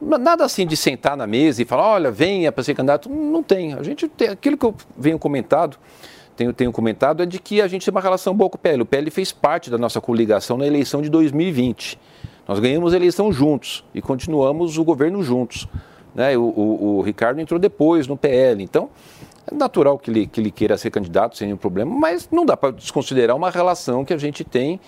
[0.00, 3.10] Nada assim de sentar na mesa e falar, olha, venha para ser candidato.
[3.10, 3.74] Não tem.
[3.74, 4.30] A gente tem.
[4.30, 5.76] Aquilo que eu venho comentado,
[6.34, 8.80] tenho, tenho comentado, é de que a gente tem uma relação boa com o PL.
[8.80, 11.98] O PL fez parte da nossa coligação na eleição de 2020.
[12.50, 15.68] Nós ganhamos a eleição juntos e continuamos o governo juntos.
[16.12, 16.36] Né?
[16.36, 18.60] O, o, o Ricardo entrou depois no PL.
[18.60, 18.90] Então,
[19.48, 22.56] é natural que ele, que ele queira ser candidato sem nenhum problema, mas não dá
[22.56, 24.80] para desconsiderar uma relação que a gente tem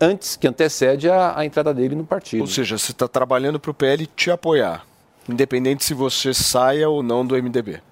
[0.00, 2.40] antes, que antecede a, a entrada dele no partido.
[2.40, 4.86] Ou seja, você está trabalhando para o PL te apoiar,
[5.28, 7.82] independente se você saia ou não do MDB.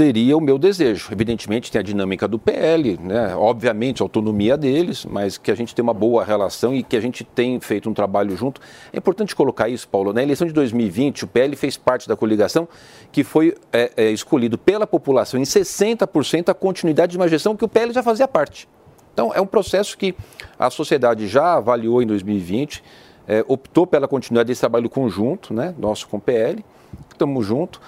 [0.00, 1.12] Seria o meu desejo.
[1.12, 3.36] Evidentemente, tem a dinâmica do PL, né?
[3.36, 7.00] obviamente, a autonomia deles, mas que a gente tem uma boa relação e que a
[7.02, 8.62] gente tem feito um trabalho junto.
[8.94, 10.14] É importante colocar isso, Paulo.
[10.14, 12.66] Na eleição de 2020, o PL fez parte da coligação
[13.12, 17.66] que foi é, é, escolhido pela população em 60% a continuidade de uma gestão que
[17.66, 18.66] o PL já fazia parte.
[19.12, 20.14] Então, é um processo que
[20.58, 22.82] a sociedade já avaliou em 2020,
[23.28, 26.64] é, optou pela continuidade desse trabalho conjunto, né, nosso com o PL,
[27.12, 27.78] estamos juntos.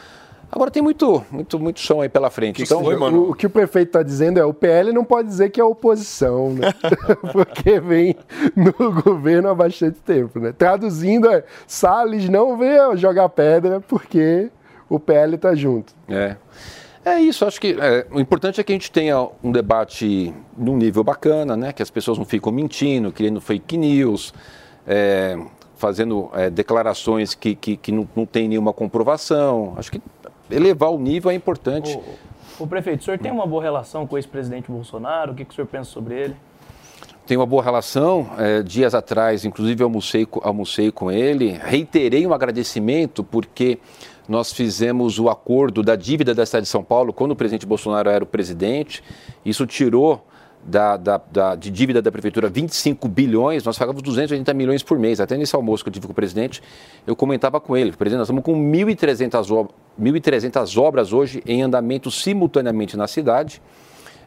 [0.54, 2.62] Agora tem muito, muito, muito chão aí pela frente.
[2.62, 5.58] então, o, o que o prefeito está dizendo é o PL não pode dizer que
[5.58, 6.74] é oposição, né?
[7.32, 8.14] Porque vem
[8.54, 10.52] no governo há bastante tempo, né?
[10.52, 14.50] Traduzindo é Salles não veio jogar pedra porque
[14.90, 15.94] o PL está junto.
[16.06, 16.36] É.
[17.04, 20.76] É isso, acho que é, o importante é que a gente tenha um debate num
[20.76, 21.72] nível bacana, né?
[21.72, 24.34] Que as pessoas não ficam mentindo, criando fake news,
[24.86, 25.36] é,
[25.76, 29.74] fazendo é, declarações que, que, que não, não tem nenhuma comprovação.
[29.76, 30.00] Acho que
[30.52, 31.98] elevar o nível é importante.
[32.58, 35.32] O, o prefeito, o senhor tem uma boa relação com o ex-presidente Bolsonaro?
[35.32, 36.36] O que, que o senhor pensa sobre ele?
[37.26, 38.30] Tenho uma boa relação.
[38.36, 41.58] É, dias atrás, inclusive, almocei, almocei com ele.
[41.62, 43.78] Reiterei um agradecimento porque
[44.28, 48.10] nós fizemos o acordo da dívida da cidade de São Paulo quando o presidente Bolsonaro
[48.10, 49.02] era o presidente.
[49.44, 50.26] Isso tirou
[50.64, 55.20] da, da, da, de dívida da prefeitura 25 bilhões, nós pagamos 280 milhões por mês.
[55.20, 56.62] Até nesse almoço que eu tive com o presidente,
[57.06, 59.68] eu comentava com ele, presidente, nós estamos com 1.300
[60.00, 63.60] 1.300 obras hoje em andamento simultaneamente na cidade.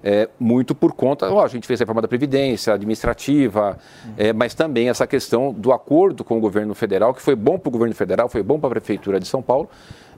[0.04, 3.76] É, muito por conta, ó, a gente fez a reforma da Previdência, administrativa,
[4.16, 7.70] é, mas também essa questão do acordo com o governo federal, que foi bom para
[7.70, 9.68] o governo federal, foi bom para a Prefeitura de São Paulo,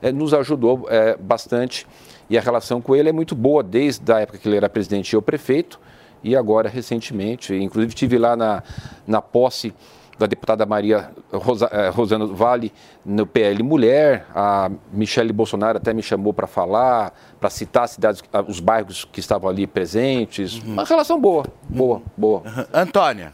[0.01, 1.87] é, nos ajudou é, bastante
[2.29, 5.13] e a relação com ele é muito boa desde a época que ele era presidente
[5.13, 5.79] e eu prefeito
[6.23, 7.53] e agora recentemente.
[7.53, 8.63] Inclusive estive lá na,
[9.05, 9.73] na posse
[10.17, 12.73] da deputada Maria Rosa, eh, Rosana Vale
[13.05, 14.25] no PL Mulher.
[14.33, 19.49] A Michele Bolsonaro até me chamou para falar, para citar cidades, os bairros que estavam
[19.49, 20.61] ali presentes.
[20.63, 20.73] Uhum.
[20.73, 22.41] Uma relação boa, boa, boa.
[22.41, 22.65] Uhum.
[22.73, 23.33] Antônia.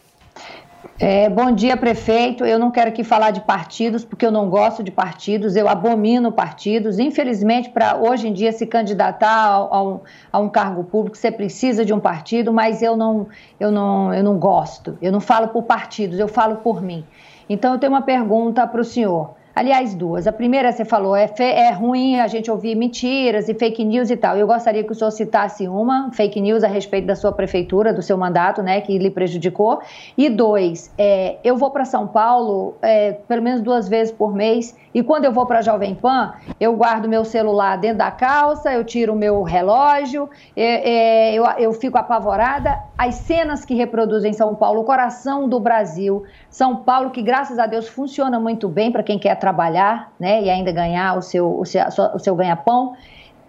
[1.06, 2.46] É, bom dia, prefeito.
[2.46, 6.32] Eu não quero aqui falar de partidos, porque eu não gosto de partidos, eu abomino
[6.32, 6.98] partidos.
[6.98, 10.00] Infelizmente, para hoje em dia se candidatar a, a, um,
[10.32, 13.28] a, um, cargo público, você precisa de um partido, mas eu não,
[13.60, 14.98] eu, não, eu não gosto.
[15.02, 17.06] Eu não falo por partidos, eu falo por mim.
[17.50, 19.36] Então, eu tenho uma pergunta para o senhor.
[19.56, 20.26] Aliás, duas.
[20.26, 24.18] A primeira, você falou, é, é ruim a gente ouvir mentiras e fake news e
[24.18, 24.36] tal.
[24.36, 28.02] Eu gostaria que o senhor citasse uma fake news a respeito da sua prefeitura, do
[28.02, 29.80] seu mandato, né, que lhe prejudicou.
[30.18, 34.76] E dois, é, eu vou para São Paulo é, pelo menos duas vezes por mês
[34.94, 38.84] e quando eu vou para Jovem Pan, eu guardo meu celular dentro da calça, eu
[38.84, 42.80] tiro o meu relógio, é, é, eu, eu fico apavorada.
[42.96, 46.24] As cenas que reproduzem São Paulo, o coração do Brasil,
[46.54, 50.52] São Paulo, que graças a Deus funciona muito bem para quem quer trabalhar né, e
[50.52, 51.82] ainda ganhar o seu, o seu,
[52.14, 52.94] o seu ganha-pão.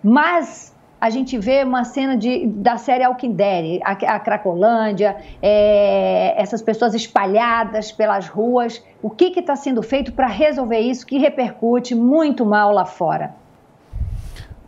[0.02, 6.62] Mas a gente vê uma cena de, da série Alquindere, a, a Cracolândia, é, essas
[6.62, 8.82] pessoas espalhadas pelas ruas.
[9.02, 13.35] O que está sendo feito para resolver isso que repercute muito mal lá fora?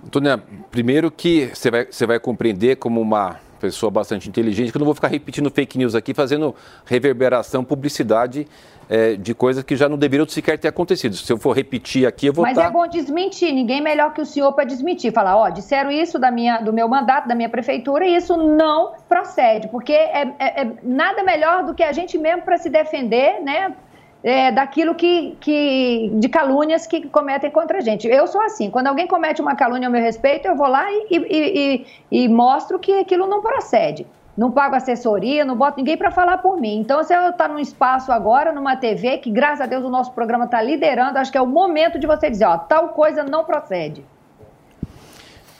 [0.05, 4.81] Antônia, primeiro que você vai, você vai compreender como uma pessoa bastante inteligente, que eu
[4.81, 6.55] não vou ficar repetindo fake news aqui, fazendo
[6.85, 8.47] reverberação, publicidade
[8.89, 11.15] é, de coisas que já não deveriam sequer ter acontecido.
[11.17, 12.65] Se eu for repetir aqui, eu vou Mas tá...
[12.65, 15.13] é bom desmentir, ninguém melhor que o senhor para desmentir.
[15.13, 18.93] Falar, ó, disseram isso da minha, do meu mandato, da minha prefeitura, e isso não
[19.09, 23.43] procede, porque é, é, é nada melhor do que a gente mesmo para se defender,
[23.43, 23.75] né?
[24.25, 28.09] É, daquilo que, que de calúnias que cometem contra a gente.
[28.09, 31.07] Eu sou assim, quando alguém comete uma calúnia ao meu respeito, eu vou lá e,
[31.11, 34.07] e, e, e mostro que aquilo não procede
[34.37, 36.79] não pago assessoria, não boto ninguém para falar por mim.
[36.79, 39.89] Então, se eu estar tá num espaço agora, numa TV, que graças a Deus o
[39.89, 43.25] nosso programa está liderando, acho que é o momento de você dizer, ó, tal coisa
[43.25, 44.05] não procede.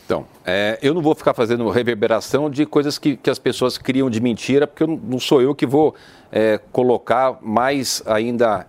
[0.07, 4.09] Então, é, eu não vou ficar fazendo reverberação de coisas que, que as pessoas criam
[4.09, 5.97] de mentira, porque eu, não sou eu que vou
[6.31, 8.69] é, colocar mais ainda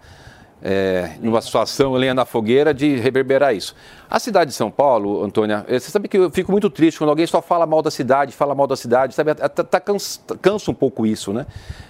[0.64, 3.76] é, numa situação lenha na fogueira de reverberar isso.
[4.10, 7.12] A cidade de São Paulo, Antônia, é, você sabe que eu fico muito triste quando
[7.12, 9.36] alguém só fala mal da cidade, fala mal da cidade, sabe?
[9.36, 11.46] Tá, tá cansa um pouco isso, né?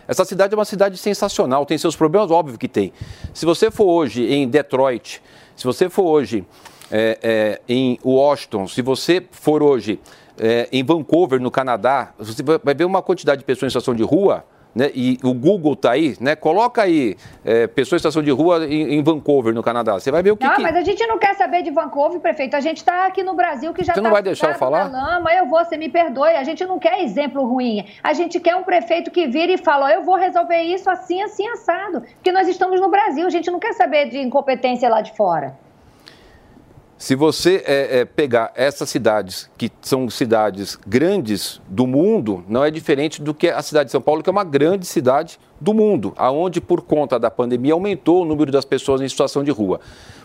[0.10, 2.91] Essa cidade é uma cidade sensacional, tem seus problemas, óbvio que tem.
[3.34, 5.22] Se você for hoje em Detroit,
[5.56, 6.45] se você for hoje
[6.92, 10.00] é, é, em Washington, se você for hoje
[10.40, 14.04] é, em Vancouver, no Canadá, você vai ver uma quantidade de pessoas em situação de
[14.04, 14.46] rua
[14.78, 16.36] né, e o Google está aí, né?
[16.36, 19.94] Coloca aí é, pessoas em situação de rua em, em, Vancouver, no Canadá.
[19.94, 20.46] Você vai ver o que.
[20.46, 20.62] Não, que...
[20.62, 22.56] mas a gente não quer saber de Vancouver, prefeito.
[22.56, 23.96] A gente está aqui no Brasil que já está.
[23.96, 24.92] Você não tá vai deixar eu falar?
[24.92, 25.34] Lama.
[25.34, 26.36] Eu vou, você me perdoe.
[26.36, 27.88] A gente não quer exemplo ruim.
[28.04, 31.48] A gente quer um prefeito que vira e fala: eu vou resolver isso assim, assim,
[31.48, 32.02] assado.
[32.02, 33.26] Porque nós estamos no Brasil.
[33.26, 35.58] A gente não quer saber de incompetência lá de fora.
[36.98, 42.72] Se você é, é, pegar essas cidades, que são cidades grandes do mundo, não é
[42.72, 46.11] diferente do que a cidade de São Paulo, que é uma grande cidade do mundo,
[46.18, 49.80] aonde por conta da pandemia aumentou o número das pessoas em situação de rua.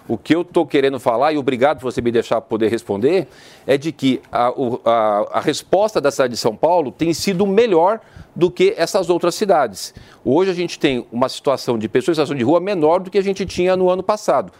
[0.09, 3.29] O que eu estou querendo falar, e obrigado por você me deixar poder responder,
[3.67, 4.51] é de que a,
[4.85, 8.01] a, a resposta da cidade de São Paulo tem sido melhor
[8.35, 9.95] do que essas outras cidades.
[10.25, 13.19] Hoje a gente tem uma situação de pessoas em situação de rua menor do que
[13.19, 14.51] a gente tinha no ano passado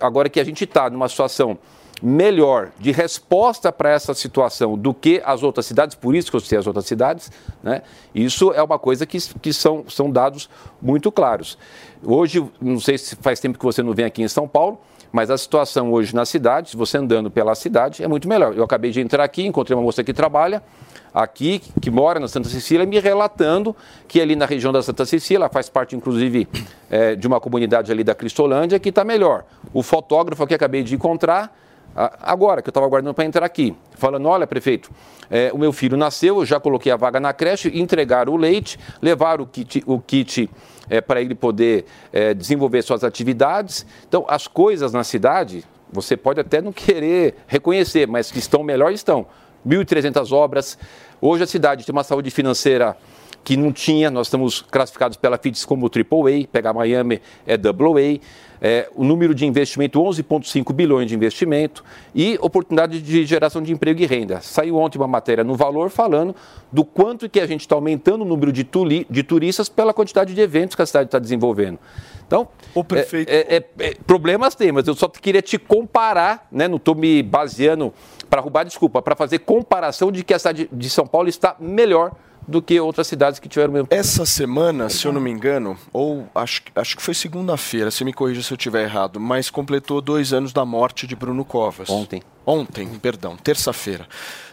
[0.00, 1.58] Agora que a gente está numa situação
[2.02, 6.40] melhor de resposta para essa situação do que as outras cidades, por isso que eu
[6.40, 7.30] sei as outras cidades,
[7.62, 7.82] né?
[8.14, 10.50] isso é uma coisa que, que são, são dados
[10.82, 11.56] muito claros.
[12.02, 14.80] Hoje, não sei se faz tempo que você não vem aqui em São Paulo,
[15.14, 18.52] mas a situação hoje na cidade, você andando pela cidade, é muito melhor.
[18.52, 20.60] Eu acabei de entrar aqui, encontrei uma moça que trabalha
[21.14, 23.76] aqui, que mora na Santa Cecília, me relatando
[24.08, 26.48] que ali na região da Santa Cecília, faz parte inclusive
[26.90, 29.44] é, de uma comunidade ali da Cristolândia, que está melhor.
[29.72, 31.56] O fotógrafo que acabei de encontrar,
[32.20, 34.90] agora que eu estava aguardando para entrar aqui, falando: olha, prefeito,
[35.30, 38.80] é, o meu filho nasceu, eu já coloquei a vaga na creche, entregaram o leite,
[39.00, 40.50] levaram o kit, o kit
[40.88, 43.86] é, para ele poder é, desenvolver suas atividades.
[44.08, 48.92] Então, as coisas na cidade, você pode até não querer reconhecer, mas que estão melhor,
[48.92, 49.26] estão.
[49.66, 50.78] 1.300 obras.
[51.20, 52.96] Hoje a cidade tem uma saúde financeira
[53.42, 58.18] que não tinha, nós estamos classificados pela FITS como AAA, pegar Miami é AA,
[58.66, 61.84] é, o número de investimento 11,5 bilhões de investimento
[62.14, 64.40] e oportunidade de geração de emprego e renda.
[64.40, 66.34] Saiu ontem uma matéria no Valor falando
[66.72, 70.34] do quanto que a gente está aumentando o número de, tuli, de turistas pela quantidade
[70.34, 71.78] de eventos que a cidade está desenvolvendo.
[72.26, 73.28] Então, o prefeito...
[73.28, 77.22] É, é, é, problemas tem, mas eu só queria te comparar, né, não estou me
[77.22, 77.92] baseando
[78.30, 82.12] para roubar desculpa, para fazer comparação de que a cidade de São Paulo está melhor
[82.46, 83.88] do que outras cidades que tiveram mesmo.
[83.90, 88.12] Essa semana, se eu não me engano, ou acho, acho que foi segunda-feira, se me
[88.12, 91.88] corrija se eu estiver errado, mas completou dois anos da morte de Bruno Covas.
[91.88, 92.22] Ontem.
[92.46, 94.06] Ontem, perdão, terça-feira.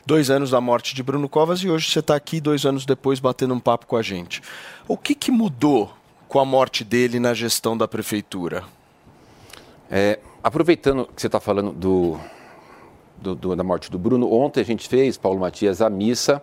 [0.06, 3.20] Dois anos da morte de Bruno Covas e hoje você está aqui, dois anos depois,
[3.20, 4.42] batendo um papo com a gente.
[4.88, 5.94] O que, que mudou
[6.28, 8.64] com a morte dele na gestão da prefeitura?
[9.90, 12.18] É, aproveitando que você está falando do,
[13.18, 16.42] do, do, da morte do Bruno, ontem a gente fez, Paulo Matias, a missa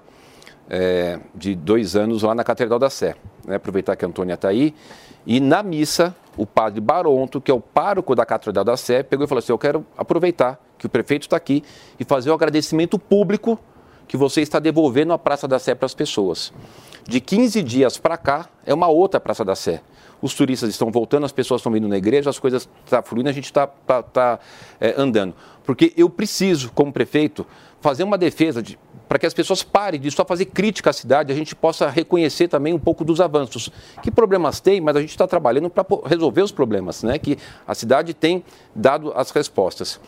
[0.69, 3.15] é, de dois anos lá na Catedral da Sé.
[3.47, 3.57] Né?
[3.57, 4.75] Aproveitar que a Antônia está aí.
[5.27, 9.25] E na missa, o padre Baronto, que é o pároco da Catedral da Sé, pegou
[9.25, 11.63] e falou assim: Eu quero aproveitar que o prefeito está aqui
[11.99, 13.59] e fazer o agradecimento público
[14.07, 16.53] que você está devolvendo a Praça da Sé para as pessoas.
[17.07, 19.83] De 15 dias para cá, é uma outra Praça da Sé.
[20.21, 23.29] Os turistas estão voltando, as pessoas estão vindo na igreja, as coisas estão tá fluindo,
[23.29, 24.39] a gente está tá, tá,
[24.81, 25.35] é, andando.
[25.65, 27.47] Porque eu preciso, como prefeito,
[27.81, 28.79] fazer uma defesa de,
[29.09, 32.49] para que as pessoas parem de só fazer crítica à cidade, a gente possa reconhecer
[32.49, 33.71] também um pouco dos avanços.
[34.03, 37.19] Que problemas tem, mas a gente está trabalhando para resolver os problemas, né?
[37.19, 38.45] que a cidade tem
[38.75, 39.99] dado as respostas.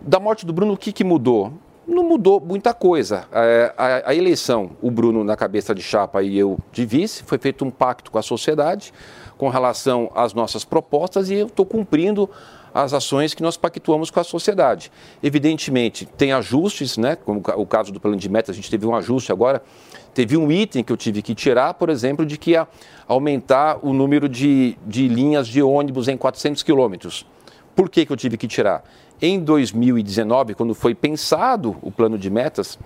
[0.00, 1.52] Da morte do Bruno, o que, que mudou?
[1.86, 3.24] Não mudou muita coisa.
[3.32, 7.38] É, a, a, eleição, o Bruno na cabeça de chapa e eu de vice, foi
[7.38, 8.92] feito um pacto com a sociedade
[9.38, 12.28] com relação às nossas propostas e eu estou cumprindo
[12.72, 14.90] as ações que nós pactuamos com a sociedade.
[15.22, 17.16] Evidentemente, tem ajustes, né?
[17.16, 19.62] como o caso do plano de metas, a gente teve um ajuste agora.
[20.14, 22.66] Teve um item que eu tive que tirar, por exemplo, de que ia
[23.06, 27.26] aumentar o número de, de linhas de ônibus em 400 quilômetros.
[27.74, 28.82] Por que, que eu tive que tirar?
[29.20, 32.78] Em 2019, quando foi pensado o plano de metas,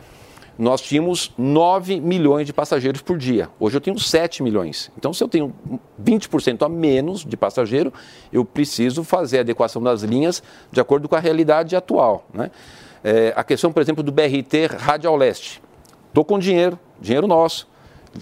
[0.59, 3.49] nós tínhamos 9 milhões de passageiros por dia.
[3.59, 4.91] Hoje eu tenho 7 milhões.
[4.97, 5.53] Então, se eu tenho
[6.03, 7.93] 20% a menos de passageiro,
[8.33, 12.27] eu preciso fazer a adequação das linhas de acordo com a realidade atual.
[12.33, 12.51] Né?
[13.03, 15.62] É, a questão, por exemplo, do BRT Radial Leste.
[16.09, 17.66] Estou com dinheiro, dinheiro nosso,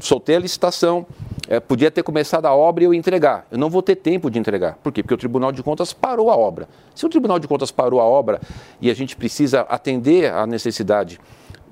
[0.01, 1.05] soltei a licitação,
[1.48, 3.44] é, podia ter começado a obra e eu entregar.
[3.51, 4.78] Eu não vou ter tempo de entregar.
[4.82, 5.02] Por quê?
[5.02, 6.69] Porque o Tribunal de Contas parou a obra.
[6.94, 8.40] Se o Tribunal de Contas parou a obra
[8.81, 11.20] e a gente precisa atender à necessidade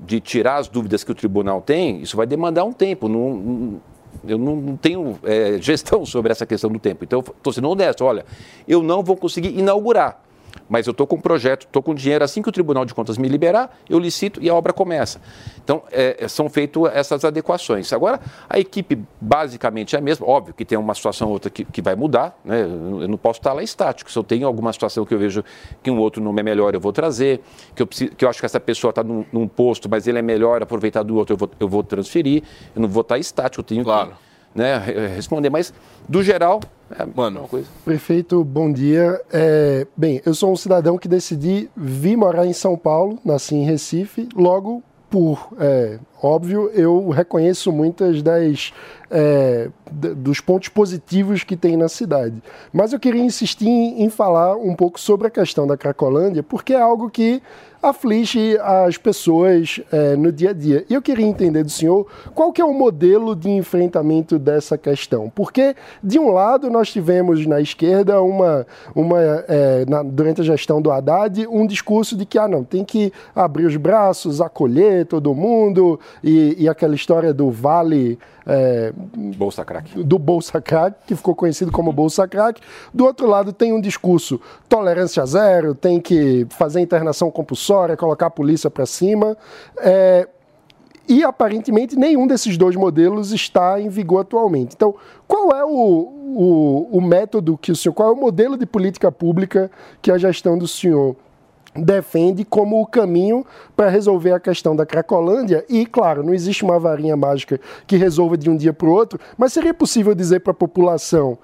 [0.01, 3.09] de tirar as dúvidas que o tribunal tem, isso vai demandar um tempo.
[3.09, 3.81] Não,
[4.27, 7.05] Eu não, não tenho é, gestão sobre essa questão do tempo.
[7.05, 8.05] Então, estou sendo honesto.
[8.05, 8.25] Olha,
[8.67, 10.23] eu não vou conseguir inaugurar
[10.69, 13.17] mas eu estou com um projeto, estou com dinheiro, assim que o Tribunal de Contas
[13.17, 15.21] me liberar, eu licito e a obra começa.
[15.63, 17.93] Então, é, são feitas essas adequações.
[17.93, 21.65] Agora, a equipe basicamente é a mesma, óbvio que tem uma situação ou outra que,
[21.65, 22.63] que vai mudar, né?
[22.63, 25.43] eu não posso estar lá estático, se eu tenho alguma situação que eu vejo
[25.83, 27.41] que um outro não é melhor, eu vou trazer,
[27.75, 30.19] que eu, preciso, que eu acho que essa pessoa está num, num, posto, mas ele
[30.19, 32.43] é melhor, aproveitar do outro, eu vou, eu vou transferir,
[32.75, 34.11] eu não vou estar estático, eu tenho claro.
[34.11, 34.79] que né,
[35.15, 35.73] responder, mas
[36.09, 37.69] do geral, é Mano, uma coisa.
[37.85, 39.21] Prefeito, bom dia.
[39.33, 43.65] É, bem, eu sou um cidadão que decidi vir morar em São Paulo, nasci em
[43.65, 48.73] Recife, logo por é, óbvio, eu reconheço muitas das
[49.11, 52.43] é, dos pontos positivos que tem na cidade.
[52.73, 56.75] Mas eu queria insistir em, em, falar um pouco sobre a questão da Cracolândia, porque
[56.75, 57.43] é algo que
[57.83, 60.85] aflige as pessoas é, no dia a dia.
[60.89, 65.31] E eu queria entender do senhor qual que é o modelo de enfrentamento dessa questão.
[65.35, 69.19] Porque, de um lado, nós tivemos na esquerda, uma, uma
[69.49, 73.13] é, na, durante a gestão do Haddad, um discurso de que, ah, não, tem que
[73.35, 78.19] abrir os braços, acolher todo mundo, e, e aquela história do vale...
[78.51, 78.95] É,
[79.37, 80.03] Bolsa Crack.
[80.03, 82.63] Do Bolsa Crack, que ficou conhecido como Bolsa Crack.
[82.95, 88.31] Do outro lado, tem um discurso tolerância zero, tem que fazer internação compulsória, colocar a
[88.31, 89.37] polícia para cima.
[89.79, 90.29] É,
[91.09, 94.75] e aparentemente nenhum desses dois modelos está em vigor atualmente.
[94.75, 94.95] Então,
[95.27, 99.11] qual é o, o, o método que o senhor, qual é o modelo de política
[99.11, 99.71] pública
[100.03, 101.17] que a gestão do senhor
[101.75, 103.45] defende como o caminho
[103.77, 105.65] para resolver a questão da Cracolândia.
[105.69, 109.19] E, claro, não existe uma varinha mágica que resolva de um dia para o outro,
[109.37, 111.39] mas seria possível dizer para a população,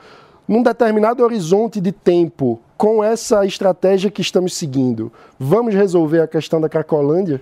[0.46, 6.60] num determinado horizonte de tempo, com essa estratégia que estamos seguindo, vamos resolver a questão
[6.60, 7.40] da Cracolândia?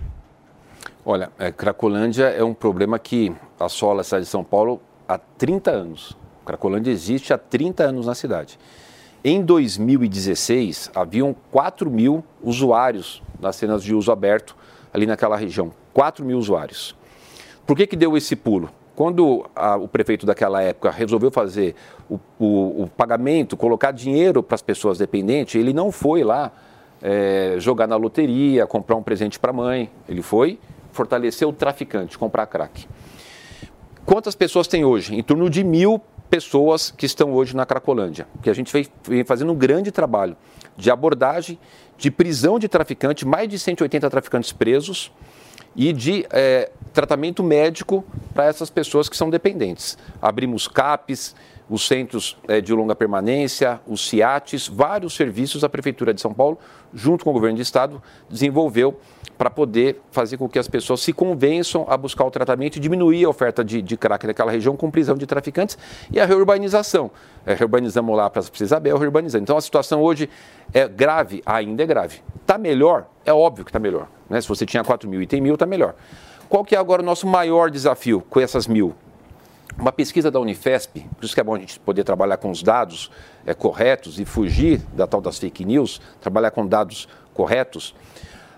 [1.05, 5.71] Olha, é, Cracolândia é um problema que assola a cidade de São Paulo há 30
[5.71, 6.17] anos.
[6.45, 8.59] Cracolândia existe há 30 anos na cidade.
[9.25, 14.57] Em 2016, haviam 4 mil usuários nas cenas de uso aberto
[14.93, 15.73] ali naquela região.
[15.93, 16.97] 4 mil usuários.
[17.67, 18.71] Por que, que deu esse pulo?
[18.95, 21.75] Quando a, o prefeito daquela época resolveu fazer
[22.11, 26.53] o, o, o pagamento, colocar dinheiro para as pessoas dependentes, ele não foi lá
[27.01, 29.91] é, jogar na loteria, comprar um presente para a mãe.
[30.09, 30.59] Ele foi
[30.93, 32.87] fortalecer o traficante, comprar crack.
[34.05, 35.15] Quantas pessoas tem hoje?
[35.15, 38.73] Em torno de mil pessoas que estão hoje na Cracolândia, que a gente
[39.07, 40.37] vem fazendo um grande trabalho
[40.77, 41.59] de abordagem,
[41.99, 45.13] de prisão de traficantes, mais de 180 traficantes presos
[45.75, 48.05] e de é, tratamento médico
[48.35, 49.97] para essas pessoas que são dependentes.
[50.21, 51.35] Abrimos CAPs,
[51.73, 56.59] os centros é, de longa permanência, os CIATs, vários serviços a Prefeitura de São Paulo,
[56.93, 59.01] junto com o governo de Estado, desenvolveu
[59.39, 63.25] para poder fazer com que as pessoas se convençam a buscar o tratamento e diminuir
[63.25, 65.79] a oferta de, de crack naquela região com prisão de traficantes
[66.13, 67.11] e a reurbanização.
[67.47, 69.45] É, reurbanizamos lá para Isabel, reurbanizando.
[69.45, 70.29] Então a situação hoje
[70.75, 72.21] é grave, ainda é grave.
[72.39, 73.07] Está melhor?
[73.25, 74.09] É óbvio que está melhor.
[74.29, 74.43] Né?
[74.43, 75.95] Se você tinha 4 mil e tem mil, está melhor.
[76.51, 78.95] Qual que é agora o nosso maior desafio com essas mil?
[79.79, 82.63] Uma pesquisa da Unifesp, por isso que é bom a gente poder trabalhar com os
[82.63, 83.11] dados
[83.45, 87.95] é, corretos e fugir da tal das fake news, trabalhar com dados corretos.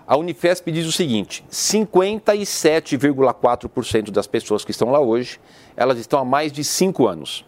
[0.05, 5.39] A Unifesp diz o seguinte: 57,4% das pessoas que estão lá hoje,
[5.75, 7.43] elas estão há mais de 5 anos.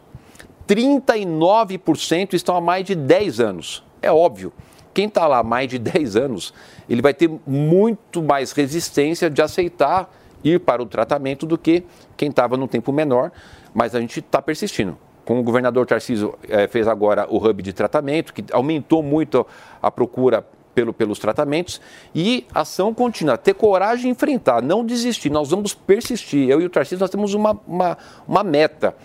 [0.67, 3.83] 39% estão há mais de 10 anos.
[4.01, 4.51] É óbvio,
[4.93, 6.53] quem está lá há mais de 10 anos,
[6.89, 10.09] ele vai ter muito mais resistência de aceitar
[10.43, 11.83] ir para o tratamento do que
[12.15, 13.31] quem estava no tempo menor,
[13.77, 14.97] mas a gente está persistindo.
[15.23, 19.45] Como o governador Tarcísio eh, fez agora o hub de tratamento, que aumentou muito
[19.79, 20.43] a procura
[20.73, 21.79] pelo, pelos tratamentos
[22.15, 26.49] e ação contínua, ter coragem de enfrentar, não desistir, nós vamos persistir.
[26.49, 27.95] Eu e o Tarcísio, nós temos uma, uma,
[28.27, 28.95] uma meta,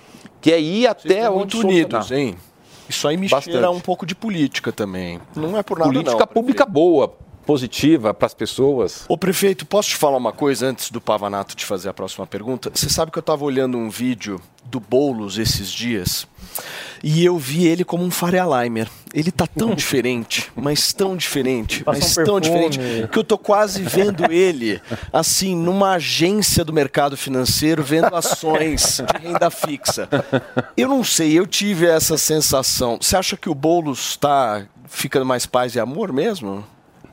[0.40, 2.34] que é ir até onde muito unidos, hein?
[2.88, 3.52] Isso aí me Bastante.
[3.52, 5.20] cheira um pouco de política também.
[5.36, 9.04] Não é por nada Política não, pública boa, positiva para as pessoas.
[9.08, 12.70] Ô prefeito, posso te falar uma coisa antes do Pavanato te fazer a próxima pergunta?
[12.74, 16.26] Você sabe que eu estava olhando um vídeo do Boulos esses dias
[17.02, 18.88] e eu vi ele como um Faria Limer.
[19.12, 22.78] Ele tá tão diferente, mas tão diferente, mas um tão diferente,
[23.10, 24.80] que eu tô quase vendo ele,
[25.12, 30.08] assim, numa agência do mercado financeiro, vendo ações de renda fixa.
[30.76, 32.98] Eu não sei, eu tive essa sensação.
[33.00, 36.64] Você acha que o Boulos está ficando mais paz e amor mesmo?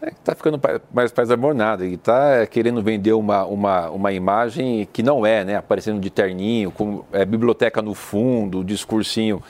[0.02, 0.60] É, tá ficando
[0.94, 1.12] mais
[1.56, 5.58] nada e tá querendo vender uma, uma, uma imagem que não é, né?
[5.58, 9.44] Aparecendo de terninho, com é, biblioteca no fundo, discursinho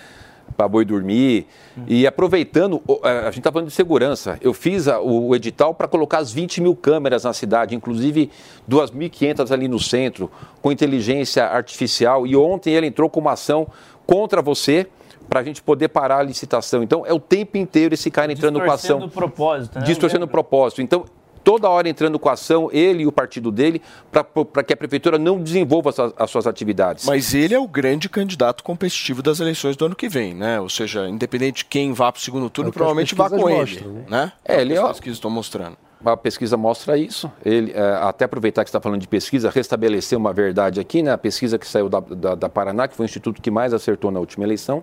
[0.58, 1.46] para boi dormir.
[1.88, 4.38] E aproveitando, eh, a gente está falando de segurança.
[4.42, 8.32] Eu fiz a- o, o edital para colocar as 20 mil câmeras na cidade, inclusive
[8.68, 10.30] 2.500 ali no centro,
[10.62, 12.26] com inteligência artificial.
[12.26, 13.68] E ontem ele entrou com uma ação
[14.08, 14.88] contra você
[15.30, 16.82] para a gente poder parar a licitação.
[16.82, 18.98] Então, é o tempo inteiro esse cara entrando com ação.
[19.00, 19.86] Distorcendo o propósito, né?
[19.86, 20.82] Distorcendo o propósito.
[20.82, 21.06] Então,
[21.44, 23.82] toda hora entrando com ação, ele e o partido dele,
[24.12, 27.06] para que a prefeitura não desenvolva as suas, as suas atividades.
[27.06, 30.60] Mas ele é o grande candidato competitivo das eleições do ano que vem, né?
[30.60, 33.56] Ou seja, independente de quem vá para o segundo turno, É provavelmente vá com mostram,
[33.58, 34.06] ele, né?
[34.10, 34.32] né?
[34.44, 35.78] É, ele o que é- as pesquisas estão mostrando.
[36.06, 37.30] A pesquisa mostra isso.
[37.44, 41.12] Ele, é, até aproveitar que você está falando de pesquisa, restabelecer uma verdade aqui, né?
[41.12, 44.10] A pesquisa que saiu da, da, da Paraná, que foi o instituto que mais acertou
[44.10, 44.82] na última eleição,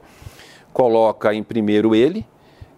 [0.76, 2.26] coloca em primeiro ele,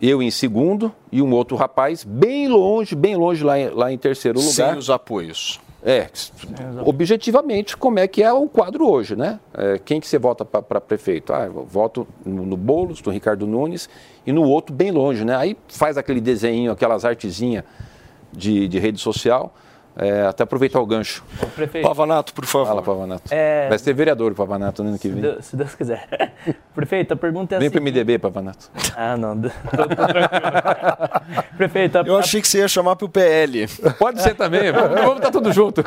[0.01, 3.99] eu em segundo e um outro rapaz bem longe, bem longe lá em, lá em
[3.99, 4.53] terceiro lugar.
[4.53, 5.61] Sem os apoios.
[5.83, 6.09] É,
[6.85, 9.41] objetivamente, como é que é o quadro hoje, né?
[9.53, 11.33] É, quem que você vota para prefeito?
[11.33, 13.91] Ah, eu voto no, no Boulos, no Ricardo Nunes,
[14.25, 15.35] e no outro bem longe, né?
[15.35, 17.65] Aí faz aquele desenho, aquelas artezinhas
[18.33, 19.53] de, de rede social,
[19.99, 21.23] é, até aproveitar o gancho.
[21.55, 21.87] prefeito.
[21.87, 22.67] Pavanato, por favor.
[22.69, 23.23] Fala, Pavanato.
[23.31, 25.21] É- Vai ser vereador o Pavanato no ano que Se vem.
[25.23, 26.33] Deus, se Deus quiser.
[26.75, 28.71] Prefeito, a pergunta é a Vem para o seguinte- MDB, Pavanato.
[28.97, 29.41] Ah, não.
[29.41, 30.29] tô- tô tranquilo.
[31.57, 33.67] Prefeito, a- Eu achei que você ia chamar para o PL.
[33.99, 35.83] Pode ser também, vamos, vamos estar tudo junto.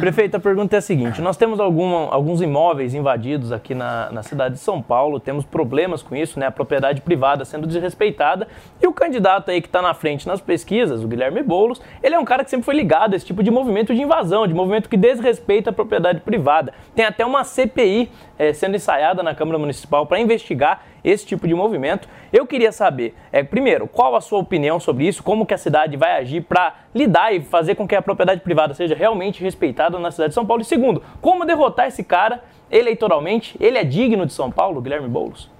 [0.00, 4.22] Prefeito, a pergunta é a seguinte: nós temos alguma- alguns imóveis invadidos aqui na, na
[4.22, 6.46] cidade de São Paulo, temos problemas com isso, né?
[6.46, 8.46] A propriedade privada sendo desrespeitada.
[8.82, 12.18] E o candidato aí que está na frente nas pesquisas, o Guilherme Boulos, ele é
[12.18, 14.96] um cara que sempre foi ligado esse tipo de movimento de invasão, de movimento que
[14.96, 16.72] desrespeita a propriedade privada.
[16.94, 21.54] Tem até uma CPI eh, sendo ensaiada na Câmara Municipal para investigar esse tipo de
[21.54, 22.08] movimento.
[22.32, 25.22] Eu queria saber, é, primeiro, qual a sua opinião sobre isso?
[25.22, 28.74] Como que a cidade vai agir para lidar e fazer com que a propriedade privada
[28.74, 30.62] seja realmente respeitada na cidade de São Paulo?
[30.62, 33.56] E segundo, como derrotar esse cara eleitoralmente?
[33.60, 35.50] Ele é digno de São Paulo, Guilherme Boulos?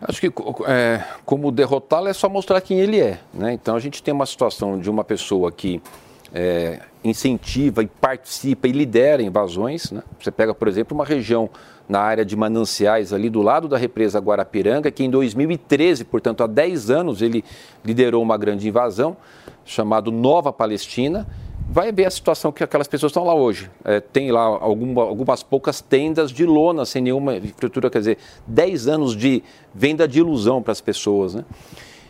[0.00, 0.26] Acho que
[0.66, 3.18] é, como derrotá-lo é só mostrar quem ele é.
[3.32, 3.54] Né?
[3.54, 5.80] Então a gente tem uma situação de uma pessoa que
[6.38, 9.90] é, incentiva e participa e lidera invasões.
[9.90, 10.02] Né?
[10.20, 11.48] Você pega, por exemplo, uma região
[11.88, 16.46] na área de mananciais ali do lado da represa Guarapiranga, que em 2013, portanto há
[16.46, 17.42] 10 anos, ele
[17.82, 19.16] liderou uma grande invasão
[19.64, 21.26] chamado Nova Palestina.
[21.70, 23.70] Vai ver a situação que aquelas pessoas estão lá hoje.
[23.82, 28.88] É, tem lá alguma, algumas poucas tendas de lona sem nenhuma estrutura, quer dizer, 10
[28.88, 29.42] anos de
[29.74, 31.34] venda de ilusão para as pessoas.
[31.34, 31.44] Né?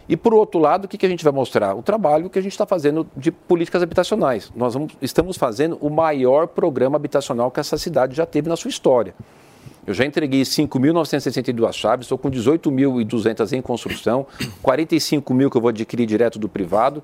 [0.09, 1.75] E por outro lado, o que, que a gente vai mostrar?
[1.75, 4.53] O trabalho que a gente está fazendo de políticas habitacionais.
[4.55, 8.69] Nós vamos- estamos fazendo o maior programa habitacional que essa cidade já teve na sua
[8.69, 9.15] história.
[9.87, 14.27] Eu já entreguei 5.962 chaves, estou com 18.200 em construção,
[14.63, 17.03] 45 mil que eu vou adquirir direto do privado,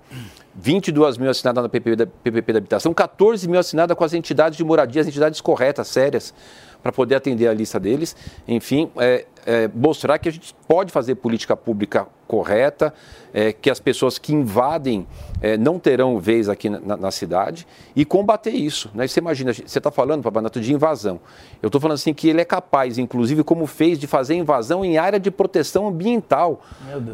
[0.54, 4.56] 22 mil assinadas na PPP da, PPP da habitação, 14 mil assinadas com as entidades
[4.56, 6.34] de moradia, as entidades corretas, sérias,
[6.82, 8.16] para poder atender a lista deles.
[8.48, 12.94] Enfim, é, é, mostrar que a gente pode fazer política pública correta,
[13.34, 15.06] é, que as pessoas que invadem
[15.42, 18.90] é, não terão vez aqui na, na- cidade e combater isso.
[18.94, 19.06] Né?
[19.06, 21.20] Você imagina, você está falando, Papanato, de invasão.
[21.62, 24.96] Eu estou falando assim que ele é capaz, inclusive como fez, de fazer invasão em
[24.96, 26.62] área de proteção ambiental.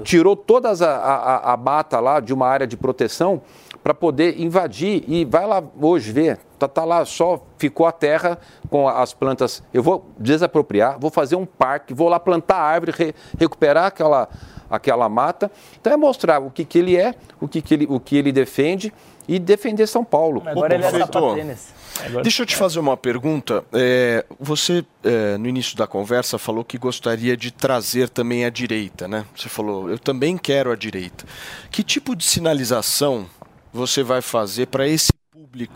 [0.04, 3.42] Tirou toda a, a, a mata lá de uma área de proteção
[3.82, 8.38] para poder invadir e vai lá hoje ver, tá, tá lá só ficou a terra
[8.68, 9.62] com as plantas.
[9.72, 14.28] Eu vou desapropriar, vou fazer um parque, vou lá plantar árvore, re- recuperar aquela
[14.70, 15.50] aquela mata.
[15.80, 18.30] Então é mostrar o que, que ele é, o que, que ele o que ele
[18.32, 18.92] defende
[19.26, 20.42] e defender São Paulo.
[20.46, 21.72] Agora ele é sapatênis.
[22.04, 23.64] Agora- Deixa eu te fazer uma pergunta.
[23.72, 29.08] É, você, é, no início da conversa, falou que gostaria de trazer também a direita,
[29.08, 29.24] né?
[29.34, 31.24] Você falou, eu também quero a direita.
[31.70, 33.26] Que tipo de sinalização
[33.72, 35.74] você vai fazer para esse público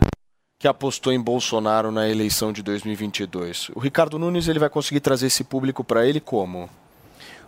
[0.63, 3.67] que apostou em Bolsonaro na eleição de 2022?
[3.75, 6.69] O Ricardo Nunes ele vai conseguir trazer esse público para ele como?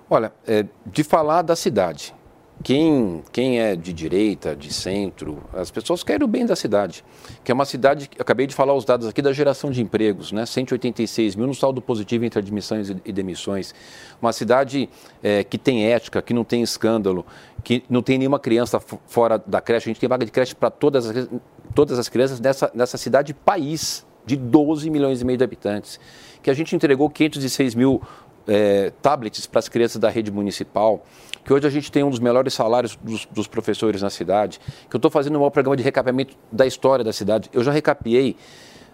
[0.09, 2.13] Olha, é, de falar da cidade.
[2.61, 7.05] Quem, quem é de direita, de centro, as pessoas querem o bem da cidade.
[7.41, 10.45] Que é uma cidade, acabei de falar os dados aqui da geração de empregos, né?
[10.45, 13.73] 186 mil no saldo positivo entre admissões e- e demissões.
[14.21, 14.89] Uma cidade
[15.23, 17.25] é, que tem ética, que não tem escândalo,
[17.65, 19.89] que não tem nenhuma criança fo- fora da creche.
[19.89, 21.27] A gente tem vaga de creche para todas as,
[21.73, 25.99] todas as crianças nessa, nessa cidade país de 12 milhões e meio de habitantes.
[26.43, 28.01] Que a gente entregou 506 mil
[28.47, 31.03] é, tablets para as crianças da rede municipal,
[31.43, 34.95] que hoje a gente tem um dos melhores salários dos, dos professores na cidade, que
[34.95, 37.49] eu estou fazendo o maior programa de recapeamento da história da cidade.
[37.51, 38.35] Eu já recapiei,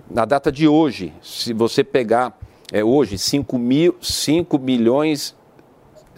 [0.09, 2.37] na data de hoje, se você pegar
[2.71, 5.40] é, hoje 5, mil, 5 milhões 5 mi-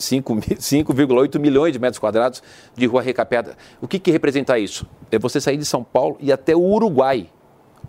[0.03, 2.43] 5,8 milhões de metros quadrados
[2.75, 3.57] de rua recapeada.
[3.81, 4.85] O que, que representa isso?
[5.11, 7.30] É você sair de São Paulo e até o Uruguai.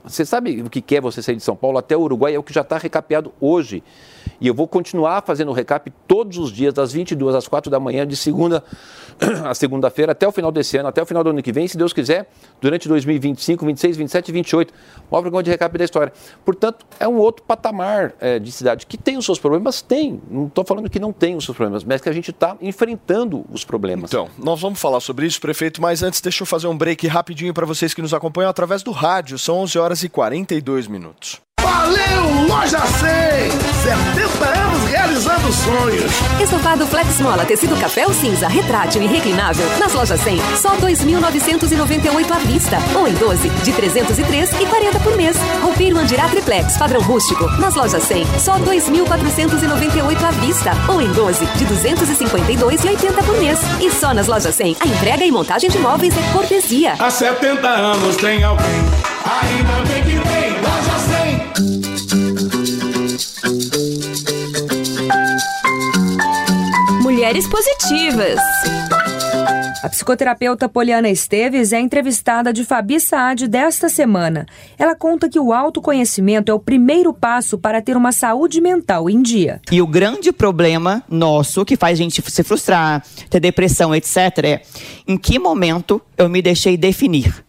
[0.04, 2.34] Você sabe o que é você sair de São Paulo até o Uruguai?
[2.34, 3.82] É o que já está recapeado hoje.
[4.40, 7.80] E eu vou continuar fazendo o recap todos os dias, das 22 às 4 da
[7.80, 8.62] manhã, de segunda
[9.44, 11.76] a segunda-feira, até o final desse ano, até o final do ano que vem, se
[11.76, 12.28] Deus quiser,
[12.60, 14.74] durante 2025, 26, 27 e 28.
[15.10, 16.12] Maior programa de recap da história.
[16.44, 20.20] Portanto, é um outro patamar é, de cidade que tem os seus problemas, tem.
[20.30, 23.44] Não estou falando que não tem os seus problemas, mas que a gente está enfrentando
[23.50, 24.10] os problemas.
[24.10, 27.54] Então, nós vamos falar sobre isso, prefeito, mas antes deixa eu fazer um break rapidinho
[27.54, 29.38] para vocês que nos acompanham através do rádio.
[29.38, 31.40] São 11 horas e 42 minutos.
[31.64, 33.74] Valeu, Loja 100!
[33.84, 36.12] 70 anos realizando sonhos.
[36.42, 39.66] Estofado Flex Mola tecido café ou cinza, retrátil e reclinável.
[39.78, 42.78] Nas lojas 100, só 2.998 à vista.
[42.98, 45.36] Ou em 12, de 303 e 40 por mês.
[45.62, 47.46] Roupeiro Andirá Triplex, padrão rústico.
[47.58, 50.72] Nas lojas 100, só 2.498 à vista.
[50.88, 53.58] Ou em 12, de 252 e 80 por mês.
[53.80, 56.94] E só nas lojas 100, a entrega e montagem de móveis é cortesia.
[56.98, 58.66] Há 70 anos tem alguém,
[59.24, 60.33] ainda bem que tem
[67.14, 68.40] Mulheres Positivas.
[69.84, 74.46] A psicoterapeuta Poliana Esteves é entrevistada de Fabi Saad desta semana.
[74.76, 79.22] Ela conta que o autoconhecimento é o primeiro passo para ter uma saúde mental em
[79.22, 79.60] dia.
[79.70, 84.62] E o grande problema nosso, que faz a gente se frustrar, ter depressão, etc., é
[85.06, 87.44] em que momento eu me deixei definir.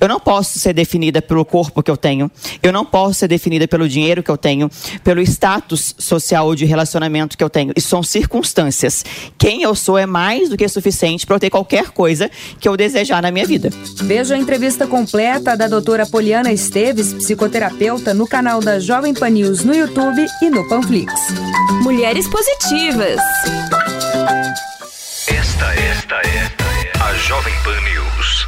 [0.00, 2.30] Eu não posso ser definida pelo corpo que eu tenho.
[2.62, 4.70] Eu não posso ser definida pelo dinheiro que eu tenho,
[5.02, 7.72] pelo status social ou de relacionamento que eu tenho.
[7.76, 9.04] Isso são circunstâncias.
[9.36, 12.30] Quem eu sou é mais do que suficiente para eu ter qualquer coisa
[12.60, 13.70] que eu desejar na minha vida.
[14.02, 19.64] Veja a entrevista completa da doutora Poliana Esteves, psicoterapeuta, no canal da Jovem Pan News
[19.64, 21.12] no YouTube e no Panflix.
[21.82, 23.20] Mulheres Positivas.
[25.28, 28.47] Esta, esta é a Jovem Pan News.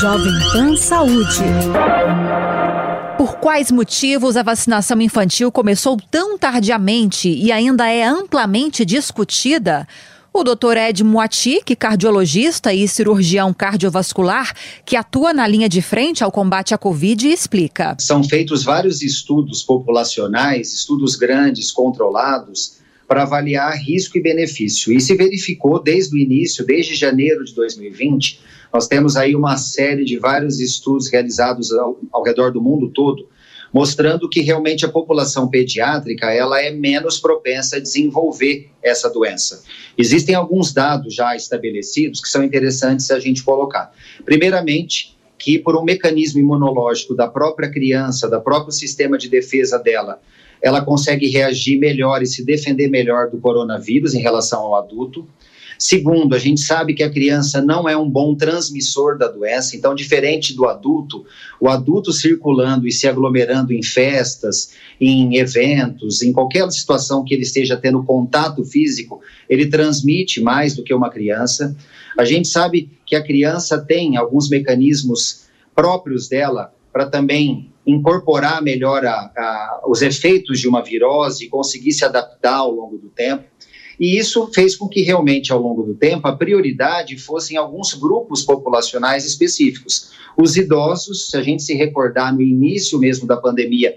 [0.00, 1.42] Jovem Pan Saúde.
[3.18, 9.88] Por quais motivos a vacinação infantil começou tão tardiamente e ainda é amplamente discutida?
[10.32, 10.76] O Dr.
[10.76, 14.54] Ed Moati, que cardiologista e cirurgião cardiovascular,
[14.84, 17.96] que atua na linha de frente ao combate à Covid, explica.
[17.98, 22.78] São feitos vários estudos populacionais, estudos grandes, controlados,
[23.10, 24.92] para avaliar risco e benefício.
[24.92, 28.40] E se verificou desde o início, desde janeiro de 2020,
[28.72, 33.28] nós temos aí uma série de vários estudos realizados ao, ao redor do mundo todo,
[33.72, 39.64] mostrando que realmente a população pediátrica ela é menos propensa a desenvolver essa doença.
[39.98, 43.92] Existem alguns dados já estabelecidos que são interessantes a gente colocar.
[44.24, 50.20] Primeiramente, que por um mecanismo imunológico da própria criança, da próprio sistema de defesa dela,
[50.62, 55.26] ela consegue reagir melhor e se defender melhor do coronavírus em relação ao adulto.
[55.78, 59.94] Segundo, a gente sabe que a criança não é um bom transmissor da doença, então,
[59.94, 61.24] diferente do adulto,
[61.58, 67.44] o adulto circulando e se aglomerando em festas, em eventos, em qualquer situação que ele
[67.44, 71.74] esteja tendo contato físico, ele transmite mais do que uma criança.
[72.18, 79.04] A gente sabe que a criança tem alguns mecanismos próprios dela para também incorporar melhor
[79.04, 83.44] a, a, os efeitos de uma virose e conseguir se adaptar ao longo do tempo.
[83.98, 88.42] E isso fez com que realmente, ao longo do tempo, a prioridade fossem alguns grupos
[88.42, 90.12] populacionais específicos.
[90.36, 93.94] Os idosos, se a gente se recordar no início mesmo da pandemia,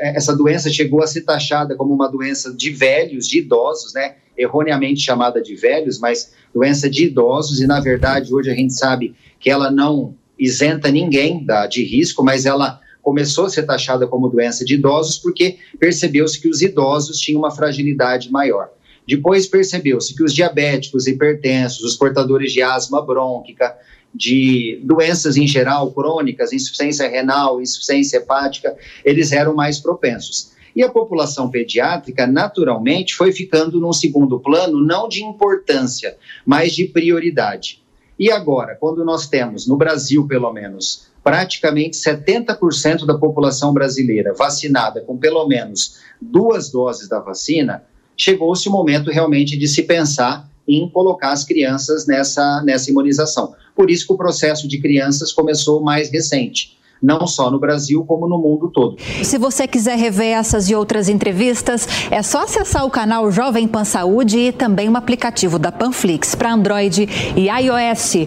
[0.00, 4.16] essa doença chegou a ser taxada como uma doença de velhos, de idosos, né?
[4.36, 9.14] Erroneamente chamada de velhos, mas doença de idosos, e na verdade hoje a gente sabe
[9.38, 14.28] que ela não isenta ninguém da, de risco, mas ela começou a ser taxada como
[14.28, 18.68] doença de idosos porque percebeu-se que os idosos tinham uma fragilidade maior.
[19.06, 23.74] Depois percebeu-se que os diabéticos, hipertensos, os portadores de asma brônquica,
[24.14, 30.52] de doenças em geral crônicas, insuficiência renal, insuficiência hepática, eles eram mais propensos.
[30.76, 36.14] E a população pediátrica, naturalmente, foi ficando num segundo plano, não de importância,
[36.44, 37.82] mas de prioridade.
[38.18, 45.02] E agora, quando nós temos, no Brasil pelo menos, praticamente 70% da população brasileira vacinada
[45.02, 47.84] com pelo menos duas doses da vacina,
[48.16, 53.54] chegou-se o momento realmente de se pensar em colocar as crianças nessa, nessa imunização.
[53.76, 58.26] por isso que o processo de crianças começou mais recente não só no Brasil, como
[58.26, 58.96] no mundo todo.
[59.22, 63.84] Se você quiser rever essas e outras entrevistas, é só acessar o canal Jovem Pan
[63.84, 68.26] Saúde e também o aplicativo da Panflix para Android e iOS.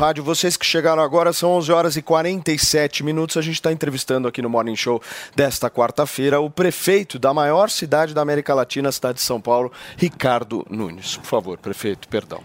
[0.00, 3.36] Rádio, vocês que chegaram agora, são 11 horas e 47 minutos.
[3.36, 4.98] A gente está entrevistando aqui no Morning Show
[5.36, 9.70] desta quarta-feira o prefeito da maior cidade da América Latina, a cidade de São Paulo,
[9.98, 11.18] Ricardo Nunes.
[11.18, 12.40] Por favor, prefeito, perdão.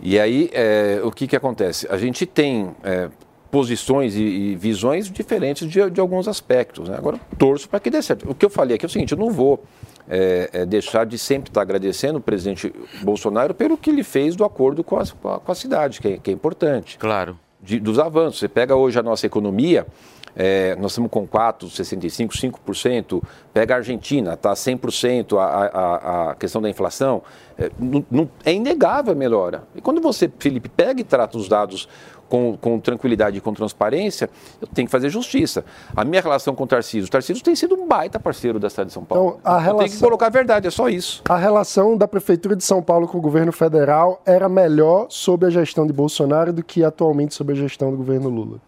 [0.00, 1.88] E aí, é, o que, que acontece?
[1.90, 3.08] A gente tem é,
[3.50, 6.88] posições e, e, visões diferentes de, de alguns aspectos.
[6.88, 6.96] Né?
[6.96, 8.30] Agora, torço para que dê certo.
[8.30, 9.64] O que eu falei aqui é o seguinte: eu não vou
[10.08, 12.72] é, é, deixar de sempre estar agradecendo o presidente
[13.02, 15.04] Bolsonaro pelo que ele fez do acordo com a,
[15.40, 16.98] com a cidade, que é, que é, importante.
[16.98, 17.38] Claro.
[17.60, 18.40] De, dos avanços.
[18.40, 19.86] Você pega hoje a nossa economia.
[20.34, 23.22] É, nós estamos com 4, 65, 5%.
[23.52, 27.22] Pega a Argentina, está 100% a, a, a questão da inflação.
[27.56, 29.64] É, não, não, é inegável a melhora.
[29.74, 31.88] E quando você, Felipe, pega e trata os dados
[32.32, 35.66] com, com, tranquilidade e com transparência, eu tenho que fazer justiça.
[35.94, 38.86] A minha relação com o Tarcísio, o Tarcísio tem sido um baita parceiro da cidade
[38.86, 39.36] de São Paulo.
[39.38, 41.22] Então, a relação, tenho que colocar a verdade, é só isso.
[41.28, 45.50] A relação da Prefeitura de São Paulo com o governo federal era melhor sob a
[45.50, 48.58] gestão de Bolsonaro do que atualmente sob a gestão do governo Lula.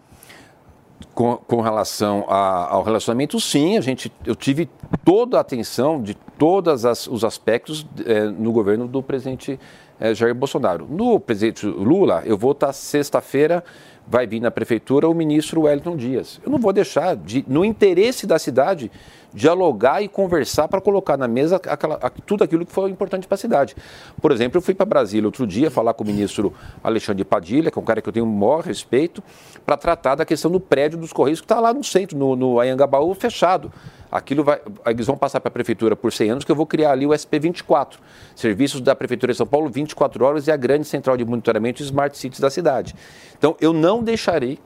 [1.15, 4.69] Com, com relação a, ao relacionamento, sim, a gente, eu tive
[5.07, 9.59] toda a atenção de todos os aspectos é, no governo do presidente
[10.05, 10.87] é, Jair Bolsonaro.
[10.87, 13.65] No presidente Lula, eu vou estar sexta-feira,
[14.07, 16.39] vai vir na prefeitura o ministro Wellington Dias.
[16.45, 18.93] Eu não vou deixar, de, no interesse da cidade,
[19.33, 23.39] dialogar e conversar para colocar na mesa aquela, tudo aquilo que foi importante para a
[23.39, 23.75] cidade.
[24.21, 26.53] Por exemplo, eu fui para Brasília outro dia falar com o ministro
[26.83, 29.23] Alexandre Padilha, que é um cara que eu tenho o maior respeito,
[29.65, 32.61] para tratar da questão do prédio dos Correios, que está lá no centro, no, no
[32.61, 33.73] Anhangabaú, fechado.
[34.15, 36.93] Aquilo vai, eles vão passar para a prefeitura por 100 anos, que eu vou criar
[36.93, 37.95] ali o SP24,
[38.37, 42.17] serviços da prefeitura de São Paulo 24 horas e a grande central de monitoramento smart
[42.17, 42.95] cities da cidade.
[43.37, 44.61] Então, eu não deixarei,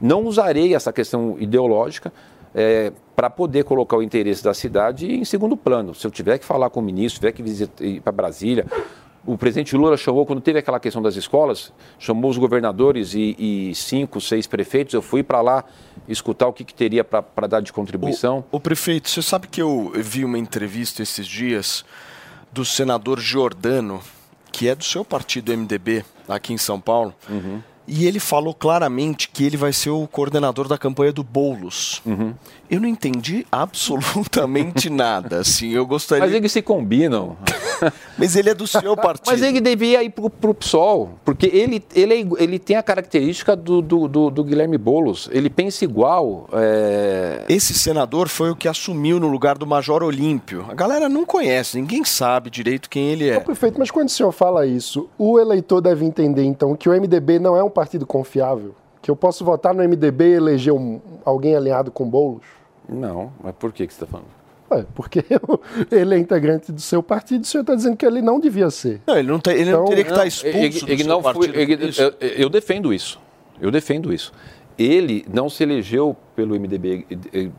[0.00, 2.12] não usarei essa questão ideológica
[2.52, 5.94] é, para poder colocar o interesse da cidade em segundo plano.
[5.94, 8.66] Se eu tiver que falar com o ministro, tiver que visitar, para Brasília,
[9.28, 13.74] o presidente Lula chamou, quando teve aquela questão das escolas, chamou os governadores e, e
[13.74, 14.94] cinco, seis prefeitos.
[14.94, 15.64] Eu fui para lá
[16.08, 18.42] escutar o que, que teria para dar de contribuição.
[18.50, 21.84] O, o, prefeito, você sabe que eu vi uma entrevista esses dias
[22.50, 24.00] do senador Giordano,
[24.50, 27.14] que é do seu partido MDB, aqui em São Paulo.
[27.28, 27.60] Uhum.
[27.86, 32.00] E ele falou claramente que ele vai ser o coordenador da campanha do Boulos.
[32.06, 32.34] Uhum.
[32.70, 35.40] Eu não entendi absolutamente nada.
[35.40, 36.24] Assim, eu gostaria.
[36.24, 37.36] Mas eles se combinam.
[38.18, 39.30] Mas ele é do seu partido.
[39.30, 43.54] Mas ele devia ir pro, pro PSOL, porque ele, ele, é, ele tem a característica
[43.54, 45.28] do, do, do, do Guilherme Boulos.
[45.32, 46.48] Ele pensa igual.
[46.52, 47.44] É...
[47.48, 50.66] Esse senador foi o que assumiu no lugar do Major Olímpio.
[50.68, 53.34] A galera não conhece, ninguém sabe direito quem ele é.
[53.34, 56.92] Não, perfeito, mas quando o senhor fala isso, o eleitor deve entender então que o
[56.92, 58.74] MDB não é um partido confiável?
[59.00, 62.57] Que eu posso votar no MDB e eleger um, alguém alinhado com Boulos?
[62.88, 64.38] Não, mas por que, que você está falando?
[64.70, 65.24] Ué, porque
[65.90, 68.70] ele é integrante do seu partido e o senhor está dizendo que ele não devia
[68.70, 69.00] ser.
[69.06, 71.04] Não, ele não, tem, ele então, não teria que estar tá expulso ele, do ele
[71.04, 71.54] não partido.
[71.54, 73.20] Foi, ele, eu, eu, defendo isso.
[73.60, 74.32] Eu defendo isso.
[74.78, 77.06] Ele não se elegeu pelo MDB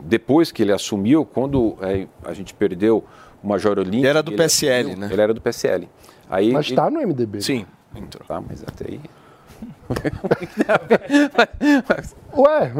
[0.04, 3.04] depois que ele assumiu, quando é, a gente perdeu
[3.42, 4.00] o Major Olímpio.
[4.00, 5.08] Ele era do PSL, ele, né?
[5.12, 5.88] Ele era do PSL.
[6.30, 7.42] Aí, mas está no MDB.
[7.42, 7.66] Sim.
[7.94, 8.26] Entrou.
[8.26, 9.00] Tá, mas até aí...
[12.36, 12.72] Ué?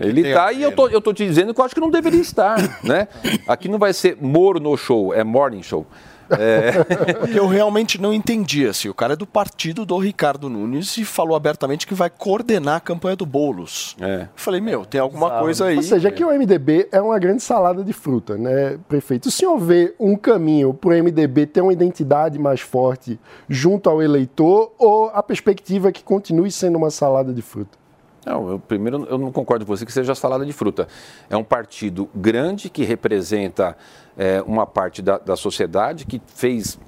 [0.00, 2.20] Ele está e eu tô, eu tô te dizendo que eu acho que não deveria
[2.20, 3.08] estar, né?
[3.46, 5.86] Aqui não vai ser Moro no show, é Morning Show.
[6.30, 6.72] É...
[7.36, 8.66] Eu realmente não entendi.
[8.66, 12.76] Assim, o cara é do partido do Ricardo Nunes e falou abertamente que vai coordenar
[12.76, 13.96] a campanha do Boulos.
[14.00, 14.28] É.
[14.34, 15.42] Falei, meu, tem alguma Exato.
[15.42, 15.76] coisa aí.
[15.76, 19.26] Ou seja, que o MDB é uma grande salada de fruta, né, prefeito?
[19.26, 23.18] O senhor vê um caminho para o MDB ter uma identidade mais forte
[23.48, 27.81] junto ao eleitor ou a perspectiva é que continue sendo uma salada de fruta?
[28.24, 30.86] Não, eu, primeiro eu não concordo com você que seja salada de fruta.
[31.28, 33.76] É um partido grande que representa
[34.16, 36.78] é, uma parte da, da sociedade que fez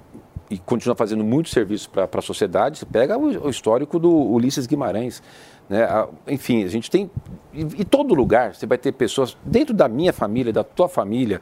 [0.51, 2.79] e continua fazendo muito serviço para a sociedade.
[2.79, 5.23] Você pega o, o, histórico do Ulisses Guimarães.
[5.69, 5.83] Né?
[5.85, 7.11] A- Enfim, a gente tem.
[7.53, 11.41] E em todo lugar você vai ter pessoas, dentro da minha família, da tua família,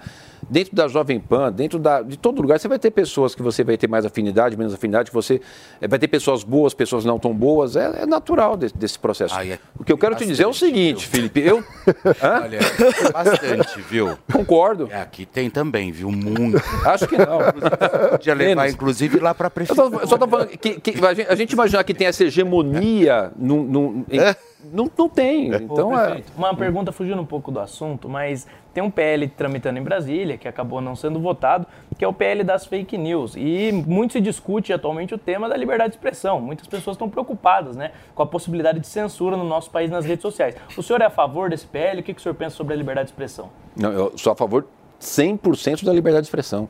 [0.49, 3.63] dentro da Jovem Pan, dentro da, de todo lugar, você vai ter pessoas que você
[3.65, 5.41] vai ter mais afinidade, menos afinidade, que você
[5.81, 7.77] eh, vai ter pessoas boas, pessoas não tão boas.
[7.77, 9.35] É, é natural desse, desse processo.
[9.79, 11.63] o que eu quero te dizer é o seguinte, Felipe, eu.
[12.43, 12.59] Olha,
[13.13, 14.17] bastante, viu?
[14.33, 14.89] Concordo.
[14.91, 16.11] É, aqui tem também, viu?
[16.11, 16.61] Muito.
[16.85, 17.39] Acho que não.
[18.11, 18.75] Podia levar, Menos.
[18.75, 19.99] inclusive, lá para a prefeitura.
[20.03, 23.33] eu só tô falando que, que a, gente, a gente imaginar que tem essa hegemonia,
[23.37, 24.19] num, num- em-
[24.73, 25.53] não, não tem.
[25.55, 29.79] Então, é, Prefeito, Uma pergunta fugindo um pouco do assunto, mas tem um PL tramitando
[29.79, 31.67] em Brasília, que acabou não sendo votado,
[31.99, 33.35] que é o PL das fake news.
[33.37, 36.41] E muito se discute atualmente o tema da liberdade de expressão.
[36.41, 40.23] Muitas pessoas estão preocupadas né, com a possibilidade de censura no nosso país nas redes
[40.23, 40.55] sociais.
[40.77, 42.01] O senhor é a favor desse PL?
[42.01, 43.51] O que, que o senhor pensa sobre a liberdade de expressão?
[43.77, 44.67] Não, eu sou a favor
[45.01, 46.69] 100% da liberdade de expressão.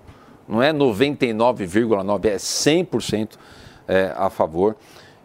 [0.48, 3.30] Não é 99,9%, é 100%
[3.86, 4.76] é, a favor.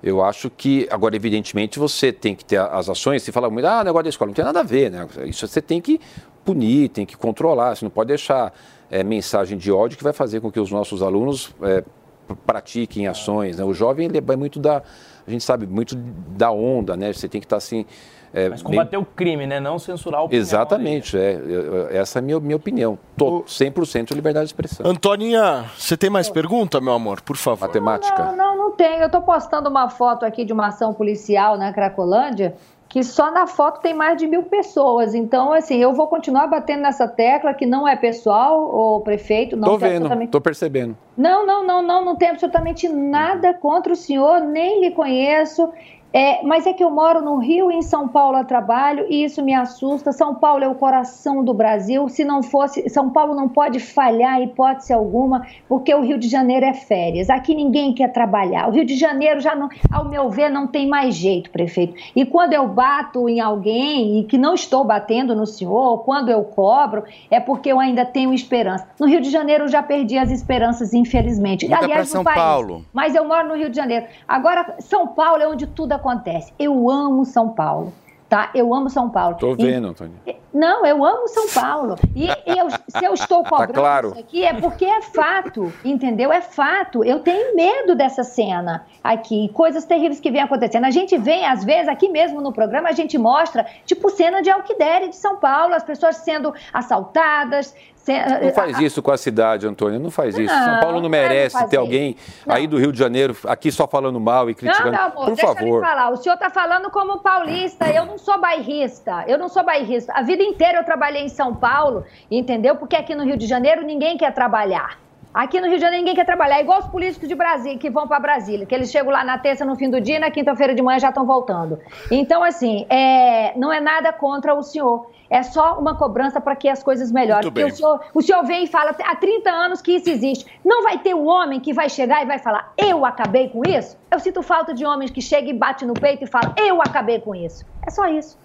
[0.02, 3.24] Eu acho que, agora, evidentemente, você tem que ter as ações.
[3.24, 5.08] Se fala muito, ah, negócio da escola, não tem nada a ver, né?
[5.26, 6.00] Isso você tem que
[6.48, 7.76] punir, tem que controlar.
[7.76, 8.54] Você não pode deixar
[8.90, 11.82] é, mensagem de ódio que vai fazer com que os nossos alunos é,
[12.26, 13.58] pr- pratiquem ações.
[13.58, 13.66] Né?
[13.66, 14.82] O jovem, ele vai muito da.
[15.28, 17.12] A gente sabe, muito da onda, né?
[17.12, 17.86] Você tem que estar assim.
[18.34, 19.60] é, Mas bem- combater o crime, né?
[19.60, 22.98] Não censurar o Exatamente, é, Eu- eu- essa é a minha, minha opinião.
[23.18, 24.86] Tô 100% liberdade de expressão.
[24.90, 27.20] Antoninha, você tem mais pergunta, meu amor?
[27.22, 27.68] Por favor.
[27.68, 28.24] Matemática.
[28.24, 29.00] Não, não, não tem.
[29.00, 32.56] Eu tô postando uma foto aqui de uma ação policial na Cracolândia,
[32.98, 35.14] que só na foto tem mais de mil pessoas.
[35.14, 39.66] Então, assim, eu vou continuar batendo nessa tecla que não é pessoal, o prefeito, não
[39.66, 40.98] Tô tem vendo, absolutamente- tô percebendo.
[41.16, 45.72] Não, não, não, não, não tem absolutamente nada contra o senhor, nem lhe conheço.
[46.14, 49.24] É, mas é que eu moro no Rio e em São Paulo a trabalho e
[49.24, 50.12] isso me assusta.
[50.12, 52.08] São Paulo é o coração do Brasil.
[52.08, 56.66] Se não fosse, São Paulo não pode falhar hipótese alguma, porque o Rio de Janeiro
[56.66, 57.30] é férias.
[57.30, 58.70] Aqui ninguém quer trabalhar.
[58.70, 61.94] O Rio de Janeiro já não, ao meu ver, não tem mais jeito, prefeito.
[62.16, 66.44] E quando eu bato em alguém e que não estou batendo no senhor, quando eu
[66.44, 68.88] cobro, é porque eu ainda tenho esperança.
[69.00, 71.68] No Rio de Janeiro eu já perdi as esperanças, infelizmente.
[71.68, 72.38] Pra Aliás, São no país.
[72.38, 72.86] Paulo.
[72.94, 74.06] Mas eu moro no Rio de Janeiro.
[74.28, 76.54] Agora, São Paulo é onde tudo acontece.
[76.58, 77.94] Eu amo São Paulo.
[78.30, 78.50] Tá?
[78.54, 79.38] Eu amo São Paulo.
[79.38, 80.12] Tô E- vendo, Antônio.
[80.54, 81.96] não, eu amo São Paulo.
[82.14, 84.10] E eu- se eu estou cobrando Tá claro.
[84.10, 86.30] isso aqui, é porque é fato, entendeu?
[86.30, 87.06] É fato.
[87.06, 90.84] Eu tenho medo dessa cena aqui, coisas terríveis que vêm acontecendo.
[90.84, 94.50] A gente vem, às vezes, aqui mesmo no programa, a gente mostra, tipo, cena de
[94.50, 97.74] Alquidere de São Paulo, as pessoas sendo assaltadas.
[98.14, 100.00] Se- Não faz isso com a cidade, Antônio.
[100.00, 100.54] Não faz isso.
[100.54, 102.16] Não, São Paulo não não merece quero ter alguém
[102.48, 104.92] aí do Rio de Janeiro aqui só falando mal e Não, criticando.
[104.92, 105.68] meu amor, Por deixa favor.
[105.76, 106.10] eu falar.
[106.12, 107.86] O senhor está falando como paulista.
[107.90, 109.24] Eu não sou bairrista.
[109.28, 110.14] Eu não sou bairrista.
[110.16, 112.76] A vida inteira eu trabalhei em São Paulo, entendeu?
[112.76, 114.98] Porque aqui no Rio de Janeiro ninguém quer trabalhar.
[115.38, 116.58] Aqui no Rio de Janeiro ninguém quer trabalhar.
[116.58, 119.38] É igual os políticos de Brasília, que vão para Brasília, que eles chegam lá na
[119.38, 121.78] terça, no fim do dia, e na quinta-feira de manhã já estão voltando.
[122.10, 125.12] Então, assim, é, não é nada contra o senhor.
[125.30, 127.52] É só uma cobrança para que as coisas melhorem.
[127.52, 130.44] Porque o senhor, o senhor vem e fala há 30 anos que isso existe.
[130.66, 133.96] Não vai ter um homem que vai chegar e vai falar, eu acabei com isso?
[134.10, 137.20] Eu sinto falta de homens que chegam e batem no peito e falam, eu acabei
[137.20, 137.64] com isso.
[137.86, 138.40] É só isso.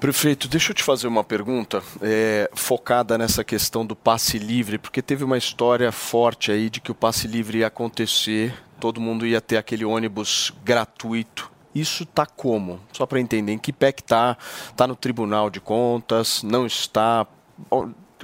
[0.00, 5.02] Prefeito, deixa eu te fazer uma pergunta é, focada nessa questão do passe livre, porque
[5.02, 9.42] teve uma história forte aí de que o passe livre ia acontecer, todo mundo ia
[9.42, 11.52] ter aquele ônibus gratuito.
[11.74, 12.80] Isso tá como?
[12.94, 14.38] Só para entender, em que pé que tá?
[14.74, 16.42] Tá no Tribunal de Contas?
[16.42, 17.26] Não está?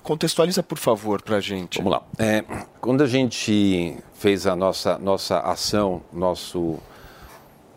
[0.02, 1.76] Contextualiza, por favor, pra gente.
[1.76, 2.02] Vamos lá.
[2.18, 2.42] É,
[2.80, 6.78] quando a gente fez a nossa, nossa ação, nosso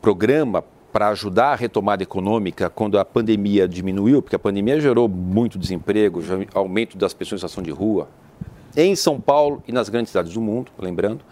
[0.02, 5.58] programa para ajudar a retomada econômica quando a pandemia diminuiu, porque a pandemia gerou muito
[5.58, 6.22] desemprego,
[6.54, 8.08] aumento das pessoas em situação de rua,
[8.76, 11.24] em São Paulo e nas grandes cidades do mundo, lembrando,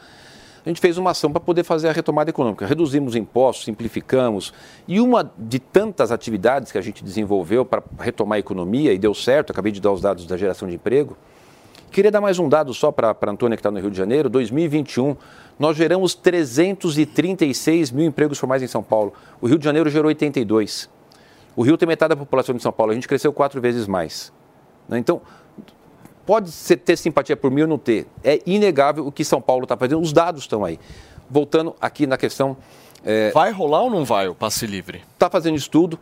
[0.65, 2.65] a gente fez uma ação para poder fazer a retomada econômica.
[2.65, 4.53] Reduzimos impostos, simplificamos.
[4.85, 9.13] E uma de tantas atividades que a gente desenvolveu para retomar a economia, e deu
[9.13, 11.15] certo, acabei de dar os dados da geração de emprego,
[11.89, 14.29] Queria dar mais um dado só para a Antônia que está no Rio de Janeiro.
[14.29, 15.15] 2021,
[15.59, 19.13] nós geramos 336 mil empregos formais em São Paulo.
[19.41, 20.89] O Rio de Janeiro gerou 82.
[21.55, 22.91] O Rio tem metade da população de São Paulo.
[22.91, 24.31] A gente cresceu quatro vezes mais.
[24.87, 24.99] né?
[24.99, 25.21] Então,
[26.25, 28.05] pode ter simpatia por mim ou não ter.
[28.23, 30.01] É inegável o que São Paulo está fazendo.
[30.01, 30.79] Os dados estão aí.
[31.29, 32.55] Voltando aqui na questão...
[33.03, 35.01] é, Vai rolar ou não vai o passe livre?
[35.13, 35.99] está fazendo estudo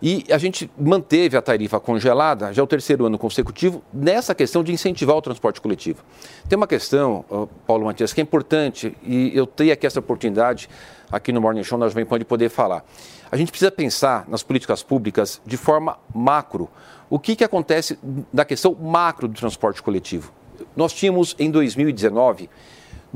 [0.00, 4.72] e a gente manteve a tarifa congelada já o terceiro ano consecutivo nessa questão de
[4.72, 6.02] incentivar o transporte coletivo.
[6.48, 7.24] Tem uma questão,
[7.66, 10.68] Paulo Matias, que é importante e eu tenho aqui essa oportunidade
[11.10, 12.84] aqui no Morning Show, nós Jovem Pan, de poder falar.
[13.30, 16.68] A gente precisa pensar nas políticas públicas de forma macro.
[17.08, 17.98] O que, que acontece
[18.32, 20.32] na questão macro do transporte coletivo?
[20.74, 22.48] Nós tínhamos em 2019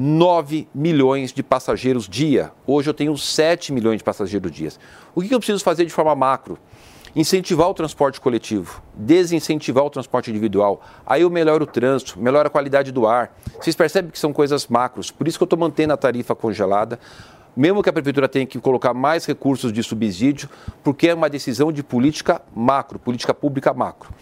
[0.02, 2.50] 9 milhões de passageiros dia.
[2.66, 4.70] Hoje eu tenho 7 milhões de passageiros dia.
[5.14, 6.58] O que eu preciso fazer de forma macro?
[7.14, 10.80] Incentivar o transporte coletivo, desincentivar o transporte individual.
[11.04, 13.36] Aí eu melhoro o trânsito, melhoro a qualidade do ar.
[13.60, 15.10] Vocês percebem que são coisas macros.
[15.10, 16.98] Por isso que eu estou mantendo a tarifa congelada
[17.60, 20.48] mesmo que a prefeitura tenha que colocar mais recursos de subsídio,
[20.82, 24.14] porque é uma decisão de política macro, política pública macro.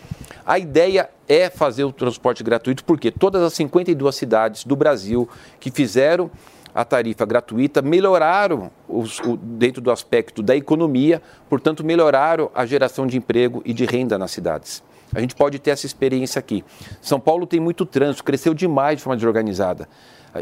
[0.44, 5.28] A ideia é fazer o transporte gratuito, porque todas as 52 cidades do Brasil
[5.60, 6.28] que fizeram
[6.74, 13.06] a tarifa gratuita melhoraram os, o, dentro do aspecto da economia, portanto, melhoraram a geração
[13.06, 14.82] de emprego e de renda nas cidades.
[15.15, 16.65] A gente pode ter essa experiência aqui.
[17.01, 19.89] São Paulo tem muito trânsito, cresceu demais de forma desorganizada.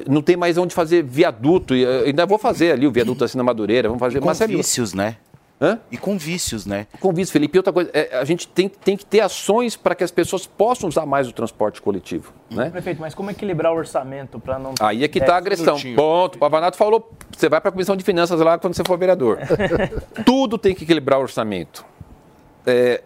[0.09, 1.75] Não tem mais onde fazer viaduto.
[1.75, 3.89] e, eh, Ainda vou fazer ali o viaduto assim na Madureira.
[3.89, 5.17] Vamos fazer com uma série- vícios, né?
[5.59, 5.79] Hã?
[5.91, 6.87] E com vícios, né?
[7.01, 7.57] Com vícios, Felipe.
[7.57, 10.47] E outra coisa, é, a gente tem, tem que ter ações para que as pessoas
[10.47, 12.31] possam usar mais o transporte coletivo.
[12.51, 12.69] Né?
[12.69, 14.75] Prefeito, mas como equilibrar o orçamento para não.
[14.79, 15.79] Aí é que está a agressão.
[15.95, 16.37] Ponto.
[16.37, 19.39] O Pavanato falou, você vai para a Comissão de Finanças lá quando você for vereador.
[20.27, 21.87] Tudo tem que equilibrar o orçamento.
[22.67, 23.03] É,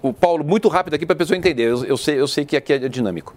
[0.00, 1.64] o Paulo, muito rápido aqui para a pessoa entender.
[1.64, 3.34] Eu, eu sei, eu sei que aqui é dinâmico.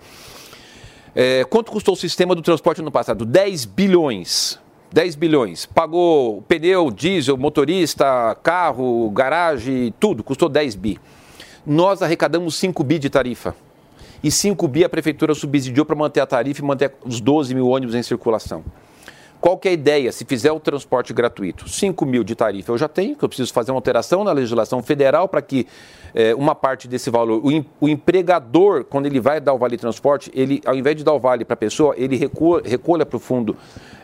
[1.15, 3.25] É, quanto custou o sistema do transporte no passado?
[3.25, 4.59] 10 bilhões.
[4.91, 5.65] 10 bilhões.
[5.65, 10.23] Pagou pneu, diesel, motorista, carro, garagem, tudo.
[10.23, 10.99] Custou 10 bi.
[11.65, 13.55] Nós arrecadamos 5 bi de tarifa.
[14.21, 17.69] E 5 bi a prefeitura subsidiou para manter a tarifa e manter os 12 mil
[17.69, 18.63] ônibus em circulação.
[19.45, 21.69] Qual que é a ideia se fizer o transporte gratuito?
[21.69, 24.81] 5 mil de tarifa eu já tenho, que eu preciso fazer uma alteração na legislação
[24.81, 25.67] federal para que
[26.15, 29.77] eh, uma parte desse valor, o, em- o empregador, quando ele vai dar o vale
[29.77, 33.17] transporte, ele, ao invés de dar o vale para a pessoa, ele recua- recolha para
[33.17, 33.55] o fundo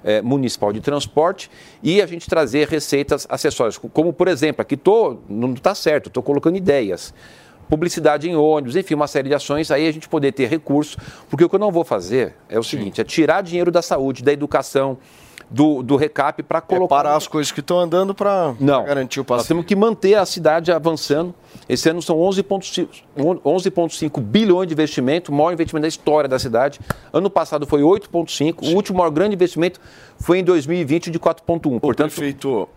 [0.04, 1.50] eh, municipal de transporte
[1.82, 6.22] e a gente trazer receitas acessórias, como por exemplo, aqui tô, não está certo, estou
[6.22, 7.16] colocando ideias
[7.68, 10.98] publicidade em ônibus, enfim, uma série de ações, aí a gente poder ter recurso,
[11.30, 14.22] porque o que eu não vou fazer é o seguinte, é tirar dinheiro da saúde,
[14.22, 14.98] da educação,
[15.52, 16.96] do, do recap para colocar...
[16.96, 18.56] parar as coisas que estão andando para
[18.86, 19.48] garantir o Nós passo.
[19.50, 21.36] temos que manter a cidade avançando.
[21.68, 22.88] Esse ano são 11,5
[23.18, 26.80] 11,5 bilhões de investimento, o maior investimento da história da cidade.
[27.12, 28.72] Ano passado foi 8,5.
[28.72, 29.80] O último maior grande investimento
[30.20, 31.80] foi em 2020 de 4,1.
[31.80, 32.14] Portanto,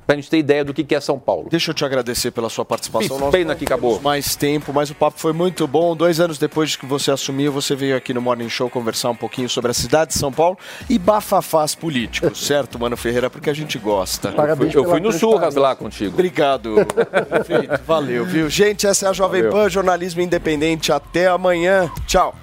[0.06, 1.48] para a gente ter ideia do que é São Paulo.
[1.50, 3.18] Deixa eu te agradecer pela sua participação.
[3.18, 4.00] Nós Pena não que acabou.
[4.00, 5.94] mais tempo, mas o papo foi muito bom.
[5.94, 9.48] Dois anos depois que você assumiu, você veio aqui no Morning Show conversar um pouquinho
[9.48, 13.28] sobre a cidade de São Paulo e bafafás políticos, certo, Mano Ferreira?
[13.28, 14.32] Porque a gente gosta.
[14.32, 16.14] Parabéns Eu fui pela no churras lá contigo.
[16.14, 16.76] Obrigado.
[17.28, 17.80] Perfeito.
[17.86, 18.48] Valeu, viu?
[18.64, 19.52] Gente, essa é a Jovem Valeu.
[19.52, 20.90] Pan, jornalismo independente.
[20.90, 21.90] Até amanhã.
[22.06, 22.34] Tchau.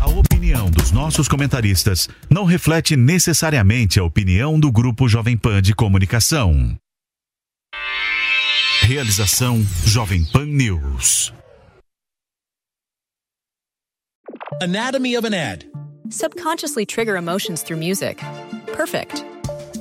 [0.00, 5.76] A opinião dos nossos comentaristas não reflete necessariamente a opinião do Grupo Jovem Pan de
[5.76, 6.76] Comunicação.
[8.80, 11.32] Realização Jovem Pan News.
[14.60, 15.70] Anatomy of an ad.
[16.10, 18.20] Subconsciously trigger emotions through music.
[18.76, 19.24] Perfect.